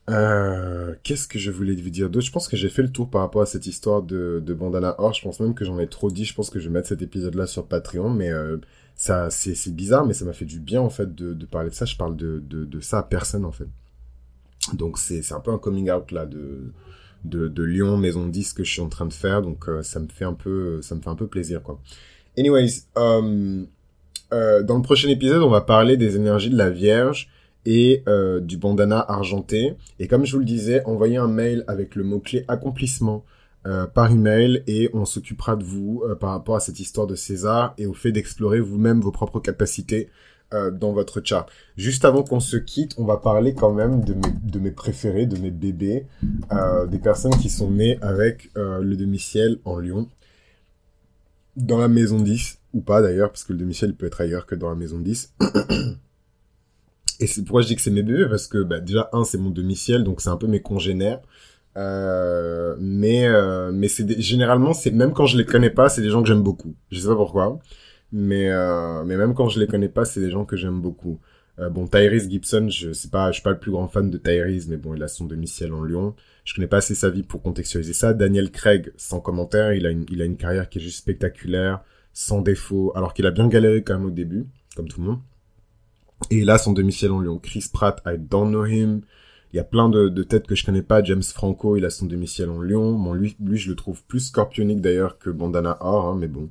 Euh, 0.08 0.94
qu'est-ce 1.02 1.28
que 1.28 1.38
je 1.38 1.50
voulais 1.50 1.74
vous 1.74 1.90
dire 1.90 2.08
d'autre? 2.08 2.24
Je 2.24 2.32
pense 2.32 2.48
que 2.48 2.56
j'ai 2.56 2.70
fait 2.70 2.82
le 2.82 2.90
tour 2.90 3.10
par 3.10 3.20
rapport 3.20 3.42
à 3.42 3.46
cette 3.46 3.66
histoire 3.66 4.02
de, 4.02 4.42
de 4.44 4.54
Bandana 4.54 4.94
Or. 4.98 5.12
Je 5.12 5.22
pense 5.22 5.38
même 5.40 5.54
que 5.54 5.64
j'en 5.64 5.78
ai 5.78 5.86
trop 5.86 6.10
dit. 6.10 6.24
Je 6.24 6.34
pense 6.34 6.50
que 6.50 6.58
je 6.58 6.68
vais 6.68 6.74
mettre 6.74 6.88
cet 6.88 7.02
épisode-là 7.02 7.46
sur 7.46 7.66
Patreon. 7.66 8.08
Mais 8.10 8.30
euh, 8.30 8.56
ça, 8.98 9.30
c'est, 9.30 9.54
bizarre, 9.74 10.04
mais 10.04 10.12
ça 10.12 10.24
m'a 10.24 10.34
fait 10.34 10.44
du 10.44 10.58
bien 10.58 10.82
en 10.82 10.90
fait 10.90 11.14
de, 11.14 11.46
parler 11.46 11.70
de 11.70 11.74
ça. 11.74 11.86
Je 11.86 11.96
parle 11.96 12.16
de, 12.16 12.40
de, 12.40 12.80
ça 12.80 12.98
à 12.98 13.02
personne 13.04 13.44
en 13.44 13.52
fait. 13.52 13.68
Donc 14.74 14.98
c'est, 14.98 15.32
un 15.32 15.40
peu 15.40 15.52
un 15.52 15.58
coming 15.58 15.90
out 15.90 16.10
là 16.10 16.26
de, 16.26 16.72
de, 17.24 17.48
de 17.48 17.62
Lyon, 17.62 17.96
Maison 17.96 18.26
10 18.26 18.52
que 18.52 18.64
je 18.64 18.72
suis 18.72 18.82
en 18.82 18.88
train 18.88 19.06
de 19.06 19.14
faire. 19.14 19.40
Donc 19.40 19.68
euh, 19.68 19.82
ça 19.82 20.00
me 20.00 20.08
fait 20.08 20.24
un 20.24 20.34
peu, 20.34 20.82
ça 20.82 20.94
me 20.96 21.00
fait 21.00 21.08
un 21.08 21.14
peu 21.14 21.28
plaisir 21.28 21.62
quoi. 21.62 21.80
Anyways, 22.36 22.82
euh, 22.96 23.64
euh, 24.32 24.62
dans 24.62 24.76
le 24.76 24.82
prochain 24.82 25.08
épisode, 25.08 25.42
on 25.42 25.48
va 25.48 25.60
parler 25.60 25.96
des 25.96 26.16
énergies 26.16 26.50
de 26.50 26.58
la 26.58 26.70
Vierge 26.70 27.28
et 27.66 28.02
euh, 28.08 28.40
du 28.40 28.56
bandana 28.56 28.98
argenté. 29.00 29.74
Et 29.98 30.08
comme 30.08 30.24
je 30.24 30.32
vous 30.32 30.38
le 30.38 30.44
disais, 30.44 30.84
envoyez 30.84 31.18
un 31.18 31.28
mail 31.28 31.64
avec 31.66 31.94
le 31.94 32.04
mot-clé 32.04 32.44
accomplissement 32.48 33.24
euh, 33.68 33.86
par 33.86 34.10
email 34.10 34.64
et 34.66 34.90
on 34.94 35.04
s'occupera 35.04 35.54
de 35.54 35.62
vous 35.62 36.02
euh, 36.04 36.14
par 36.14 36.30
rapport 36.30 36.56
à 36.56 36.60
cette 36.60 36.80
histoire 36.80 37.06
de 37.06 37.14
César 37.14 37.74
et 37.78 37.86
au 37.86 37.94
fait 37.94 38.10
d'explorer 38.10 38.60
vous-même 38.60 39.00
vos 39.00 39.12
propres 39.12 39.40
capacités 39.40 40.08
euh, 40.54 40.70
dans 40.70 40.92
votre 40.92 41.20
chart. 41.22 41.48
Juste 41.76 42.04
avant 42.06 42.22
qu'on 42.22 42.40
se 42.40 42.56
quitte, 42.56 42.94
on 42.96 43.04
va 43.04 43.18
parler 43.18 43.54
quand 43.54 43.72
même 43.72 44.02
de 44.02 44.58
mes, 44.58 44.70
préférés, 44.70 45.26
de 45.26 45.36
mes 45.36 45.50
bébés, 45.50 46.06
euh, 46.50 46.86
des 46.86 46.98
personnes 46.98 47.36
qui 47.36 47.50
sont 47.50 47.70
nées 47.70 47.98
avec 48.00 48.50
le 48.56 48.94
demi-ciel 48.94 49.58
en 49.66 49.78
lion 49.78 50.08
dans 51.56 51.78
la 51.78 51.88
maison 51.88 52.18
10, 52.20 52.58
ou 52.72 52.80
pas 52.80 53.02
d'ailleurs, 53.02 53.30
parce 53.30 53.44
que 53.44 53.52
le 53.52 53.58
demi-ciel 53.58 53.94
peut 53.94 54.06
être 54.06 54.20
ailleurs 54.20 54.46
que 54.46 54.54
dans 54.54 54.70
la 54.70 54.76
maison 54.76 54.98
10. 54.98 55.34
Et 57.20 57.26
c'est 57.26 57.42
pourquoi 57.42 57.62
je 57.62 57.66
dis 57.66 57.76
que 57.76 57.82
c'est 57.82 57.90
mes 57.90 58.02
bébés 58.02 58.26
parce 58.28 58.46
que 58.46 58.62
bah, 58.62 58.80
déjà 58.80 59.10
un 59.12 59.24
c'est 59.24 59.38
mon 59.38 59.50
demi-ciel 59.50 60.04
donc 60.04 60.20
c'est 60.20 60.30
un 60.30 60.36
peu 60.36 60.46
mes 60.46 60.62
congénères. 60.62 61.20
Euh, 61.78 62.74
mais 62.80 63.26
euh, 63.28 63.70
mais 63.72 63.86
c'est 63.86 64.20
généralement 64.20 64.72
c'est 64.72 64.90
même 64.90 65.12
quand 65.12 65.26
je 65.26 65.38
les 65.38 65.44
connais 65.44 65.70
pas 65.70 65.88
c'est 65.88 66.02
des 66.02 66.10
gens 66.10 66.22
que 66.22 66.28
j'aime 66.28 66.42
beaucoup. 66.42 66.74
Je 66.90 66.98
sais 66.98 67.06
pas 67.06 67.14
pourquoi, 67.14 67.60
mais 68.10 68.50
euh, 68.50 69.04
mais 69.04 69.16
même 69.16 69.34
quand 69.34 69.48
je 69.48 69.60
les 69.60 69.68
connais 69.68 69.88
pas 69.88 70.04
c'est 70.04 70.20
des 70.20 70.30
gens 70.30 70.44
que 70.44 70.56
j'aime 70.56 70.80
beaucoup. 70.80 71.20
Bon 71.72 71.88
Tyrese 71.88 72.30
Gibson 72.30 72.68
je 72.70 72.92
sais 72.92 73.08
pas 73.08 73.32
je 73.32 73.34
suis 73.34 73.42
pas 73.42 73.50
le 73.50 73.58
plus 73.58 73.72
grand 73.72 73.88
fan 73.88 74.10
de 74.10 74.16
Tyrese 74.16 74.68
mais 74.68 74.76
bon 74.76 74.94
il 74.94 75.02
a 75.02 75.08
son 75.08 75.26
demi-ciel 75.26 75.72
en 75.72 75.82
Lyon. 75.82 76.14
Je 76.44 76.54
connais 76.54 76.68
pas 76.68 76.78
assez 76.78 76.94
sa 76.94 77.10
vie 77.10 77.24
pour 77.24 77.42
contextualiser 77.42 77.94
ça. 77.94 78.14
Daniel 78.14 78.52
Craig 78.52 78.92
sans 78.96 79.20
commentaire 79.20 79.72
il 79.72 79.84
a 79.86 79.90
une 79.90 80.06
il 80.10 80.22
a 80.22 80.24
une 80.24 80.36
carrière 80.36 80.68
qui 80.68 80.78
est 80.78 80.82
juste 80.82 80.98
spectaculaire 80.98 81.80
sans 82.12 82.42
défaut 82.42 82.92
alors 82.94 83.12
qu'il 83.12 83.26
a 83.26 83.32
bien 83.32 83.48
galéré 83.48 83.82
quand 83.82 83.94
même 83.94 84.06
au 84.06 84.10
début 84.12 84.46
comme 84.76 84.86
tout 84.86 85.00
le 85.00 85.08
monde. 85.08 85.18
Et 86.30 86.44
là, 86.44 86.58
son 86.58 86.72
demi-ciel 86.72 87.12
en 87.12 87.20
Lyon. 87.20 87.38
Chris 87.38 87.66
Pratt, 87.72 88.02
I 88.06 88.16
don't 88.18 88.50
know 88.50 88.64
him. 88.64 89.02
Il 89.52 89.56
y 89.56 89.60
a 89.60 89.64
plein 89.64 89.88
de, 89.88 90.08
de 90.08 90.22
têtes 90.22 90.46
que 90.46 90.54
je 90.54 90.64
connais 90.64 90.82
pas. 90.82 91.02
James 91.02 91.22
Franco, 91.22 91.76
il 91.76 91.84
a 91.84 91.90
son 91.90 92.06
demi-ciel 92.06 92.50
en 92.50 92.60
Lyon. 92.60 92.98
Bon, 92.98 93.12
lui, 93.14 93.36
lui, 93.40 93.58
je 93.58 93.70
le 93.70 93.76
trouve 93.76 94.02
plus 94.04 94.20
scorpionique 94.20 94.80
d'ailleurs 94.80 95.18
que 95.18 95.30
Bandana 95.30 95.78
Or, 95.80 96.06
hein, 96.06 96.16
mais 96.18 96.28
bon. 96.28 96.50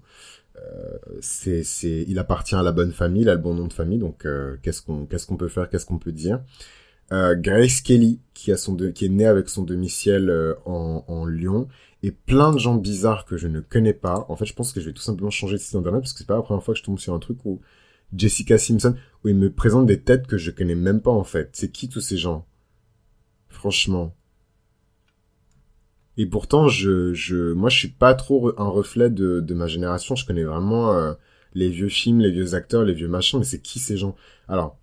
Euh, 0.58 0.98
c'est, 1.22 1.64
il 2.08 2.18
appartient 2.18 2.56
à 2.56 2.64
la 2.64 2.72
bonne 2.72 2.92
famille, 2.92 3.22
il 3.22 3.30
a 3.30 3.36
le 3.36 3.42
bon 3.42 3.54
nom 3.54 3.68
de 3.68 3.74
famille, 3.74 4.00
donc 4.00 4.26
euh, 4.26 4.56
qu'est-ce 4.64 4.82
qu'on, 4.82 5.06
qu'est-ce 5.06 5.32
peut 5.32 5.48
faire, 5.48 5.70
qu'est-ce 5.70 5.86
qu'on 5.86 6.00
peut 6.00 6.12
dire? 6.12 6.42
Euh, 7.12 7.36
Grace 7.36 7.82
Kelly, 7.82 8.20
qui 8.34 8.52
a 8.52 8.58
son, 8.58 8.74
de, 8.74 8.90
qui 8.90 9.06
est 9.06 9.10
né 9.10 9.28
avec 9.28 9.50
son 9.50 9.62
demi-ciel 9.62 10.32
euh, 10.32 10.56
en, 10.66 11.06
en 11.08 11.26
Lyon, 11.28 11.68
et 12.02 12.10
plein 12.12 12.52
de 12.52 12.58
gens 12.58 12.74
bizarres 12.74 13.26
que 13.26 13.38
je 13.38 13.48
ne 13.48 13.60
connais 13.60 13.94
pas. 13.94 14.26
En 14.30 14.36
fait, 14.36 14.46
je 14.46 14.54
pense 14.54 14.74
que 14.74 14.82
je 14.82 14.88
vais 14.88 14.94
tout 14.94 15.02
simplement 15.04 15.30
changer 15.30 15.58
de 15.58 15.62
site 15.62 15.76
internet 15.76 16.02
parce 16.02 16.14
que 16.14 16.20
c'est 16.20 16.28
pas 16.28 16.36
la 16.36 16.42
première 16.42 16.64
fois 16.64 16.74
que 16.74 16.80
je 16.80 16.84
tombe 16.84 16.98
sur 16.98 17.14
un 17.14 17.20
truc 17.20 17.38
où 17.46 17.62
Jessica 18.16 18.58
Simpson, 18.58 18.96
où 19.24 19.30
il 19.30 19.36
me 19.36 19.52
présente 19.52 19.86
des 19.86 20.02
têtes 20.02 20.26
que 20.26 20.38
je 20.38 20.50
connais 20.50 20.76
même 20.76 21.02
pas 21.02 21.12
en 21.12 21.24
fait. 21.24 21.50
C'est 21.54 21.72
qui 21.72 21.88
tous 21.88 22.02
ces 22.02 22.18
gens? 22.18 22.46
Franchement. 23.58 24.14
Et 26.18 26.28
pourtant, 26.28 26.68
je, 26.68 27.12
je, 27.14 27.54
moi, 27.54 27.70
je 27.70 27.78
suis 27.78 27.88
pas 27.88 28.14
trop 28.14 28.54
un 28.62 28.68
reflet 28.68 29.10
de, 29.10 29.54
ma 29.54 29.66
génération. 29.66 30.16
Je 30.16 30.28
connais 30.28 30.44
vraiment 30.44 30.94
euh, 30.94 31.14
les 31.56 31.70
vieux 31.70 31.90
films, 31.90 32.20
les 32.20 32.30
vieux 32.30 32.54
acteurs, 32.54 32.84
les 32.84 32.94
vieux 32.94 33.08
machins. 33.08 33.40
Mais 33.40 33.46
c'est 33.46 33.62
qui 33.62 33.80
ces 33.80 33.98
gens? 33.98 34.16
Alors, 34.48 34.78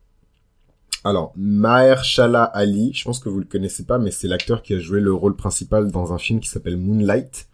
alors 1.05 1.33
Mahershala 1.37 2.43
Ali. 2.43 2.93
Je 2.95 3.05
pense 3.05 3.21
que 3.21 3.29
vous 3.29 3.39
le 3.39 3.45
connaissez 3.45 3.85
pas, 3.85 3.99
mais 3.99 4.11
c'est 4.11 4.27
l'acteur 4.27 4.61
qui 4.61 4.75
a 4.75 4.81
joué 4.81 5.01
le 5.01 5.13
rôle 5.13 5.37
principal 5.37 5.93
dans 5.93 6.13
un 6.13 6.19
film 6.19 6.41
qui 6.41 6.49
s'appelle 6.49 6.77
Moonlight. 6.77 7.49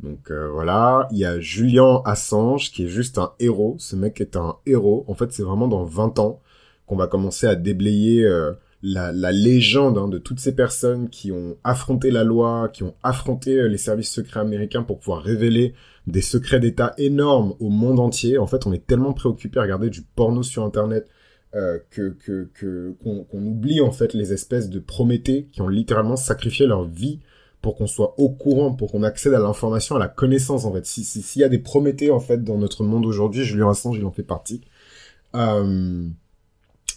Donc 0.00 0.30
euh, 0.30 0.50
voilà, 0.50 1.08
il 1.10 1.16
y 1.16 1.24
a 1.24 1.40
Julian 1.40 2.02
Assange 2.02 2.70
qui 2.70 2.84
est 2.84 2.88
juste 2.88 3.16
un 3.16 3.32
héros. 3.40 3.76
Ce 3.78 3.96
mec 3.96 4.20
est 4.20 4.36
un 4.36 4.56
héros. 4.66 5.06
En 5.08 5.14
fait, 5.14 5.32
c'est 5.32 5.42
vraiment 5.42 5.68
dans 5.68 5.84
20 5.84 6.18
ans 6.18 6.42
qu'on 6.86 6.96
va 6.96 7.06
commencer 7.06 7.46
à 7.46 7.54
déblayer 7.54 8.26
euh, 8.26 8.52
la, 8.86 9.32
légende 9.32 9.98
hein, 9.98 10.08
de 10.08 10.18
toutes 10.18 10.38
ces 10.38 10.54
personnes 10.54 11.08
qui 11.08 11.32
ont 11.32 11.56
affronté 11.64 12.10
la 12.10 12.22
loi, 12.22 12.68
qui 12.72 12.84
ont 12.84 12.94
affronté 13.02 13.58
euh, 13.58 13.68
les 13.68 13.78
services 13.78 14.10
secrets 14.10 14.40
américains 14.40 14.82
pour 14.82 15.00
pouvoir 15.00 15.22
révéler 15.22 15.74
des 16.06 16.20
secrets 16.20 16.60
d'État 16.60 16.94
énormes 16.96 17.54
au 17.58 17.68
monde 17.68 17.98
entier. 17.98 18.38
En 18.38 18.46
fait, 18.46 18.64
on 18.66 18.72
est 18.72 18.86
tellement 18.86 19.12
préoccupé 19.12 19.58
à 19.58 19.62
regarder 19.62 19.90
du 19.90 20.02
porno 20.02 20.44
sur 20.44 20.62
Internet 20.62 21.08
euh, 21.56 21.78
que 21.90 22.16
qu'on 23.02 23.46
oublie 23.46 23.80
en 23.80 23.90
fait 23.90 24.14
les 24.14 24.32
espèces 24.32 24.70
de 24.70 24.78
Prométhée 24.78 25.48
qui 25.50 25.62
ont 25.62 25.68
littéralement 25.68 26.16
sacrifié 26.16 26.66
leur 26.66 26.84
vie 26.84 27.20
pour 27.62 27.76
qu'on 27.76 27.88
soit 27.88 28.14
au 28.18 28.28
courant, 28.28 28.72
pour 28.72 28.92
qu'on 28.92 29.02
accède 29.02 29.34
à 29.34 29.40
l'information, 29.40 29.96
à 29.96 29.98
la 29.98 30.08
connaissance 30.08 30.64
en 30.64 30.72
fait. 30.72 30.86
S'il 30.86 31.04
si, 31.04 31.22
s'il 31.22 31.42
y 31.42 31.44
a 31.44 31.48
des 31.48 31.58
Prométhées 31.58 32.12
en 32.12 32.20
fait 32.20 32.44
dans 32.44 32.58
notre 32.58 32.84
monde 32.84 33.04
aujourd'hui, 33.04 33.42
Julien 33.42 33.70
Assange 33.70 33.98
il 33.98 34.04
en 34.04 34.12
fait 34.12 34.22
partie. 34.22 34.60
Euh... 35.34 36.08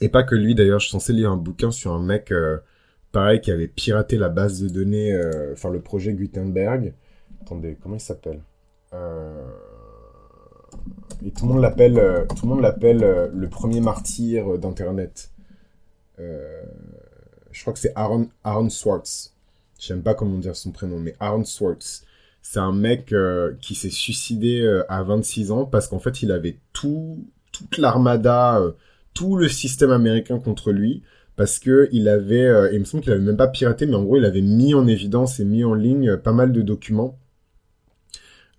Et 0.01 0.09
pas 0.09 0.23
que 0.23 0.35
lui 0.35 0.55
d'ailleurs, 0.55 0.79
je 0.79 0.85
suis 0.85 0.91
censé 0.91 1.13
lire 1.13 1.31
un 1.31 1.37
bouquin 1.37 1.71
sur 1.71 1.91
un 1.91 2.01
mec 2.01 2.31
euh, 2.31 2.57
pareil 3.11 3.41
qui 3.41 3.51
avait 3.51 3.67
piraté 3.67 4.17
la 4.17 4.29
base 4.29 4.61
de 4.61 4.69
données, 4.69 5.13
euh, 5.13 5.53
enfin 5.53 5.69
le 5.69 5.81
projet 5.81 6.13
Gutenberg. 6.13 6.93
Attendez, 7.41 7.77
comment 7.81 7.95
il 7.95 8.01
s'appelle? 8.01 8.41
Euh... 8.93 9.47
Et 11.25 11.31
tout 11.31 11.45
le 11.45 11.53
monde 11.53 11.61
l'appelle, 11.61 12.25
tout 12.29 12.45
le 12.45 12.49
monde 12.49 12.61
l'appelle 12.61 13.29
le 13.33 13.49
premier 13.49 13.81
martyr 13.81 14.57
d'internet. 14.57 15.31
je 16.17 17.61
crois 17.61 17.73
que 17.73 17.79
c'est 17.79 17.91
Aaron, 17.95 18.29
Aaron 18.43 18.69
Swartz. 18.69 19.35
J'aime 19.79 20.01
pas 20.01 20.13
comment 20.13 20.37
dire 20.37 20.55
son 20.55 20.71
prénom, 20.71 20.97
mais 20.99 21.15
Aaron 21.19 21.43
Swartz. 21.43 22.05
C'est 22.41 22.59
un 22.59 22.71
mec 22.71 23.13
qui 23.59 23.75
s'est 23.75 23.89
suicidé 23.89 24.81
à 24.87 25.03
26 25.03 25.51
ans 25.51 25.65
parce 25.65 25.89
qu'en 25.89 25.99
fait, 25.99 26.21
il 26.21 26.31
avait 26.31 26.57
tout, 26.71 27.25
toute 27.51 27.77
l'armada, 27.79 28.61
tout 29.13 29.35
le 29.35 29.47
système 29.47 29.91
américain 29.91 30.39
contre 30.39 30.71
lui 30.71 31.03
parce 31.35 31.59
que 31.59 31.87
il 31.91 32.09
avait, 32.09 32.45
euh, 32.45 32.71
il 32.73 32.79
me 32.79 32.85
semble 32.85 33.03
qu'il 33.03 33.13
avait 33.13 33.21
même 33.21 33.37
pas 33.37 33.47
piraté, 33.47 33.85
mais 33.85 33.95
en 33.95 34.03
gros, 34.03 34.17
il 34.17 34.25
avait 34.25 34.41
mis 34.41 34.73
en 34.73 34.87
évidence 34.87 35.39
et 35.39 35.45
mis 35.45 35.63
en 35.63 35.73
ligne 35.73 36.17
pas 36.17 36.33
mal 36.33 36.51
de 36.51 36.61
documents 36.61 37.17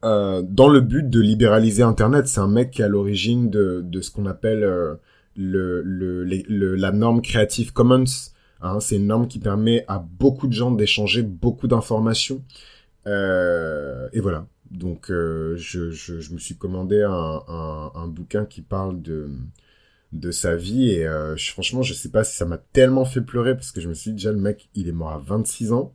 euh, 0.04 0.42
dans 0.42 0.68
le 0.68 0.80
but 0.80 1.08
de 1.08 1.20
libéraliser 1.20 1.82
Internet. 1.82 2.26
C'est 2.26 2.40
un 2.40 2.48
mec 2.48 2.70
qui 2.70 2.80
est 2.80 2.86
à 2.86 2.88
l'origine 2.88 3.50
de, 3.50 3.82
de 3.84 4.00
ce 4.00 4.10
qu'on 4.10 4.26
appelle 4.26 4.60
le, 5.36 5.82
le, 5.82 6.74
la 6.74 6.92
norme 6.92 7.20
Creative 7.20 7.72
Commons, 7.72 8.04
Hein, 8.62 8.80
c'est 8.80 8.96
une 8.96 9.06
norme 9.06 9.26
qui 9.26 9.38
permet 9.38 9.84
à 9.88 9.98
beaucoup 9.98 10.46
de 10.46 10.52
gens 10.52 10.70
d'échanger 10.70 11.22
beaucoup 11.22 11.66
d'informations. 11.66 12.44
Euh, 13.06 14.08
et 14.12 14.20
voilà. 14.20 14.46
Donc, 14.70 15.10
euh, 15.10 15.56
je, 15.56 15.90
je, 15.90 16.20
je, 16.20 16.32
me 16.32 16.38
suis 16.38 16.56
commandé 16.56 17.02
un, 17.02 17.42
un, 17.48 17.90
un, 17.94 18.06
bouquin 18.06 18.44
qui 18.44 18.60
parle 18.62 19.02
de, 19.02 19.28
de 20.12 20.30
sa 20.30 20.56
vie. 20.56 20.90
Et 20.90 21.06
euh, 21.06 21.36
je, 21.36 21.50
franchement, 21.52 21.82
je 21.82 21.94
sais 21.94 22.10
pas 22.10 22.24
si 22.24 22.36
ça 22.36 22.44
m'a 22.44 22.58
tellement 22.58 23.04
fait 23.04 23.20
pleurer 23.20 23.54
parce 23.54 23.72
que 23.72 23.80
je 23.80 23.88
me 23.88 23.94
suis 23.94 24.10
dit, 24.10 24.16
déjà, 24.16 24.32
le 24.32 24.38
mec, 24.38 24.68
il 24.74 24.88
est 24.88 24.92
mort 24.92 25.10
à 25.10 25.18
26 25.18 25.72
ans. 25.72 25.94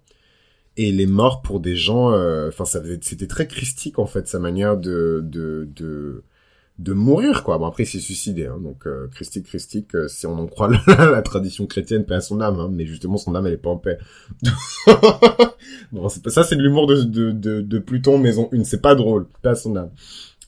Et 0.78 0.90
il 0.90 1.00
est 1.02 1.06
mort 1.06 1.42
pour 1.42 1.60
des 1.62 1.76
gens... 1.76 2.12
Euh, 2.12 2.50
enfin, 2.50 2.66
ça 2.66 2.82
c'était 3.02 3.28
très 3.28 3.48
christique, 3.48 4.00
en 4.00 4.06
fait, 4.06 4.28
sa 4.28 4.40
manière 4.40 4.78
de... 4.78 5.22
de, 5.24 5.70
de 5.76 6.24
de 6.78 6.94
mourir 6.94 7.44
quoi. 7.44 7.58
Bon 7.58 7.66
après 7.66 7.84
il 7.84 7.88
s'est 7.88 8.00
suicidé 8.00 8.48
hein, 8.48 8.60
donc 8.62 8.86
euh, 8.86 9.08
christique 9.08 9.46
christique 9.46 9.96
euh, 9.96 10.08
si 10.10 10.28
on 10.28 10.38
en 10.38 10.46
croit 10.46 10.70
la, 10.88 11.10
la 11.10 11.22
tradition 11.22 11.68
chrétienne 11.68 12.06
paix 12.06 12.16
à 12.16 12.22
son 12.22 12.42
âme 12.42 12.60
hein, 12.60 12.70
mais 12.72 12.86
justement 12.86 13.18
son 13.18 13.34
âme 13.34 13.48
elle 13.48 13.54
est 13.54 13.58
pas 13.58 13.70
en 13.70 13.78
paix. 13.78 13.98
bon 15.94 16.10
c'est 16.10 16.30
ça 16.30 16.44
c'est 16.44 16.58
de 16.58 16.62
l'humour 16.62 16.88
de, 16.88 17.04
de, 17.04 17.32
de, 17.32 17.62
de, 17.62 17.80
Pluton 17.80 18.18
maison 18.18 18.50
une 18.52 18.66
c'est 18.66 18.82
pas 18.82 18.96
drôle 18.96 19.28
paix 19.42 19.50
à 19.50 19.56
son 19.56 19.76
âme. 19.78 19.92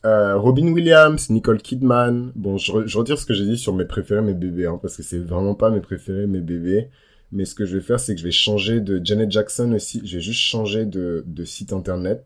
Euh, 0.05 0.37
Robin 0.37 0.67
Williams, 0.67 1.29
Nicole 1.29 1.61
Kidman. 1.61 2.31
Bon, 2.35 2.57
je, 2.57 2.85
je 2.85 2.97
retire 2.97 3.17
ce 3.17 3.25
que 3.25 3.33
j'ai 3.33 3.45
dit 3.45 3.57
sur 3.57 3.73
mes 3.73 3.85
préférés, 3.85 4.21
mes 4.21 4.33
bébés, 4.33 4.67
hein, 4.67 4.79
parce 4.81 4.95
que 4.95 5.03
c'est 5.03 5.19
vraiment 5.19 5.55
pas 5.55 5.69
mes 5.69 5.81
préférés, 5.81 6.27
mes 6.27 6.41
bébés. 6.41 6.89
Mais 7.31 7.45
ce 7.45 7.55
que 7.55 7.65
je 7.65 7.77
vais 7.77 7.83
faire, 7.83 7.99
c'est 7.99 8.13
que 8.15 8.19
je 8.19 8.25
vais 8.25 8.31
changer 8.31 8.79
de 8.79 9.01
Janet 9.03 9.31
Jackson 9.31 9.71
aussi. 9.73 10.01
Je 10.05 10.17
vais 10.17 10.21
juste 10.21 10.39
changer 10.39 10.85
de, 10.85 11.23
site 11.45 11.73
internet 11.73 12.25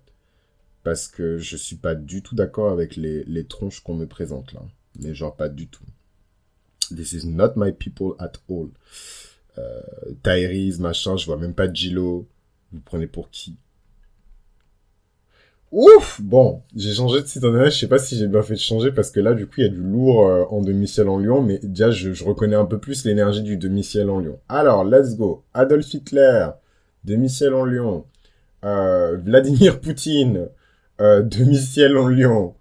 parce 0.84 1.08
que 1.08 1.38
je 1.38 1.58
suis 1.58 1.76
pas 1.76 1.96
du 1.96 2.22
tout 2.22 2.36
d'accord 2.36 2.72
avec 2.72 2.96
les, 2.96 3.24
les 3.26 3.46
tronches 3.46 3.82
qu'on 3.82 3.96
me 3.96 4.06
présente 4.06 4.54
là. 4.54 4.62
Mais 5.00 5.14
genre 5.16 5.36
pas 5.36 5.50
du 5.50 5.68
tout. 5.68 5.84
This 6.96 7.14
is 7.14 7.26
not 7.26 7.54
my 7.56 7.72
people 7.72 8.14
at 8.20 8.34
all. 8.50 8.70
Euh, 9.58 9.82
Tyrese, 10.24 10.80
machin, 10.80 11.18
je 11.18 11.26
vois 11.26 11.38
même 11.38 11.54
pas 11.54 11.72
Gilo. 11.72 12.28
Vous 12.72 12.82
prenez 12.82 13.08
pour 13.08 13.30
qui? 13.30 13.56
Ouf 15.72 16.20
Bon, 16.22 16.62
j'ai 16.76 16.94
changé 16.94 17.22
de 17.22 17.28
site 17.28 17.44
internet, 17.46 17.72
je 17.72 17.80
sais 17.80 17.88
pas 17.88 17.98
si 17.98 18.18
j'ai 18.18 18.28
bien 18.28 18.42
fait 18.42 18.56
de 18.56 18.60
changer 18.60 18.92
parce 18.92 19.10
que 19.10 19.22
là, 19.22 19.34
du 19.34 19.46
coup, 19.48 19.54
il 19.58 19.64
y 19.64 19.68
a 19.68 19.70
du 19.70 19.82
lourd 19.82 20.28
euh, 20.28 20.44
en 20.50 20.62
demi-ciel 20.62 21.08
en 21.08 21.18
Lyon, 21.18 21.42
mais 21.42 21.60
déjà, 21.64 21.92
je, 21.92 22.12
je 22.12 22.26
reconnais 22.26 22.58
un 22.58 22.66
peu 22.66 22.78
plus 22.78 23.06
l'énergie 23.06 23.42
du 23.42 23.56
demi-ciel 23.56 24.10
en 24.10 24.20
Lyon. 24.20 24.38
Alors, 24.50 24.84
let's 24.84 25.16
go. 25.16 25.44
Adolf 25.54 25.94
Hitler, 25.94 26.50
demi-ciel 27.06 27.54
en 27.54 27.64
Lyon. 27.64 28.04
Euh, 28.66 29.18
Vladimir 29.18 29.80
Poutine, 29.80 30.50
euh, 31.00 31.22
demi-ciel 31.22 31.98
en 31.98 32.08
Lyon. 32.10 32.54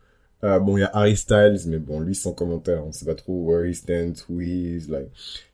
Euh, 0.44 0.58
bon, 0.58 0.76
il 0.76 0.80
y 0.80 0.84
a 0.84 0.90
Harry 0.94 1.16
Styles, 1.16 1.60
mais 1.66 1.78
bon, 1.78 2.00
lui 2.00 2.14
sans 2.14 2.32
commentaire, 2.32 2.86
on 2.86 2.92
sait 2.92 3.04
pas 3.04 3.14
trop 3.14 3.44
where 3.44 3.68
he 3.68 3.74
stands, 3.74 4.24
who 4.28 4.40
he 4.40 4.76
is, 4.76 4.88
like. 4.88 5.10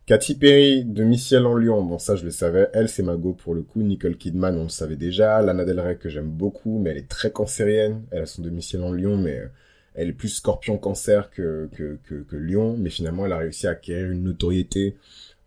Katy 0.06 0.36
Perry, 0.36 0.84
demi-ciel 0.84 1.46
en 1.46 1.56
Lyon, 1.56 1.82
bon 1.82 1.98
ça 1.98 2.14
je 2.14 2.24
le 2.24 2.30
savais, 2.30 2.70
elle 2.72 2.88
c'est 2.88 3.02
ma 3.02 3.16
go 3.16 3.32
pour 3.32 3.54
le 3.56 3.62
coup, 3.62 3.82
Nicole 3.82 4.16
Kidman 4.16 4.56
on 4.56 4.62
le 4.62 4.68
savait 4.68 4.94
déjà, 4.94 5.42
Lana 5.42 5.64
Del 5.64 5.80
Rey 5.80 5.96
que 5.96 6.08
j'aime 6.08 6.30
beaucoup, 6.30 6.78
mais 6.78 6.90
elle 6.90 6.98
est 6.98 7.08
très 7.08 7.32
cancérienne, 7.32 8.04
elle 8.12 8.22
a 8.22 8.26
son 8.26 8.40
demi-ciel 8.40 8.84
en 8.84 8.92
Lyon, 8.92 9.16
mais 9.16 9.40
euh, 9.40 9.48
elle 9.96 10.10
est 10.10 10.12
plus 10.12 10.28
scorpion 10.28 10.78
cancer 10.78 11.28
que, 11.30 11.68
que, 11.74 11.98
que, 12.06 12.36
Lion, 12.36 12.76
mais 12.78 12.88
finalement 12.88 13.26
elle 13.26 13.32
a 13.32 13.38
réussi 13.38 13.66
à 13.66 13.70
acquérir 13.70 14.12
une 14.12 14.22
notoriété 14.22 14.96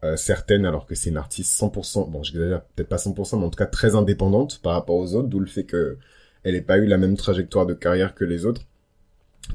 euh, 0.04 0.18
certaine 0.18 0.66
alors 0.66 0.86
que 0.86 0.94
c'est 0.94 1.10
une 1.10 1.16
artiste 1.16 1.58
100%, 1.58 2.12
bon 2.12 2.22
j'exagère 2.22 2.62
peut-être 2.76 2.90
pas 2.90 2.98
100%, 2.98 3.40
mais 3.40 3.46
en 3.46 3.50
tout 3.50 3.58
cas 3.58 3.66
très 3.66 3.96
indépendante 3.96 4.60
par 4.62 4.74
rapport 4.74 4.98
aux 4.98 5.16
autres, 5.16 5.30
d'où 5.30 5.40
le 5.40 5.46
fait 5.46 5.64
que 5.64 5.98
elle 6.44 6.56
n'ait 6.56 6.62
pas 6.62 6.80
eu 6.80 6.86
la 6.86 6.98
même 6.98 7.16
trajectoire 7.16 7.66
de 7.66 7.74
carrière 7.74 8.14
que 8.14 8.26
les 8.26 8.46
autres. 8.46 8.64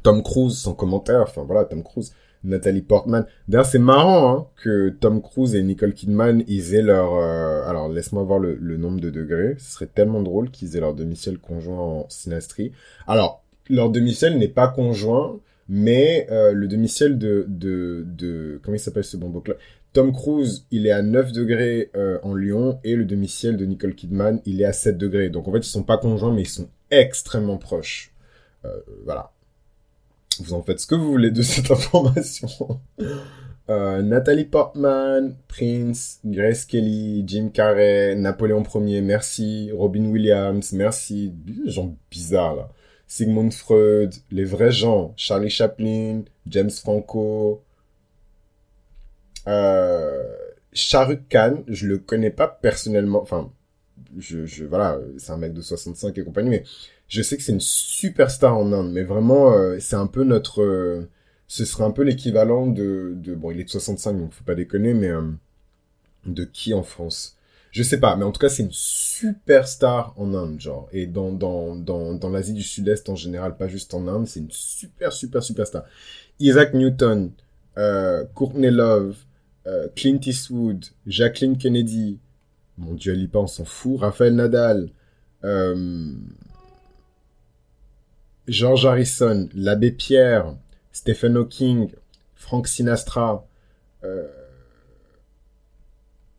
Tom 0.03 0.23
Cruise, 0.23 0.57
sans 0.57 0.73
commentaire, 0.73 1.21
enfin 1.21 1.43
voilà, 1.43 1.67
Tom 1.67 1.83
Cruise, 1.83 2.15
Nathalie 2.45 2.83
Portman. 2.83 3.27
D'ailleurs, 3.49 3.67
c'est 3.67 3.79
marrant 3.79 4.31
hein, 4.31 4.47
que 4.63 4.91
Tom 4.91 5.23
Cruise 5.23 5.55
et 5.55 5.63
Nicole 5.63 5.95
Kidman, 5.95 6.45
ils 6.47 6.75
aient 6.75 6.83
leur... 6.83 7.15
Euh, 7.15 7.69
alors, 7.69 7.89
laisse-moi 7.89 8.23
voir 8.23 8.39
le, 8.39 8.77
nombre 8.77 9.01
de 9.01 9.11
degrés. 9.11 9.57
Ce 9.59 9.73
serait 9.73 9.87
tellement 9.87 10.23
drôle 10.23 10.51
qu'ils 10.51 10.77
aient 10.77 10.81
leur 10.81 10.95
demi-ciel 10.95 11.39
conjoint 11.39 11.79
en 11.79 12.07
synastrie. 12.09 12.73
Alors, 13.07 13.43
leur 13.69 13.91
demi-ciel 13.91 14.39
n'est 14.39 14.49
pas 14.49 14.69
conjoint, 14.69 15.41
mais 15.69 16.27
euh, 16.31 16.53
le 16.53 16.69
demi-ciel 16.69 17.19
de, 17.19 17.47
de, 17.49 18.05
de... 18.07 18.61
Comment 18.63 18.77
il 18.77 18.81
s'appelle 18.81 19.05
ce 19.05 19.17
bon 19.17 19.33
là 19.47 19.55
Tom 19.95 20.13
Cruise, 20.13 20.67
il 20.73 20.87
est 20.87 20.91
à 20.91 21.03
9 21.03 21.33
degrés 21.33 21.91
euh, 21.97 22.19
en 22.25 22.35
Lyon, 22.35 22.81
et 22.83 22.97
le 22.97 23.05
demi-ciel 23.05 23.57
de 23.57 23.65
Nicole 23.65 23.95
Kidman, 23.95 24.41
il 24.45 24.61
est 24.61 24.65
à 24.67 24.73
7 24.73 24.99
degrés. 24.99 25.31
Donc, 25.31 25.49
en 25.49 25.53
fait, 25.53 25.59
ils 25.59 25.65
sont 25.65 25.85
pas 25.85 25.99
conjoints, 25.99 26.35
mais 26.35 26.43
ils 26.43 26.49
sont 26.49 26.69
extrêmement 26.91 27.59
proches. 27.59 28.13
voilà. 29.05 29.34
Vous 30.41 30.55
en 30.55 30.63
faites 30.63 30.81
ce 30.81 30.87
que 30.87 30.95
vous 30.95 31.11
voulez 31.11 31.31
de 31.31 31.43
cette 31.43 31.71
information. 31.71 32.49
Euh, 33.71 34.03
Nathalie 34.03 34.45
Portman, 34.45 35.37
Prince, 35.49 36.21
Grace 36.25 36.65
Kelly, 36.67 37.25
Jim 37.27 37.49
Carrey, 37.53 38.15
Napoléon 38.15 38.63
Ier, 38.63 39.01
merci. 39.01 39.71
Robin 39.73 40.07
Williams, 40.07 40.73
merci. 40.73 41.31
Des 41.31 41.71
gens 41.71 41.97
bizarres 42.11 42.57
là. 42.57 42.69
Sigmund 43.07 43.53
Freud, 43.53 44.15
les 44.31 44.45
vrais 44.45 44.73
gens. 44.73 45.15
Charlie 45.17 45.51
Chaplin, 45.51 46.23
James 46.47 46.71
Franco. 46.71 47.63
Euh, 49.47 50.23
Shahrukh 50.73 51.29
Khan, 51.29 51.63
je 51.69 51.87
le 51.87 51.99
connais 51.99 52.31
pas 52.31 52.49
personnellement. 52.49 53.23
Enfin, 53.23 53.51
je, 54.19 54.45
je 54.47 54.65
voilà, 54.65 54.99
c'est 55.19 55.33
un 55.33 55.37
mec 55.37 55.53
de 55.53 55.61
65 55.63 56.19
et 56.19 56.25
compagnie, 56.25 56.51
mais 56.51 56.65
je 57.09 57.23
sais 57.23 57.37
que 57.37 57.43
c'est 57.43 57.53
une 57.53 57.61
superstar 57.61 58.57
en 58.57 58.73
Inde, 58.73 58.93
mais 58.93 59.03
vraiment, 59.03 59.53
euh, 59.53 59.79
c'est 59.81 59.97
un 59.97 60.07
peu 60.07 60.25
notre... 60.25 60.63
Euh, 60.63 61.09
ce 61.47 61.65
serait 61.65 61.85
un 61.85 61.91
peu 61.91 62.03
l'équivalent 62.03 62.67
de. 62.67 63.15
Bon, 63.37 63.51
il 63.51 63.61
est 63.61 63.65
de 63.65 63.71
65, 63.71 64.19
donc 64.19 64.33
faut 64.33 64.45
pas 64.45 64.55
déconner, 64.55 64.95
mais... 64.95 65.09
Euh, 65.11 65.31
de 66.27 66.45
qui 66.45 66.73
en 66.73 66.83
France? 66.83 67.37
Je 67.71 67.83
sais 67.83 68.01
pas, 68.01 68.17
mais 68.17 68.25
en 68.25 68.33
tout 68.33 68.39
cas, 68.39 68.49
c'est 68.49 68.63
une 68.63 68.73
superstar 68.73 70.15
en 70.17 70.33
Inde, 70.33 70.59
genre. 70.59 70.89
Et 70.93 71.07
dans, 71.07 71.33
dans, 71.33 71.77
dans, 71.77 72.15
dans 72.15 72.31
l'Asie 72.31 72.55
du 72.55 72.63
Sud-Est 72.63 73.09
en 73.11 73.17
général, 73.17 73.57
pas 73.57 73.69
juste 73.69 73.93
en 73.93 74.09
Inde, 74.09 74.27
c'est 74.27 74.41
une 74.41 74.51
super, 74.51 75.13
super, 75.13 75.43
superstar. 75.43 75.85
Isaac 76.41 76.73
Newton, 76.73 77.33
Courtney 78.35 78.71
Love, 78.71 79.17
Clint 79.97 80.21
Eastwood, 80.25 80.87
Jacqueline 81.07 81.59
Kennedy, 81.59 82.19
mon 82.79 82.95
Dieu, 82.95 83.13
Lipa, 83.13 83.41
on 83.41 83.47
s'en 83.47 83.65
fout, 83.65 84.01
Raphaël 84.01 84.35
Nadal, 84.35 84.89
George 88.49 88.87
Harrison, 88.87 89.49
l'abbé 89.55 89.91
Pierre, 89.91 90.55
Stephen 90.93 91.37
Hawking, 91.37 91.91
Frank 92.35 92.69
Sinatra. 92.69 93.47
Euh, 94.05 94.29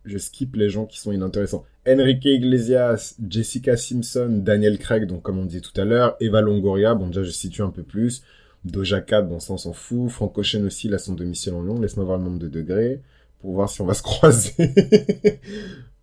je 0.05 0.17
skip 0.17 0.55
les 0.55 0.69
gens 0.69 0.85
qui 0.85 0.99
sont 0.99 1.11
inintéressants. 1.11 1.65
Enrique 1.87 2.25
Iglesias, 2.25 3.15
Jessica 3.27 3.77
Simpson, 3.77 4.41
Daniel 4.43 4.77
Craig, 4.77 5.05
donc 5.05 5.23
comme 5.23 5.39
on 5.39 5.45
disait 5.45 5.61
tout 5.61 5.79
à 5.79 5.85
l'heure, 5.85 6.15
Eva 6.19 6.41
Longoria, 6.41 6.95
bon 6.95 7.07
déjà 7.07 7.23
je 7.23 7.31
situe 7.31 7.61
un 7.61 7.69
peu 7.69 7.83
plus. 7.83 8.23
Doja 8.65 9.01
Cat, 9.01 9.21
bon 9.23 9.39
ça 9.39 9.53
on 9.53 9.57
s'en 9.57 9.73
fout. 9.73 10.09
Frank 10.09 10.35
Ocean 10.37 10.63
aussi, 10.65 10.89
là 10.89 10.97
son 10.97 11.13
domicile 11.13 11.53
en 11.53 11.63
Lyon. 11.63 11.79
Laisse-moi 11.79 12.05
voir 12.05 12.17
le 12.17 12.23
nombre 12.23 12.39
de 12.39 12.47
degrés 12.47 13.01
pour 13.39 13.53
voir 13.53 13.69
si 13.69 13.81
on 13.81 13.85
va 13.85 13.93
se 13.93 14.01
croiser. 14.03 14.53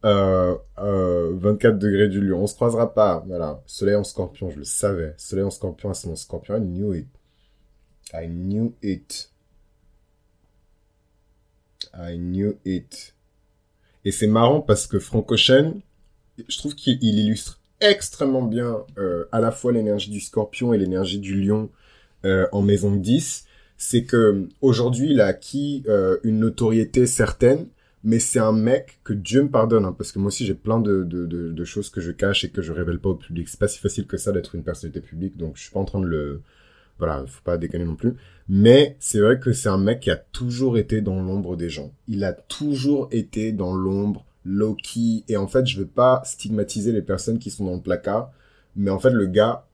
Euh, 0.05 0.57
euh, 0.79 1.33
24 1.37 1.79
degrés 1.79 2.09
du 2.09 2.21
lion. 2.21 2.43
On 2.43 2.47
se 2.47 2.55
croisera 2.55 2.93
pas. 2.93 3.25
Voilà. 3.27 3.63
Soleil 3.67 3.95
en 3.95 4.05
scorpion, 4.05 4.51
je 4.51 4.59
le 4.59 4.65
savais. 4.65 5.15
Soleil 5.17 5.45
en 5.45 5.51
scorpion, 5.51 5.95
c'est 5.95 6.09
mon 6.09 6.17
scorpion. 6.17 6.57
I 6.57 6.61
knew 6.61 6.95
it. 6.95 7.07
I 8.13 8.27
knew 8.27 8.75
it. 8.83 9.31
I 11.95 12.17
knew 12.17 12.57
it. 12.65 13.15
Et 14.05 14.13
c'est 14.13 14.27
marrant 14.27 14.61
parce 14.61 14.87
que 14.87 14.99
Frank 14.99 15.31
Ocean, 15.31 15.75
je 16.49 16.59
trouve 16.59 16.75
qu'il 16.75 17.03
illustre 17.03 17.61
extrêmement 17.81 18.43
bien 18.43 18.85
euh, 18.99 19.25
à 19.33 19.41
la 19.41 19.51
fois 19.51 19.73
l'énergie 19.73 20.11
du 20.11 20.21
scorpion 20.21 20.73
et 20.73 20.79
l'énergie 20.79 21.19
du 21.19 21.41
lion 21.41 21.71
euh, 22.25 22.47
en 22.53 22.63
maison 22.63 22.95
10. 22.95 23.45
C'est 23.77 24.05
que 24.05 24.49
aujourd'hui, 24.61 25.11
il 25.11 25.21
a 25.21 25.27
acquis 25.27 25.83
euh, 25.89 26.19
une 26.23 26.39
notoriété 26.39 27.07
certaine, 27.07 27.67
mais 28.05 28.19
c'est 28.19 28.41
un 28.41 28.53
mec 28.53 29.01
que 29.05 29.13
Dieu 29.13 29.43
me 29.43 29.49
pardonne, 29.49 29.85
hein, 29.85 29.95
parce 29.97 30.11
que 30.11 30.19
moi 30.19 30.29
aussi 30.29 30.45
j'ai 30.45 30.55
plein 30.55 30.81
de, 30.81 31.05
de, 31.05 31.65
choses 31.65 31.91
que 31.91 32.01
je 32.01 32.11
cache 32.11 32.45
et 32.45 32.51
que 32.51 32.61
je 32.61 32.73
révèle 32.73 32.99
pas 32.99 33.11
au 33.11 33.15
public. 33.15 33.49
C'est 33.49 33.61
pas 33.61 33.69
si 33.69 33.79
facile 33.79 34.07
que 34.07 34.17
ça 34.17 34.33
d'être 34.33 34.55
une 34.55 34.65
personnalité 34.65 35.01
publique, 35.01 35.37
donc 35.37 35.57
je 35.57 35.63
suis 35.63 35.71
pas 35.71 35.81
en 35.81 35.85
train 35.85 36.01
de 36.01 36.07
le... 36.07 36.43
Voilà, 36.99 37.25
faut 37.27 37.43
pas 37.43 37.57
déconner 37.57 37.85
non 37.85 37.95
plus. 37.95 38.15
Mais 38.49 38.97
c'est 39.01 39.21
vrai 39.21 39.39
que 39.39 39.53
c'est 39.53 39.69
un 39.69 39.79
mec 39.79 40.01
qui 40.01 40.11
a 40.11 40.17
toujours 40.17 40.79
été 40.79 41.01
dans 41.01 41.21
l'ombre 41.21 41.57
des 41.57 41.71
gens. 41.71 41.93
Il 42.09 42.25
a 42.25 42.33
toujours 42.33 43.09
été 43.13 43.53
dans 43.53 43.75
l'ombre, 43.75 44.25
low-key, 44.45 45.25
et 45.29 45.37
en 45.37 45.47
fait 45.47 45.67
je 45.67 45.79
veux 45.79 45.87
pas 45.87 46.23
stigmatiser 46.25 46.93
les 46.93 47.03
personnes 47.03 47.39
qui 47.39 47.51
sont 47.51 47.65
dans 47.65 47.75
le 47.75 47.81
placard, 47.81 48.33
mais 48.75 48.91
en 48.91 48.99
fait 48.99 49.11
le 49.11 49.27
gars, 49.27 49.67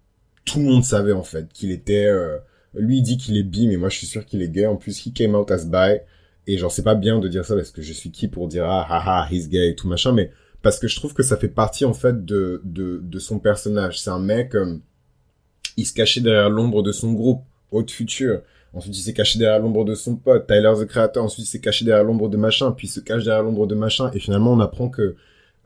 tout 0.45 0.59
le 0.59 0.67
monde 0.67 0.85
savait 0.85 1.13
en 1.13 1.25
fait 1.25 1.49
qu'il 1.53 1.71
était... 1.71 2.07
Euh... 2.07 2.39
Lui 2.75 2.99
il 2.99 3.03
dit 3.03 3.17
qu'il 3.17 3.39
est 3.39 3.43
bi, 3.43 3.67
mais 3.67 3.79
moi 3.79 3.89
je 3.89 3.97
suis 3.97 4.07
sûr 4.07 4.27
qu'il 4.27 4.43
est 4.43 4.51
gay. 4.51 4.67
En 4.67 4.77
plus, 4.77 5.07
he 5.07 5.13
came 5.13 5.35
out 5.35 5.51
as 5.51 5.65
bi. 5.65 6.01
Et 6.49 6.57
genre, 6.57 6.73
c'est 6.73 6.83
pas 6.83 6.95
bien 6.95 7.19
de 7.19 7.29
dire 7.29 7.45
ça 7.45 7.55
parce 7.55 7.71
que 7.71 7.83
je 7.83 7.93
suis 7.93 8.11
qui 8.11 8.27
pour 8.27 8.49
dire 8.49 8.65
ah, 8.65 8.87
ah, 8.89 9.03
ah, 9.07 9.29
he's 9.31 9.49
gay 9.49 9.69
et 9.69 9.75
tout 9.75 9.87
machin, 9.87 10.13
mais 10.13 10.31
parce 10.63 10.81
que 10.81 10.89
je 10.89 10.97
trouve 10.97 11.13
que 11.13 11.23
ça 11.23 11.37
fait 11.37 11.49
partie, 11.49 11.85
en 11.85 11.93
fait, 11.93 12.25
de, 12.25 12.63
de, 12.65 13.01
de 13.03 13.19
son 13.19 13.39
personnage. 13.39 14.01
C'est 14.01 14.11
un 14.11 14.19
mec, 14.19 14.55
euh, 14.55 14.79
il 15.77 15.87
se 15.87 15.93
cachait 15.93 16.23
derrière 16.23 16.49
l'ombre 16.49 16.83
de 16.83 16.91
son 16.91 17.13
groupe, 17.13 17.43
Haute 17.71 17.91
Future. 17.91 18.41
Ensuite, 18.73 18.97
il 18.97 19.03
s'est 19.03 19.13
caché 19.13 19.39
derrière 19.39 19.61
l'ombre 19.61 19.85
de 19.85 19.95
son 19.95 20.17
pote, 20.17 20.47
Tyler, 20.47 20.73
the 20.81 20.87
Creator. 20.87 21.23
Ensuite, 21.23 21.47
il 21.47 21.49
s'est 21.49 21.61
caché 21.61 21.85
derrière 21.85 22.05
l'ombre 22.05 22.31
de 22.31 22.39
machin, 22.39 22.73
puis 22.73 22.87
il 22.87 22.91
se 22.91 23.01
cache 23.01 23.25
derrière 23.25 23.43
l'ombre 23.45 23.67
de 23.67 23.75
machin. 23.75 24.11
Et 24.15 24.19
finalement, 24.19 24.53
on 24.53 24.61
apprend 24.61 24.89
que 24.89 25.17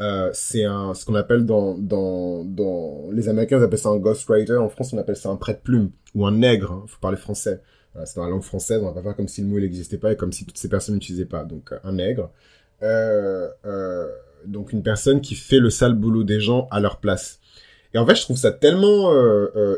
euh, 0.00 0.30
c'est 0.32 0.64
un 0.64 0.94
ce 0.94 1.04
qu'on 1.04 1.14
appelle 1.14 1.46
dans 1.46 1.76
dans 1.78 2.44
dans 2.44 3.10
les 3.12 3.28
Américains 3.28 3.58
ils 3.58 3.62
appellent 3.62 3.78
ça 3.78 3.90
un 3.90 3.98
ghostwriter 3.98 4.56
en 4.56 4.70
France 4.70 4.94
on 4.94 4.98
appelle 4.98 5.16
ça 5.16 5.28
un 5.28 5.36
prête-plume 5.36 5.90
ou 6.14 6.26
un 6.26 6.32
nègre 6.32 6.72
hein, 6.72 6.84
faut 6.88 6.98
parler 6.98 7.18
français 7.18 7.60
c'est 8.04 8.16
dans 8.16 8.24
la 8.24 8.30
langue 8.30 8.42
française, 8.42 8.80
on 8.82 8.86
va 8.86 8.92
pas 8.92 9.02
faire 9.02 9.16
comme 9.16 9.28
si 9.28 9.42
le 9.42 9.48
mot 9.48 9.60
n'existait 9.60 9.98
pas 9.98 10.12
et 10.12 10.16
comme 10.16 10.32
si 10.32 10.46
toutes 10.46 10.58
ces 10.58 10.68
personnes 10.68 10.94
n'utilisaient 10.96 11.26
pas. 11.26 11.44
Donc 11.44 11.72
euh, 11.72 11.78
un 11.84 11.92
nègre. 11.92 12.30
Euh, 12.82 13.48
euh, 13.64 14.08
donc 14.46 14.72
une 14.72 14.82
personne 14.82 15.20
qui 15.20 15.34
fait 15.34 15.58
le 15.58 15.70
sale 15.70 15.94
boulot 15.94 16.24
des 16.24 16.40
gens 16.40 16.68
à 16.70 16.80
leur 16.80 16.98
place. 16.98 17.38
Et 17.94 17.98
en 17.98 18.06
fait, 18.06 18.14
je 18.14 18.22
trouve 18.22 18.38
ça 18.38 18.50
tellement 18.50 19.12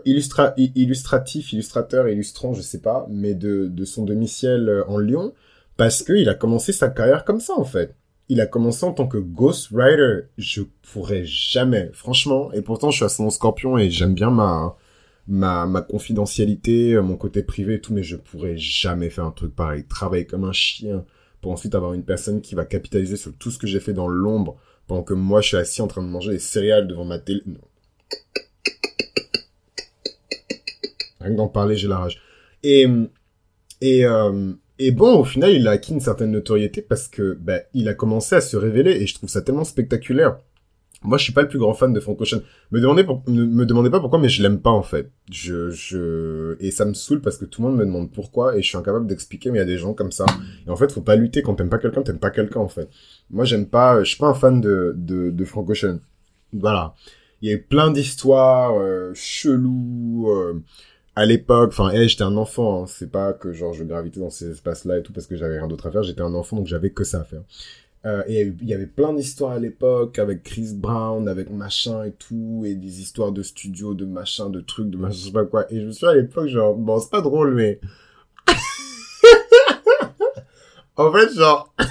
illustra 0.05 0.55
illustratif, 0.57 1.53
illustrateur, 1.53 2.09
illustrant, 2.09 2.55
je 2.55 2.63
sais 2.63 2.79
pas, 2.81 3.09
mais 3.11 3.35
de, 3.35 3.85
son 3.85 4.05
domicile 4.05 4.85
en 4.87 4.99
Lyon, 4.99 5.35
parce 5.77 6.05
qu'il 6.05 6.29
a 6.29 6.35
commencé 6.35 6.73
sa 6.73 6.89
carrière 6.89 7.25
comme 7.25 7.41
ça, 7.41 7.55
en 7.55 7.65
fait. 7.65 7.97
Il 8.29 8.41
a 8.41 8.47
commencé 8.47 8.87
en 8.87 8.93
tant 8.93 9.09
que 9.09 9.19
ghostwriter. 9.19 10.29
Je 10.39 10.63
pourrais 10.93 11.25
jamais, 11.25 11.91
franchement, 11.93 12.53
et 12.53 12.63
pourtant 12.63 12.93
je 12.93 13.05
suis 13.05 13.15
son 13.17 13.31
scorpion 13.31 13.77
et 13.79 13.91
j'aime 13.91 14.15
bien 14.15 14.31
ma, 14.31 14.77
ma, 15.27 15.67
ma 15.67 15.83
confidentialité, 15.83 16.95
euh, 16.95 17.03
mon 17.03 17.17
côté 17.17 17.43
privé 17.43 17.75
et 17.75 17.81
tout, 17.81 17.93
mais 17.93 18.03
je 18.03 18.17
pourrais 18.17 18.57
jamais 18.57 19.11
faire 19.11 19.25
un 19.25 19.31
truc 19.31 19.55
pareil. 19.55 19.85
Travailler 19.85 20.27
comme 20.27 20.45
un 20.45 20.53
chien 20.53 21.05
pour 21.41 21.53
ensuite 21.53 21.75
avoir 21.75 21.95
une 21.95 22.05
personne 22.05 22.41
qui 22.41 22.55
va 22.55 22.65
capitaliser 22.65 23.17
sur 23.17 23.35
tout 23.37 23.51
ce 23.51 23.59
que 23.59 23.67
j'ai 23.67 23.81
fait 23.81 23.93
dans 23.93 24.09
l'ombre 24.09 24.57
pendant 24.87 25.03
que 25.03 25.15
moi 25.15 25.41
je 25.41 25.49
suis 25.49 25.57
assis 25.57 25.83
en 25.83 25.87
train 25.87 26.03
de 26.03 26.09
manger 26.09 26.33
des 26.33 26.39
céréales 26.39 26.87
devant 26.87 27.05
ma 27.05 27.19
télé. 27.19 27.43
Rien 31.21 31.33
que 31.33 31.37
d'en 31.37 31.49
parler, 31.49 31.77
j'ai 31.77 31.89
la 31.89 31.99
rage. 31.99 32.21
Et, 32.63 32.87
et, 33.81 34.05
euh, 34.05 34.53
et 34.79 34.91
bon, 34.91 35.21
au 35.21 35.25
final, 35.25 35.53
il 35.53 35.67
a 35.69 35.73
acquis 35.73 35.93
une 35.93 36.01
certaine 36.01 36.33
notoriété 36.33 36.83
parce 36.83 37.09
que, 37.09 37.35
ben, 37.41 37.63
il 37.73 37.89
a 37.89 37.95
commencé 37.95 38.35
à 38.35 38.41
se 38.41 38.57
révéler 38.57 38.93
et 38.93 39.07
je 39.07 39.15
trouve 39.15 39.31
ça 39.31 39.41
tellement 39.41 39.65
spectaculaire. 39.65 40.39
Moi, 41.05 41.19
je 41.19 41.25
suis 41.25 41.33
pas 41.33 41.43
le 41.43 41.49
plus 41.49 41.59
grand 41.59 41.75
fan 41.75 41.93
de 41.93 42.01
Frank 42.01 42.19
Ocean. 42.21 42.41
Me 42.71 42.81
demandez, 42.81 43.07
me 43.29 43.65
demandez 43.65 43.91
pas 43.91 44.01
pourquoi, 44.01 44.19
mais 44.19 44.31
je 44.31 44.43
l'aime 44.43 44.61
pas 44.61 44.71
en 44.71 44.83
fait. 44.83 45.11
Je, 45.31 45.71
je, 45.71 46.57
et 46.61 46.71
ça 46.71 46.87
me 46.87 46.95
saoule 46.95 47.21
parce 47.21 47.37
que 47.37 47.45
tout 47.45 47.63
le 47.63 47.69
monde 47.69 47.77
me 47.77 47.85
demande 47.85 48.11
pourquoi 48.11 48.57
et 48.57 48.63
je 48.63 48.69
suis 48.69 48.79
incapable 48.79 49.07
d'expliquer. 49.07 49.51
Mais 49.51 49.59
il 49.59 49.61
y 49.61 49.65
a 49.65 49.67
des 49.67 49.79
gens 49.79 49.93
comme 49.93 50.13
ça. 50.13 50.25
Et 50.67 50.71
en 50.71 50.77
fait, 50.77 50.91
faut 50.91 51.03
pas 51.03 51.17
lutter 51.17 51.43
quand 51.43 51.55
t'aimes 51.55 51.69
pas 51.69 51.79
quelqu'un, 51.79 52.03
t'aimes 52.03 52.19
pas 52.19 52.31
quelqu'un 52.31 52.61
en 52.61 52.69
fait. 52.69 52.89
Moi, 53.31 53.45
j'aime 53.45 53.67
pas, 53.67 54.03
je 54.03 54.09
suis 54.09 54.19
pas 54.19 54.29
un 54.29 54.35
fan 54.35 54.61
de 54.61 54.95
de, 54.97 55.31
de 55.31 55.45
Frank. 55.45 55.69
Voilà. 56.53 56.95
Il 57.43 57.51
y 57.51 57.53
a 57.53 57.57
eu 57.57 57.63
plein 57.63 57.91
d'histoires 57.91 58.75
euh, 58.79 59.13
cheloues. 59.15 60.31
Euh, 60.31 60.63
à 61.17 61.27
l'époque, 61.27 61.71
enfin, 61.71 61.91
hey, 61.91 62.09
j'étais 62.09 62.25
un 62.25 62.37
enfant, 62.37 62.83
hein. 62.83 62.87
c'est 62.89 63.11
pas 63.11 63.33
que 63.33 63.53
genre 63.53 63.73
je 63.73 63.85
gravitais 63.85 64.19
dans 64.19 64.31
ces 64.31 64.51
espaces-là 64.51 64.99
et 64.99 65.03
tout 65.03 65.13
parce 65.13 65.29
que 65.29 65.37
j'avais 65.37 65.59
rien 65.59 65.69
d'autre 65.69 65.87
à 65.87 65.93
faire, 65.93 66.03
j'étais 66.03 66.23
un 66.23 66.35
enfant 66.35 66.57
donc 66.57 66.67
j'avais 66.67 66.91
que 66.91 67.05
ça 67.05 67.21
à 67.21 67.25
faire. 67.25 67.43
Euh, 68.07 68.23
et 68.27 68.53
il 68.61 68.69
y 68.69 68.75
avait 68.75 68.87
plein 68.87 69.15
d'histoires 69.15 69.53
à 69.53 69.59
l'époque 69.59 70.19
avec 70.19 70.43
Chris 70.43 70.73
Brown, 70.75 71.27
avec 71.27 71.51
machin 71.51 72.05
et 72.05 72.13
tout, 72.13 72.63
et 72.67 72.75
des 72.75 73.01
histoires 73.01 73.33
de 73.33 73.43
studio, 73.43 73.95
de 73.95 74.05
machin, 74.05 74.51
de 74.51 74.61
trucs, 74.61 74.91
de 74.91 74.99
machin, 74.99 75.15
je 75.19 75.25
sais 75.27 75.33
pas 75.33 75.47
quoi. 75.47 75.73
Et 75.73 75.81
je 75.81 75.87
me 75.87 75.93
suis 75.93 76.07
à 76.07 76.15
l'époque 76.15 76.49
genre, 76.49 76.75
bon, 76.75 77.01
c'est 77.01 77.11
pas 77.11 77.23
drôle, 77.23 77.55
mais... 77.55 77.81
en 80.97 81.13
fait, 81.13 81.33
genre... 81.35 81.75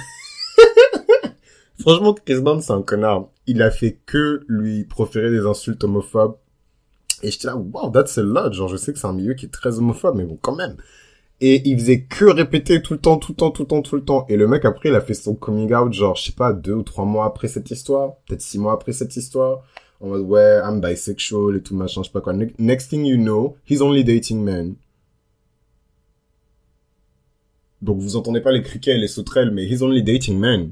Franchement, 1.80 2.14
Chris 2.14 2.40
Brown, 2.40 2.62
c'est 2.62 2.72
un 2.72 2.82
connard. 2.82 3.28
Il 3.46 3.60
a 3.60 3.70
fait 3.72 3.98
que 4.06 4.44
lui 4.46 4.84
proférer 4.84 5.30
des 5.30 5.44
insultes 5.44 5.82
homophobes. 5.82 6.36
Et 7.22 7.30
j'étais 7.30 7.48
là, 7.48 7.56
wow, 7.56 7.90
that's 7.90 8.16
a 8.18 8.22
lot. 8.22 8.52
Genre, 8.52 8.68
je 8.68 8.76
sais 8.76 8.92
que 8.92 8.98
c'est 8.98 9.06
un 9.06 9.12
milieu 9.12 9.34
qui 9.34 9.46
est 9.46 9.50
très 9.50 9.78
homophobe, 9.78 10.16
mais 10.16 10.24
bon, 10.24 10.38
quand 10.40 10.54
même. 10.54 10.76
Et 11.46 11.60
il 11.68 11.78
faisait 11.78 12.00
que 12.00 12.24
répéter 12.24 12.80
tout 12.80 12.94
le 12.94 12.98
temps, 12.98 13.18
tout 13.18 13.32
le 13.32 13.36
temps, 13.36 13.50
tout 13.50 13.64
le 13.64 13.68
temps, 13.68 13.82
tout 13.82 13.96
le 13.96 14.02
temps. 14.02 14.24
Et 14.30 14.36
le 14.38 14.48
mec, 14.48 14.64
après, 14.64 14.88
il 14.88 14.94
a 14.94 15.02
fait 15.02 15.12
son 15.12 15.34
coming 15.34 15.74
out, 15.74 15.92
genre, 15.92 16.16
je 16.16 16.24
sais 16.24 16.32
pas, 16.32 16.54
deux 16.54 16.72
ou 16.72 16.82
trois 16.82 17.04
mois 17.04 17.26
après 17.26 17.48
cette 17.48 17.70
histoire. 17.70 18.14
Peut-être 18.26 18.40
six 18.40 18.58
mois 18.58 18.72
après 18.72 18.94
cette 18.94 19.14
histoire. 19.14 19.62
En 20.00 20.06
mode, 20.06 20.22
ouais, 20.22 20.58
I'm 20.64 20.80
bisexual 20.80 21.54
et 21.54 21.60
tout, 21.60 21.76
machin, 21.76 22.00
je 22.00 22.06
sais 22.06 22.12
pas 22.14 22.22
quoi. 22.22 22.32
Next 22.32 22.88
thing 22.88 23.04
you 23.04 23.18
know, 23.18 23.58
he's 23.68 23.82
only 23.82 24.04
dating 24.04 24.42
men. 24.42 24.76
Donc, 27.82 27.98
vous 27.98 28.16
entendez 28.16 28.40
pas 28.40 28.50
les 28.50 28.62
criquets 28.62 28.92
et 28.92 28.98
les 28.98 29.06
sauterelles, 29.06 29.50
mais 29.50 29.66
he's 29.66 29.82
only 29.82 30.02
dating 30.02 30.38
men. 30.38 30.70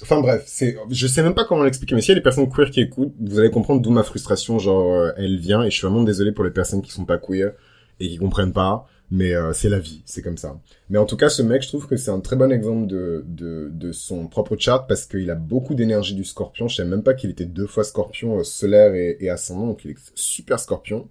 Enfin 0.00 0.22
bref, 0.22 0.44
c'est, 0.46 0.78
je 0.88 1.06
sais 1.06 1.22
même 1.22 1.34
pas 1.34 1.44
comment 1.44 1.64
l'expliquer, 1.64 1.94
mais 1.94 2.00
s'il 2.00 2.12
y 2.12 2.12
a 2.12 2.14
des 2.14 2.22
personnes 2.22 2.48
queer 2.48 2.70
qui 2.70 2.80
écoutent, 2.80 3.12
vous 3.20 3.38
allez 3.38 3.50
comprendre 3.50 3.82
d'où 3.82 3.90
ma 3.90 4.04
frustration, 4.04 4.58
genre, 4.58 4.90
euh, 4.90 5.12
elle 5.18 5.38
vient, 5.38 5.62
et 5.64 5.70
je 5.70 5.76
suis 5.76 5.86
vraiment 5.86 6.02
désolé 6.02 6.32
pour 6.32 6.44
les 6.44 6.50
personnes 6.50 6.80
qui 6.80 6.92
sont 6.92 7.04
pas 7.04 7.18
queer 7.18 7.52
et 8.00 8.08
qui 8.08 8.16
comprennent 8.18 8.52
pas 8.52 8.86
mais 9.10 9.34
euh, 9.34 9.52
c'est 9.52 9.68
la 9.68 9.78
vie, 9.78 10.02
c'est 10.06 10.22
comme 10.22 10.38
ça. 10.38 10.58
Mais 10.88 10.98
en 10.98 11.04
tout 11.04 11.16
cas, 11.16 11.28
ce 11.28 11.42
mec, 11.42 11.62
je 11.62 11.68
trouve 11.68 11.86
que 11.86 11.96
c'est 11.96 12.10
un 12.10 12.20
très 12.20 12.36
bon 12.36 12.50
exemple 12.50 12.86
de, 12.86 13.24
de, 13.28 13.70
de 13.72 13.92
son 13.92 14.26
propre 14.26 14.56
chart 14.58 14.88
parce 14.88 15.06
qu'il 15.06 15.30
a 15.30 15.34
beaucoup 15.34 15.74
d'énergie 15.74 16.14
du 16.14 16.24
scorpion. 16.24 16.68
Je 16.68 16.76
savais 16.76 16.88
même 16.88 17.02
pas 17.02 17.14
qu'il 17.14 17.30
était 17.30 17.44
deux 17.44 17.66
fois 17.66 17.84
scorpion 17.84 18.40
euh, 18.40 18.44
solaire 18.44 18.94
et, 18.94 19.28
ascendant, 19.28 19.68
donc 19.68 19.84
il 19.84 19.92
est 19.92 20.12
super 20.14 20.58
scorpion. 20.58 21.08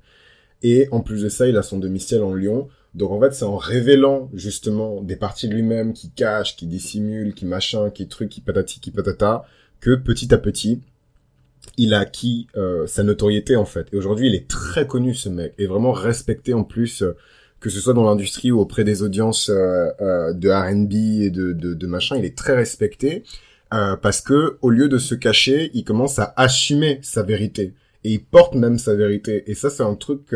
Et 0.63 0.87
en 0.91 1.01
plus 1.01 1.23
de 1.23 1.29
ça, 1.29 1.47
il 1.47 1.57
a 1.57 1.63
son 1.63 1.77
demi-ciel 1.77 2.23
en 2.23 2.33
lion. 2.33 2.67
Donc 2.93 3.11
en 3.11 3.19
fait, 3.21 3.33
c'est 3.33 3.45
en 3.45 3.57
révélant 3.57 4.29
justement 4.33 5.01
des 5.01 5.15
parties 5.15 5.47
de 5.47 5.53
lui-même 5.53 5.93
qui 5.93 6.09
cachent, 6.11 6.55
qui 6.55 6.67
dissimulent, 6.67 7.33
qui 7.33 7.45
machin, 7.45 7.89
qui 7.89 8.07
truc, 8.07 8.29
qui 8.29 8.41
patati, 8.41 8.79
qui 8.79 8.91
patata, 8.91 9.45
que 9.79 9.95
petit 9.95 10.33
à 10.33 10.37
petit, 10.37 10.81
il 11.77 11.93
a 11.93 11.99
acquis 11.99 12.47
euh, 12.55 12.87
sa 12.87 13.03
notoriété 13.03 13.55
en 13.55 13.65
fait. 13.65 13.87
Et 13.93 13.97
aujourd'hui, 13.97 14.27
il 14.27 14.35
est 14.35 14.47
très 14.47 14.87
connu 14.87 15.15
ce 15.15 15.29
mec, 15.29 15.53
et 15.57 15.67
vraiment 15.67 15.91
respecté 15.91 16.53
en 16.53 16.63
plus 16.63 17.03
que 17.63 17.69
ce 17.69 17.79
soit 17.79 17.93
dans 17.93 18.03
l'industrie 18.03 18.51
ou 18.51 18.59
auprès 18.59 18.83
des 18.83 19.01
audiences 19.03 19.49
euh, 19.49 19.89
euh, 20.01 20.33
de 20.33 20.49
R&B 20.49 21.23
et 21.23 21.29
de, 21.29 21.53
de, 21.53 21.73
de, 21.73 21.87
machin, 21.87 22.17
il 22.17 22.25
est 22.25 22.37
très 22.37 22.53
respecté 22.53 23.23
euh, 23.73 23.95
parce 23.95 24.19
que 24.19 24.57
au 24.61 24.69
lieu 24.69 24.89
de 24.89 24.97
se 24.97 25.15
cacher, 25.15 25.71
il 25.73 25.85
commence 25.85 26.19
à 26.19 26.33
assumer 26.35 26.99
sa 27.01 27.23
vérité 27.23 27.73
et 28.03 28.11
il 28.11 28.23
porte 28.23 28.53
même 28.53 28.77
sa 28.77 28.95
vérité. 28.95 29.49
Et 29.49 29.55
ça, 29.55 29.69
c'est 29.69 29.81
un 29.81 29.95
truc 29.95 30.35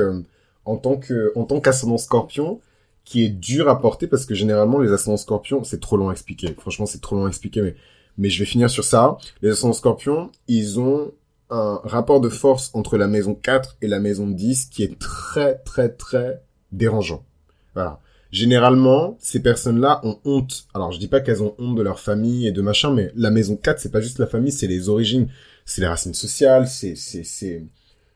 en 0.63 0.77
tant 0.77 0.95
que 0.95 1.33
en 1.35 1.43
tant 1.43 1.59
qu'ascendant 1.59 1.97
Scorpion 1.97 2.61
qui 3.03 3.25
est 3.25 3.29
dur 3.29 3.67
à 3.67 3.79
porter 3.81 4.07
parce 4.07 4.25
que 4.25 4.33
généralement 4.33 4.79
les 4.79 4.93
ascendants 4.93 5.17
Scorpions, 5.17 5.65
c'est 5.65 5.81
trop 5.81 5.97
long 5.97 6.07
à 6.07 6.13
expliquer. 6.13 6.55
Franchement, 6.57 6.85
c'est 6.85 7.01
trop 7.01 7.17
long 7.17 7.25
à 7.25 7.27
expliquer, 7.27 7.61
mais 7.61 7.75
mais 8.17 8.29
je 8.29 8.39
vais 8.39 8.45
finir 8.45 8.69
sur 8.69 8.83
ça. 8.83 9.17
Les 9.41 9.49
ascendants 9.49 9.73
Scorpions, 9.73 10.31
ils 10.47 10.79
ont 10.79 11.11
un 11.49 11.79
rapport 11.83 12.19
de 12.19 12.29
force 12.29 12.71
entre 12.73 12.97
la 12.97 13.07
maison 13.07 13.33
4 13.33 13.77
et 13.81 13.87
la 13.87 13.99
maison 13.99 14.27
10 14.27 14.65
qui 14.65 14.83
est 14.83 14.99
très 14.99 15.55
très 15.59 15.89
très 15.89 16.41
dérangeant. 16.71 17.23
Voilà. 17.73 17.99
Généralement, 18.31 19.17
ces 19.19 19.41
personnes-là 19.41 20.01
ont 20.03 20.19
honte. 20.25 20.67
Alors, 20.73 20.91
je 20.91 20.99
dis 20.99 21.07
pas 21.07 21.21
qu'elles 21.21 21.43
ont 21.43 21.55
honte 21.57 21.75
de 21.75 21.81
leur 21.81 21.99
famille 21.99 22.45
et 22.45 22.51
de 22.51 22.61
machin, 22.61 22.91
mais 22.91 23.11
la 23.15 23.31
maison 23.31 23.55
4, 23.55 23.79
c'est 23.79 23.91
pas 23.91 24.01
juste 24.01 24.19
la 24.19 24.27
famille, 24.27 24.51
c'est 24.51 24.67
les 24.67 24.89
origines, 24.89 25.29
c'est 25.65 25.81
les 25.81 25.87
racines 25.87 26.13
sociales, 26.13 26.67
c'est, 26.67 26.95
c'est, 26.95 27.23
c'est, 27.23 27.63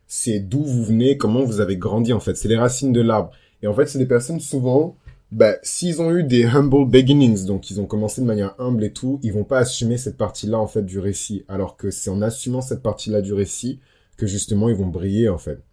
c'est 0.08 0.40
d'où 0.40 0.64
vous 0.64 0.84
venez, 0.84 1.18
comment 1.18 1.44
vous 1.44 1.62
avez 1.62 1.78
grandi, 1.78 2.12
en 2.12 2.20
fait. 2.20 2.36
C'est 2.36 2.50
les 2.50 2.58
racines 2.58 2.92
de 2.92 3.02
l'arbre. 3.02 3.32
Et 3.64 3.68
en 3.68 3.74
fait, 3.74 3.86
c'est 3.86 4.00
des 4.00 4.06
personnes, 4.06 4.42
souvent, 4.42 4.98
bah, 5.32 5.56
s'ils 5.64 6.02
ont 6.02 6.12
eu 6.12 6.24
des 6.24 6.44
humble 6.44 6.86
beginnings, 6.86 7.46
donc 7.46 7.72
ils 7.72 7.80
ont 7.80 7.86
commencé 7.86 8.22
de 8.22 8.26
manière 8.26 8.54
humble 8.60 8.84
et 8.84 8.92
tout, 8.92 9.20
ils 9.24 9.32
vont 9.32 9.46
pas 9.46 9.60
assumer 9.60 9.98
cette 9.98 10.18
partie-là, 10.18 10.60
en 10.60 10.68
fait, 10.68 10.84
du 10.84 11.00
récit. 11.00 11.46
Alors 11.48 11.78
que 11.78 11.90
c'est 11.90 12.10
en 12.10 12.22
assumant 12.22 12.62
cette 12.62 12.84
partie-là 12.84 13.22
du 13.22 13.34
récit 13.34 13.80
que, 14.18 14.28
justement, 14.28 14.68
ils 14.68 14.76
vont 14.76 14.88
briller, 14.88 15.30
en 15.30 15.38
fait. 15.38 15.64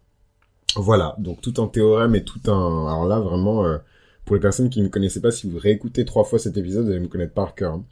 Voilà, 0.76 1.16
donc 1.18 1.40
tout 1.40 1.54
un 1.58 1.66
théorème 1.66 2.14
et 2.14 2.22
tout 2.22 2.40
un... 2.46 2.86
Alors 2.86 3.06
là, 3.06 3.18
vraiment, 3.18 3.64
euh, 3.64 3.78
pour 4.24 4.36
les 4.36 4.40
personnes 4.40 4.70
qui 4.70 4.78
ne 4.80 4.84
me 4.84 4.90
connaissaient 4.90 5.20
pas, 5.20 5.30
si 5.32 5.50
vous 5.50 5.58
réécoutez 5.58 6.04
trois 6.04 6.24
fois 6.24 6.38
cet 6.38 6.56
épisode, 6.56 6.84
vous 6.84 6.90
allez 6.90 7.00
me 7.00 7.08
connaître 7.08 7.34
par 7.34 7.54
cœur. 7.54 7.74
Hein. 7.74 7.84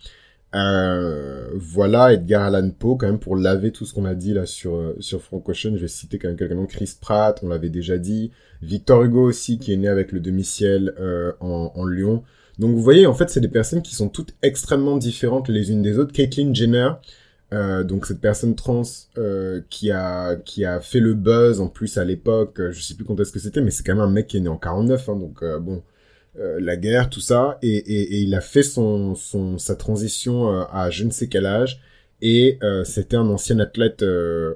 Euh, 0.54 1.50
voilà, 1.54 2.12
Edgar 2.12 2.42
Allan 2.42 2.70
Poe, 2.70 2.96
quand 2.96 3.06
même, 3.06 3.18
pour 3.18 3.36
laver 3.36 3.72
tout 3.72 3.84
ce 3.84 3.92
qu'on 3.92 4.04
a 4.04 4.14
dit 4.14 4.32
là 4.32 4.46
sur, 4.46 4.76
euh, 4.76 4.96
sur 5.00 5.20
Frank 5.20 5.46
Ocean, 5.48 5.72
je 5.74 5.82
vais 5.82 5.88
citer 5.88 6.18
quand 6.18 6.28
même 6.28 6.36
quelqu'un 6.36 6.56
comme 6.56 6.66
Chris 6.66 6.94
Pratt, 6.98 7.38
on 7.42 7.48
l'avait 7.48 7.68
déjà 7.68 7.98
dit. 7.98 8.30
Victor 8.62 9.02
Hugo 9.02 9.22
aussi, 9.22 9.58
qui 9.58 9.72
est 9.72 9.76
né 9.76 9.88
avec 9.88 10.12
le 10.12 10.20
demi-ciel 10.20 10.94
euh, 10.98 11.32
en, 11.40 11.72
en 11.74 11.84
Lyon. 11.84 12.22
Donc 12.58 12.74
vous 12.74 12.82
voyez, 12.82 13.06
en 13.06 13.12
fait, 13.12 13.28
c'est 13.28 13.40
des 13.40 13.48
personnes 13.48 13.82
qui 13.82 13.94
sont 13.94 14.08
toutes 14.08 14.34
extrêmement 14.42 14.96
différentes 14.96 15.48
les 15.48 15.72
unes 15.72 15.82
des 15.82 15.98
autres. 15.98 16.12
Caitlyn 16.12 16.54
Jenner, 16.54 16.90
donc 17.84 18.06
cette 18.06 18.20
personne 18.20 18.54
trans 18.54 18.82
qui 19.68 19.90
a 19.90 20.36
qui 20.36 20.64
a 20.64 20.80
fait 20.80 21.00
le 21.00 21.14
buzz 21.14 21.60
en 21.60 21.68
plus 21.68 21.98
à 21.98 22.04
l'époque, 22.04 22.58
euh, 22.60 22.72
je 22.72 22.82
sais 22.82 22.94
plus 22.94 23.04
quand 23.04 23.18
est-ce 23.20 23.32
que 23.32 23.38
c'était, 23.38 23.60
mais 23.60 23.70
c'est 23.70 23.84
quand 23.84 23.94
même 23.94 24.04
un 24.04 24.10
mec 24.10 24.26
qui 24.26 24.38
est 24.38 24.40
né 24.40 24.48
en 24.48 24.56
49, 24.56 25.08
hein, 25.08 25.16
donc 25.16 25.42
euh, 26.38 26.58
la 26.60 26.76
guerre, 26.76 27.10
tout 27.10 27.20
ça, 27.20 27.58
et, 27.62 27.76
et, 27.76 28.20
il 28.20 28.34
a 28.34 28.40
fait 28.40 28.62
sa 28.62 29.76
transition 29.76 30.48
à 30.50 30.90
je 30.90 31.04
ne 31.04 31.10
sais 31.10 31.28
quel 31.28 31.46
âge, 31.46 31.80
et 32.22 32.58
c'était 32.84 33.16
un 33.16 33.28
ancien 33.28 33.58
athlète 33.58 34.04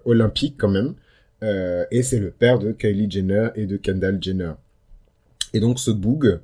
olympique 0.04 0.56
quand 0.58 0.70
même, 0.70 0.94
et 1.42 2.02
c'est 2.02 2.18
le 2.18 2.30
père 2.30 2.58
de 2.58 2.72
Kylie 2.72 3.10
Jenner 3.10 3.48
et 3.54 3.66
de 3.66 3.76
Kendall 3.76 4.18
Jenner. 4.22 4.52
Et 5.52 5.60
donc 5.60 5.78
ce 5.78 5.90
boog, 5.90 6.40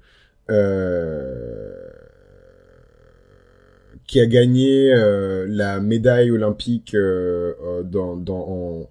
euh, 0.50 1.72
qui 4.06 4.20
a 4.20 4.26
gagné 4.26 4.92
euh, 4.92 5.46
la 5.48 5.80
médaille 5.80 6.30
olympique 6.30 6.94
euh, 6.94 7.54
euh, 7.62 7.82
dans 7.82 8.16
dans 8.16 8.88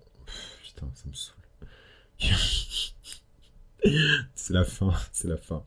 putain 0.63 0.87
ça 0.93 1.05
me 1.09 1.13
saoule 1.13 1.35
c'est 4.45 4.53
la 4.53 4.63
fin 4.63 4.91
c'est 5.11 5.27
la 5.27 5.37
fin 5.37 5.63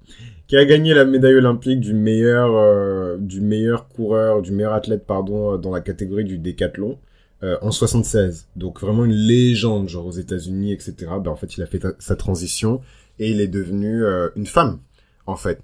qui 0.47 0.57
a 0.57 0.65
gagné 0.65 0.95
la 0.95 1.05
médaille 1.05 1.35
olympique 1.35 1.81
du 1.81 1.95
meilleur 1.95 3.19
du 3.19 3.41
meilleur 3.41 3.89
coureur 3.89 4.43
du 4.43 4.53
meilleur 4.53 4.73
athlète 4.73 5.07
pardon 5.07 5.57
dans 5.57 5.71
la 5.71 5.81
catégorie 5.81 6.25
du 6.25 6.39
décathlon 6.39 6.99
en 7.43 7.71
76 7.71 8.49
donc 8.57 8.81
vraiment 8.81 9.05
une 9.05 9.13
légende 9.13 9.89
genre 9.89 10.07
aux 10.07 10.13
États-Unis 10.13 10.73
etc 10.73 10.95
ben 11.23 11.31
en 11.31 11.37
fait 11.37 11.57
il 11.57 11.63
a 11.63 11.67
fait 11.67 11.85
sa 11.99 12.17
transition 12.17 12.81
et 13.19 13.31
il 13.31 13.41
est 13.41 13.49
devenu 13.49 14.03
une 14.37 14.47
femme 14.47 14.81
en 15.27 15.37
fait 15.37 15.61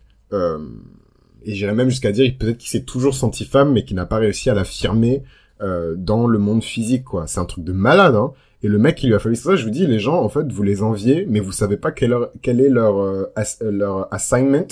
et 1.45 1.55
j'irais 1.55 1.75
même 1.75 1.91
jusqu'à 1.91 2.13
dire 2.13 2.33
peut-être 2.39 2.59
qu'il 2.59 2.71
s'est 2.71 2.85
toujours 2.85 3.15
senti 3.15 3.45
femme, 3.45 3.73
mais 3.73 3.85
qu'il 3.85 3.97
n'a 3.97 4.07
pas 4.07 4.17
réussi 4.17 4.51
à 4.51 4.55
l'affirmer 4.55 5.23
euh, 5.61 5.95
dans 5.97 6.27
le 6.27 6.39
monde 6.39 6.65
physique, 6.65 7.05
quoi. 7.05 7.27
C'est 7.27 7.39
un 7.39 7.45
truc 7.45 7.65
de 7.65 7.73
malade, 7.73 8.17
hein. 8.17 8.33
Et 8.65 8.69
le 8.69 8.79
mec 8.79 8.97
qui 8.97 9.09
lui 9.09 9.15
a 9.15 9.19
fallu 9.19 9.37
ça, 9.37 9.57
je 9.57 9.65
vous 9.65 9.71
dis, 9.71 9.87
les 9.87 9.99
gens, 9.99 10.23
en 10.23 10.31
fait, 10.31 10.51
vous 10.51 10.63
les 10.63 10.83
enviez, 10.83 11.27
mais 11.29 11.39
vous 11.39 11.53
savez 11.53 11.77
pas 11.77 11.93
quel, 11.93 12.17
quel 12.41 12.63
est 12.63 12.71
leur, 12.71 12.99
euh, 12.99 13.31
leur 13.61 14.13
assignment, 14.13 14.67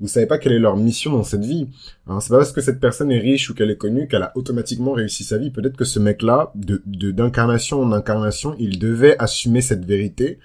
vous 0.00 0.08
savez 0.08 0.24
pas 0.24 0.38
quelle 0.38 0.52
est 0.52 0.58
leur 0.58 0.78
mission 0.78 1.12
dans 1.12 1.24
cette 1.24 1.44
vie. 1.44 1.68
Hein, 2.06 2.20
c'est 2.20 2.30
pas 2.30 2.38
parce 2.38 2.52
que 2.52 2.62
cette 2.62 2.80
personne 2.80 3.12
est 3.12 3.18
riche 3.18 3.50
ou 3.50 3.54
qu'elle 3.54 3.70
est 3.70 3.76
connue 3.76 4.08
qu'elle 4.08 4.22
a 4.22 4.32
automatiquement 4.34 4.92
réussi 4.92 5.24
sa 5.24 5.36
vie. 5.36 5.50
Peut-être 5.50 5.76
que 5.76 5.84
ce 5.84 5.98
mec-là, 5.98 6.52
de 6.54 6.80
d'incarnation 7.10 7.82
en 7.82 7.92
incarnation, 7.92 8.56
il 8.58 8.78
devait 8.78 9.14
assumer 9.18 9.60
cette 9.60 9.84
vérité 9.84 10.38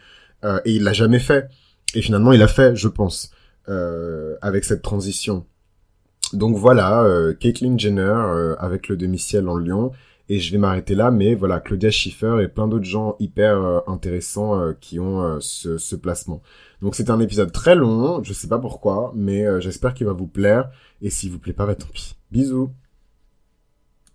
euh, 0.43 0.59
et 0.65 0.73
il 0.73 0.83
l'a 0.83 0.93
jamais 0.93 1.19
fait. 1.19 1.47
Et 1.95 2.01
finalement, 2.01 2.33
il 2.33 2.41
a 2.41 2.49
fait, 2.49 2.75
je 2.75 2.89
pense, 2.89 3.31
euh, 3.69 4.35
avec 4.41 4.65
cette 4.65 4.81
transition. 4.81 5.45
Donc 6.33 6.57
voilà, 6.57 7.01
euh, 7.03 7.33
Caitlyn 7.33 7.77
Jenner 7.77 8.01
euh, 8.01 8.55
avec 8.59 8.87
le 8.87 8.97
demi-ciel 8.97 9.47
en 9.47 9.57
lion 9.57 9.91
Et 10.29 10.39
je 10.39 10.51
vais 10.51 10.59
m'arrêter 10.59 10.93
là, 10.93 11.09
mais 11.09 11.33
voilà, 11.33 11.59
Claudia 11.59 11.89
Schiffer 11.89 12.37
et 12.43 12.47
plein 12.47 12.67
d'autres 12.67 12.85
gens 12.85 13.15
hyper 13.19 13.81
intéressants 13.87 14.73
qui 14.79 14.99
ont 14.99 15.39
ce, 15.41 15.79
ce, 15.79 15.95
placement. 15.95 16.43
Donc 16.83 16.93
c'est 16.93 17.09
un 17.09 17.19
épisode 17.19 17.51
très 17.51 17.73
long, 17.73 18.23
je 18.23 18.31
sais 18.31 18.47
pas 18.47 18.59
pourquoi, 18.59 19.11
mais 19.15 19.43
j'espère 19.59 19.95
qu'il 19.95 20.05
va 20.05 20.13
vous 20.13 20.27
plaire. 20.27 20.69
Et 21.01 21.09
s'il 21.09 21.31
vous 21.31 21.39
plaît 21.39 21.53
pas, 21.53 21.65
bah 21.65 21.73
tant 21.73 21.87
pis. 21.91 22.15
Bisous 22.31 22.69